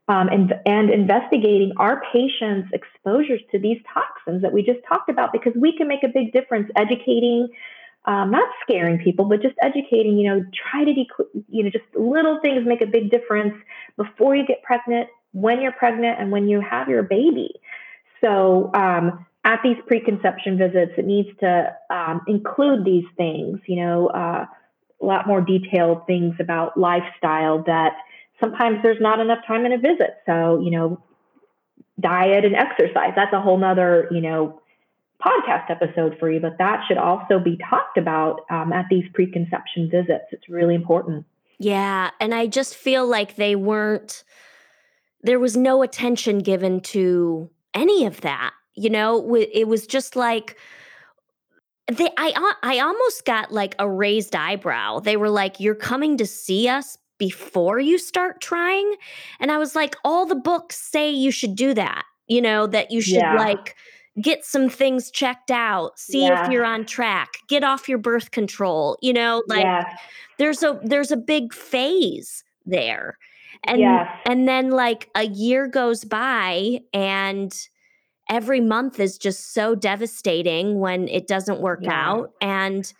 um, 0.09 0.29
and, 0.29 0.53
and 0.67 0.91
investigating 0.91 1.73
our 1.77 2.03
patients' 2.13 2.69
exposures 2.73 3.41
to 3.53 3.59
these 3.59 3.79
toxins 3.93 4.43
that 4.43 4.53
we 4.53 4.63
just 4.63 4.81
talked 4.89 5.09
about 5.09 5.33
because 5.33 5.53
we 5.55 5.77
can 5.77 5.87
make 5.87 6.03
a 6.03 6.09
big 6.09 6.33
difference 6.33 6.69
educating, 6.77 7.49
um, 8.05 8.31
not 8.31 8.49
scaring 8.63 8.99
people, 8.99 9.27
but 9.27 9.41
just 9.41 9.55
educating, 9.63 10.19
you 10.19 10.29
know, 10.29 10.45
try 10.71 10.85
to, 10.85 10.93
de- 10.93 11.09
you 11.49 11.63
know, 11.63 11.71
just 11.71 11.85
little 11.95 12.41
things 12.41 12.67
make 12.67 12.81
a 12.81 12.87
big 12.87 13.11
difference 13.11 13.55
before 13.97 14.35
you 14.35 14.45
get 14.45 14.63
pregnant, 14.63 15.09
when 15.33 15.63
you're 15.63 15.73
pregnant, 15.73 16.21
and 16.21 16.33
when 16.33 16.49
you 16.49 16.61
have 16.61 16.89
your 16.89 17.05
baby. 17.05 17.55
So, 18.21 18.71
um, 18.75 19.25
at 19.45 19.61
these 19.65 19.77
preconception 19.87 20.57
visits, 20.57 20.93
it 20.97 21.05
needs 21.05 21.29
to 21.41 21.77
um, 21.91 22.21
include 22.29 22.85
these 22.85 23.05
things, 23.17 23.59
you 23.67 23.77
know, 23.77 24.07
uh, 24.09 24.47
a 25.03 25.05
lot 25.05 25.27
more 25.27 25.41
detailed 25.41 26.07
things 26.07 26.35
about 26.39 26.79
lifestyle 26.79 27.63
that 27.65 27.93
sometimes 28.41 28.79
there's 28.83 29.01
not 29.01 29.21
enough 29.21 29.45
time 29.47 29.67
in 29.67 29.73
a 29.73 29.79
visit. 29.79 30.19
So, 30.27 30.61
you 30.63 30.71
know, 30.71 31.03
diet 32.01 32.45
and 32.45 32.55
exercise, 32.55 33.13
that's 33.17 33.33
a 33.33 33.41
whole 33.41 33.59
nother, 33.59 34.09
you 34.11 34.21
know, 34.21 34.61
podcast 35.25 35.71
episode 35.71 36.17
for 36.19 36.31
you, 36.31 36.41
but 36.41 36.59
that 36.59 36.83
should 36.89 36.99
also 36.99 37.39
be 37.39 37.57
talked 37.69 37.97
about 37.97 38.41
um, 38.51 38.73
at 38.73 38.87
these 38.91 39.05
preconception 39.15 39.89
visits. 39.91 40.25
It's 40.33 40.49
really 40.49 40.75
important. 40.75 41.25
Yeah. 41.59 42.11
And 42.21 42.35
I 42.35 42.49
just 42.49 42.75
feel 42.75 43.07
like 43.07 43.37
they 43.37 43.55
weren't, 43.55 44.25
there 45.23 45.39
was 45.39 45.57
no 45.57 45.83
attention 45.83 46.39
given 46.39 46.81
to 46.81 47.49
any 47.73 48.05
of 48.05 48.23
that. 48.23 48.53
You 48.75 48.91
know, 48.91 49.37
it 49.37 49.69
was 49.69 49.87
just 49.87 50.17
like, 50.17 50.57
they 51.89 52.09
I 52.17 52.55
I 52.63 52.79
almost 52.79 53.25
got 53.25 53.53
like 53.53 53.75
a 53.79 53.89
raised 53.89 54.37
eyebrow. 54.37 55.01
They 55.01 55.17
were 55.17 55.31
like, 55.31 55.59
"You're 55.59 55.75
coming 55.75 56.17
to 56.19 56.27
see 56.27 56.69
us 56.69 56.97
before 57.19 57.81
you 57.81 57.99
start 57.99 58.41
trying?" 58.41 58.95
And 59.41 59.51
I 59.51 59.59
was 59.59 59.75
like, 59.75 59.97
"All 60.05 60.27
the 60.27 60.37
books 60.37 60.77
say 60.77 61.11
you 61.11 61.31
should 61.31 61.57
do 61.57 61.75
that. 61.75 62.05
You 62.29 62.41
know, 62.41 62.67
that 62.69 62.91
you 62.91 63.01
should 63.01 63.17
yeah. 63.17 63.35
like 63.35 63.77
get 64.21 64.45
some 64.45 64.69
things 64.69 65.11
checked 65.11 65.51
out, 65.51 65.99
see 65.99 66.27
yeah. 66.27 66.45
if 66.45 66.53
you're 66.53 66.65
on 66.65 66.85
track, 66.85 67.39
get 67.49 67.65
off 67.65 67.89
your 67.89 67.99
birth 67.99 68.31
control, 68.31 68.99
you 69.01 69.13
know, 69.13 69.43
like 69.49 69.65
yeah. 69.65 69.97
there's 70.39 70.63
a 70.63 70.79
there's 70.85 71.11
a 71.11 71.17
big 71.17 71.53
phase 71.53 72.45
there." 72.65 73.19
And 73.65 73.81
and 74.27 74.49
then 74.49 74.71
like 74.71 75.09
a 75.15 75.25
year 75.25 75.69
goes 75.69 76.05
by 76.05 76.81
and 76.93 77.53
every 78.33 78.61
month 78.61 78.99
is 78.99 79.19
just 79.19 79.53
so 79.53 79.75
devastating 79.75 80.81
when 80.81 81.07
it 81.09 81.27
doesn't 81.29 81.61
work 81.61 81.81
Yeah. 81.83 82.11
out 82.11 82.33
and 82.41 82.93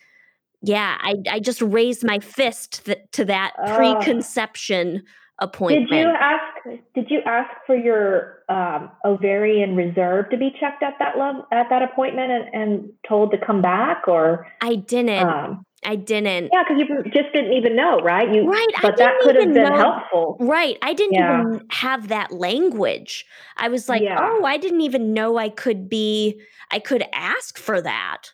yeah, 0.65 0.97
I 1.01 1.15
I 1.29 1.41
just 1.41 1.61
raised 1.61 2.05
my 2.05 2.21
fist 2.21 2.85
th- 2.87 2.99
to 3.13 3.25
that 3.25 3.53
Oh. 3.59 3.75
preconception 3.77 5.03
appointment. 5.41 5.91
Did 5.91 5.99
you 5.99 6.09
ask? 6.09 6.81
Did 6.95 7.11
you 7.11 7.21
ask 7.27 7.51
for 7.67 7.75
your 7.75 8.39
um, 8.49 8.91
ovarian 9.05 9.75
reserve 9.75 10.31
to 10.31 10.37
be 10.37 10.51
checked 10.61 10.85
at 10.85 10.95
that 11.01 11.19
level 11.19 11.47
at 11.51 11.67
that 11.71 11.83
appointment 11.83 12.31
and, 12.31 12.45
and 12.55 12.93
told 13.09 13.33
to 13.33 13.39
come 13.45 13.61
back, 13.61 14.07
or 14.07 14.47
I 14.61 14.77
didn't. 14.77 15.27
um, 15.27 15.65
I 15.85 15.97
didn't. 15.97 16.51
yeah, 16.53 16.63
because 16.69 16.79
you 16.79 17.03
just 17.11 17.33
didn't 17.33 17.55
even 17.55 17.75
know, 17.75 17.99
right? 18.01 18.33
You, 18.33 18.49
Right, 18.49 18.67
but 18.81 18.97
that 18.99 19.15
could 19.21 19.35
have 19.37 19.53
been 19.53 19.65
know- 19.65 19.77
helpful. 19.77 20.37
Right. 20.39 20.79
I 20.81 20.93
didn't 20.95 21.15
Yeah. 21.15 21.41
even 21.41 21.67
have 21.71 22.09
that 22.09 22.31
language. 22.33 23.27
I 23.57 23.69
was 23.69 23.89
like, 23.89 24.03
Yeah. 24.03 24.17
oh, 24.21 24.45
I 24.45 24.59
didn't 24.59 24.83
even 24.83 25.13
know 25.13 25.39
I 25.39 25.49
could 25.49 25.89
be, 25.89 26.41
I 26.71 26.79
could 26.79 27.05
ask 27.13 27.59
for 27.59 27.81
that, 27.81 28.33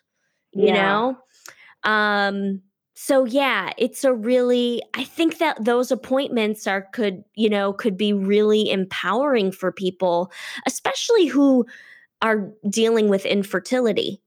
you 0.51 0.67
Yeah. 0.67 0.73
know? 0.73 1.17
Um, 1.83 2.61
so 2.93 3.25
yeah, 3.25 3.71
it's 3.77 4.03
a 4.03 4.13
really, 4.13 4.81
I 4.93 5.03
think 5.05 5.37
that 5.39 5.63
those 5.63 5.89
appointments 5.91 6.67
are, 6.67 6.81
could, 6.93 7.23
you 7.33 7.49
know, 7.49 7.73
could 7.73 7.97
be 7.97 8.13
really 8.13 8.69
empowering 8.69 9.51
for 9.51 9.71
people, 9.71 10.31
especially 10.67 11.27
who 11.27 11.65
are 12.21 12.51
dealing 12.69 13.07
with 13.09 13.25
infertility, 13.25 14.21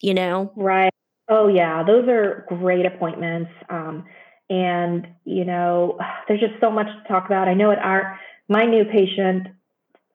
you 0.00 0.12
know? 0.14 0.52
Right. 0.56 0.92
Oh 1.28 1.48
yeah, 1.48 1.82
those 1.82 2.08
are 2.08 2.44
great 2.48 2.86
appointments. 2.86 3.50
Um, 3.68 4.04
and 4.48 5.06
you 5.24 5.44
know, 5.44 5.98
there's 6.28 6.40
just 6.40 6.54
so 6.60 6.70
much 6.70 6.86
to 6.86 7.08
talk 7.08 7.26
about. 7.26 7.48
I 7.48 7.54
know 7.54 7.70
at 7.70 7.78
our 7.78 8.18
my 8.48 8.64
new 8.64 8.84
patient 8.84 9.48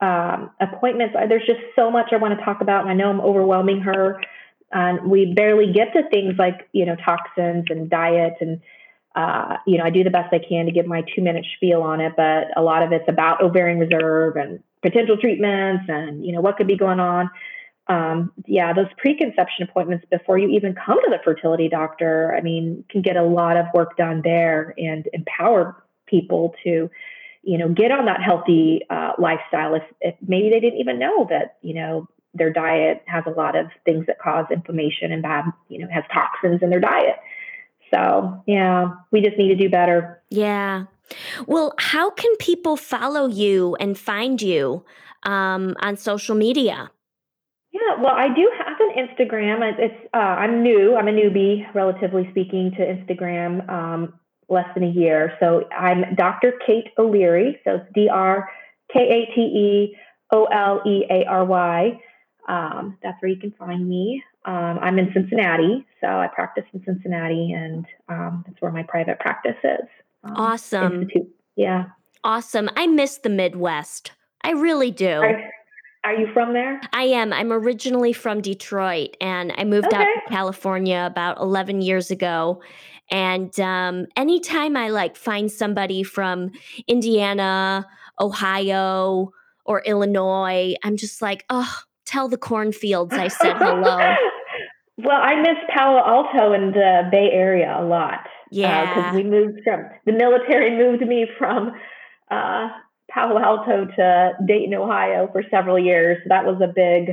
um, 0.01 0.49
appointments, 0.59 1.16
uh, 1.18 1.28
there's 1.28 1.45
just 1.45 1.61
so 1.76 1.91
much 1.91 2.07
I 2.11 2.18
want 2.18 2.38
to 2.38 2.43
talk 2.43 2.61
about, 2.61 2.82
and 2.82 2.89
I 2.89 2.93
know 2.95 3.09
I'm 3.09 3.22
overwhelming 3.22 3.82
her. 3.82 4.20
And 4.72 5.09
we 5.09 5.34
barely 5.36 5.72
get 5.72 5.93
to 5.93 6.09
things 6.09 6.34
like 6.39 6.68
you 6.72 6.86
know 6.86 6.95
toxins 6.95 7.66
and 7.70 7.89
diet, 7.89 8.34
and 8.41 8.59
uh, 9.16 9.57
you 9.68 9.78
know 9.78 9.84
I 9.84 9.91
do 9.91 10.03
the 10.03 10.09
best 10.09 10.34
I 10.34 10.39
can 10.39 10.66
to 10.66 10.72
give 10.72 10.88
my 10.88 11.03
two 11.16 11.22
minute 11.22 11.45
spiel 11.55 11.84
on 11.84 12.01
it, 12.01 12.14
but 12.18 12.47
a 12.57 12.61
lot 12.64 12.82
of 12.82 12.91
it's 12.91 13.07
about 13.07 13.43
ovarian 13.43 13.78
reserve 13.78 14.36
and 14.36 14.64
potential 14.82 15.16
treatments, 15.16 15.84
and 15.88 16.26
you 16.26 16.32
know 16.34 16.41
what 16.41 16.57
could 16.57 16.68
be 16.68 16.76
going 16.76 16.99
on 16.99 17.30
um, 17.88 18.32
yeah, 18.46 18.74
those 18.74 18.88
preconception 18.98 19.64
appointments 19.64 20.06
before 20.10 20.38
you 20.38 20.50
even 20.50 20.74
come 20.74 21.00
to 21.04 21.10
the 21.10 21.20
fertility 21.24 21.68
doctor, 21.68 22.34
I 22.36 22.42
mean, 22.42 22.86
can 22.90 23.02
get 23.02 23.18
a 23.18 23.24
lot 23.24 23.58
of 23.58 23.66
work 23.74 23.98
done 23.98 24.22
there 24.24 24.74
and 24.78 25.08
empower 25.12 25.84
people 26.06 26.56
to, 26.64 26.90
you 27.44 27.58
know, 27.58 27.68
get 27.70 27.92
on 27.92 28.06
that 28.06 28.22
healthy 28.22 28.82
uh, 28.90 29.14
lifestyle 29.18 29.76
if, 29.76 29.84
if 30.00 30.16
maybe 30.26 30.50
they 30.50 30.62
didn't 30.62 30.80
even 30.80 30.98
know 30.98 31.28
that, 31.30 31.58
you 31.62 31.74
know, 31.74 32.08
their 32.34 32.52
diet 32.52 33.04
has 33.06 33.24
a 33.28 33.32
lot 33.32 33.56
of 33.56 33.68
things 33.86 34.06
that 34.08 34.18
cause 34.18 34.46
inflammation 34.50 35.12
and 35.12 35.22
bad, 35.22 35.46
you 35.68 35.80
know, 35.80 35.88
has 35.92 36.04
toxins 36.12 36.62
in 36.64 36.70
their 36.70 36.80
diet. 36.80 37.18
So, 37.94 38.42
yeah, 38.48 38.94
we 39.12 39.22
just 39.22 39.38
need 39.38 39.50
to 39.50 39.56
do 39.56 39.70
better. 39.70 40.22
Yeah. 40.30 40.86
Well, 41.46 41.76
how 41.78 42.10
can 42.10 42.36
people 42.38 42.76
follow 42.76 43.28
you 43.28 43.76
and 43.80 43.98
find 43.98 44.42
you 44.42 44.84
um, 45.24 45.76
on 45.80 45.98
social 45.98 46.34
media? 46.34 46.90
Yeah, 47.74 48.01
well, 48.01 48.13
I 48.15 48.28
do 48.34 48.49
have 48.57 48.78
an 48.80 49.07
Instagram. 49.07 49.74
It's 49.78 50.09
uh, 50.13 50.17
I'm 50.17 50.63
new. 50.63 50.95
I'm 50.95 51.07
a 51.07 51.11
newbie, 51.11 51.65
relatively 51.74 52.28
speaking, 52.32 52.71
to 52.78 52.86
Instagram. 52.86 53.67
Um, 53.69 54.13
less 54.49 54.67
than 54.74 54.84
a 54.84 54.91
year. 54.91 55.34
So 55.39 55.67
I'm 55.76 56.15
Dr. 56.15 56.53
Kate 56.65 56.89
O'Leary. 56.97 57.59
So 57.63 57.76
it's 57.76 57.86
D 57.93 58.09
R 58.09 58.49
K 58.91 58.99
A 58.99 59.36
T 59.36 59.41
E 59.41 59.97
O 60.32 60.45
L 60.45 60.82
E 60.86 61.05
A 61.09 61.26
R 61.26 61.45
Y. 61.45 61.99
Um, 62.47 62.97
that's 63.01 63.21
where 63.21 63.32
you 63.32 63.39
can 63.39 63.51
find 63.51 63.88
me. 63.88 64.24
Um, 64.45 64.78
I'm 64.82 64.99
in 64.99 65.11
Cincinnati, 65.13 65.86
so 66.01 66.07
I 66.07 66.28
practice 66.28 66.65
in 66.74 66.84
Cincinnati, 66.84 67.53
and 67.53 67.86
um, 68.09 68.43
that's 68.45 68.61
where 68.61 68.71
my 68.71 68.84
private 68.84 69.19
practice 69.19 69.55
is. 69.63 69.88
Um, 70.24 70.34
Awesome. 70.36 71.03
Institute. 71.03 71.34
Yeah. 71.55 71.86
Awesome. 72.26 72.69
I 72.76 72.88
miss 72.88 73.17
the 73.17 73.30
Midwest. 73.30 74.11
I 74.41 74.51
really 74.51 74.91
do. 74.91 75.07
Are, 75.07 75.41
are 76.04 76.14
you 76.16 76.28
from 76.34 76.54
there? 76.54 76.82
I 76.91 77.04
am. 77.04 77.32
I'm 77.32 77.51
originally 77.54 78.14
from 78.14 78.41
Detroit 78.41 79.16
and 79.22 79.54
I 79.58 79.64
moved 79.64 79.93
out 79.93 80.04
to 80.04 80.22
California 80.30 81.08
about 81.10 81.39
11 81.39 81.82
years 81.82 82.12
ago. 82.12 82.62
And 83.10 83.58
um, 83.60 84.08
anytime 84.18 84.76
I 84.76 84.89
like 84.89 85.16
find 85.16 85.51
somebody 85.51 86.04
from 86.04 86.51
Indiana, 86.88 87.86
Ohio, 88.20 89.32
or 89.66 89.82
Illinois, 89.86 90.76
I'm 90.84 90.97
just 90.97 91.22
like, 91.22 91.45
oh, 91.49 91.80
tell 92.06 92.28
the 92.28 92.38
cornfields 92.38 93.14
I 93.14 93.30
said 93.30 93.58
hello. 93.58 93.97
well, 94.97 95.22
I 95.22 95.36
miss 95.41 95.58
Palo 95.74 95.99
Alto 95.99 96.54
and 96.54 96.74
the 96.74 97.08
Bay 97.12 97.30
Area 97.32 97.78
a 97.80 97.84
lot. 97.86 98.28
Yeah. 98.51 98.93
Because 98.93 99.16
we 99.16 99.24
moved 99.24 99.62
from, 99.64 99.86
the 100.06 100.12
military 100.12 100.78
moved 100.78 101.08
me 101.08 101.28
from 101.38 101.72
uh, 102.30 102.70
Palo 103.14 103.39
Alto 103.39 103.86
to 103.95 104.32
Dayton, 104.45 104.74
Ohio 104.74 105.30
for 105.32 105.43
several 105.51 105.78
years. 105.78 106.18
That 106.30 106.45
was 106.45 106.59
a 106.61 106.68
big, 106.68 107.09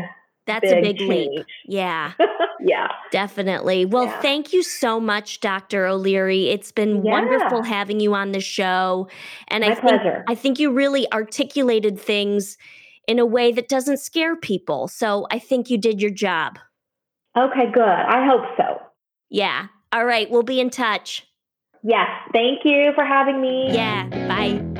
That's 0.46 0.70
a 0.72 0.80
big 0.80 0.98
big 0.98 1.09
leap. 1.09 1.46
Yeah. 1.66 2.12
yeah. 2.61 2.88
Definitely. 3.11 3.84
Well, 3.84 4.05
Yeah. 4.07 4.20
thank 4.20 4.53
you 4.53 4.62
so 4.62 4.98
much, 4.98 5.40
Dr. 5.40 5.86
O'Leary. 5.86 6.48
It's 6.48 6.72
been 6.72 7.05
Yeah. 7.05 7.12
wonderful 7.12 7.62
having 7.62 8.01
you 8.01 8.14
on 8.14 8.32
the 8.32 8.40
show. 8.40 9.09
And 9.48 9.62
My 9.62 9.72
I 9.72 9.74
think 9.74 9.80
pleasure. 9.86 10.24
I 10.28 10.34
think 10.34 10.59
you 10.59 10.72
really 10.72 11.11
articulated 11.12 12.01
things 12.01 12.57
in 13.07 13.18
a 13.18 13.26
way 13.26 13.53
that 13.53 13.68
doesn't 13.68 13.98
scare 13.98 14.36
people. 14.36 14.88
So 14.88 15.26
I 15.30 15.38
think 15.38 15.68
you 15.68 15.76
did 15.78 16.01
your 16.01 16.11
job. 16.12 16.59
Okay, 17.36 17.70
good. 17.72 17.82
I 17.84 18.26
hope 18.26 18.44
so. 18.57 18.80
Yeah. 19.28 19.66
All 19.92 20.05
right. 20.05 20.30
We'll 20.30 20.42
be 20.42 20.61
in 20.61 20.70
touch. 20.70 21.26
Yes. 21.82 22.09
Thank 22.32 22.61
you 22.64 22.92
for 22.94 23.05
having 23.05 23.40
me. 23.40 23.68
Yeah. 23.72 24.07
Bye. 24.28 24.80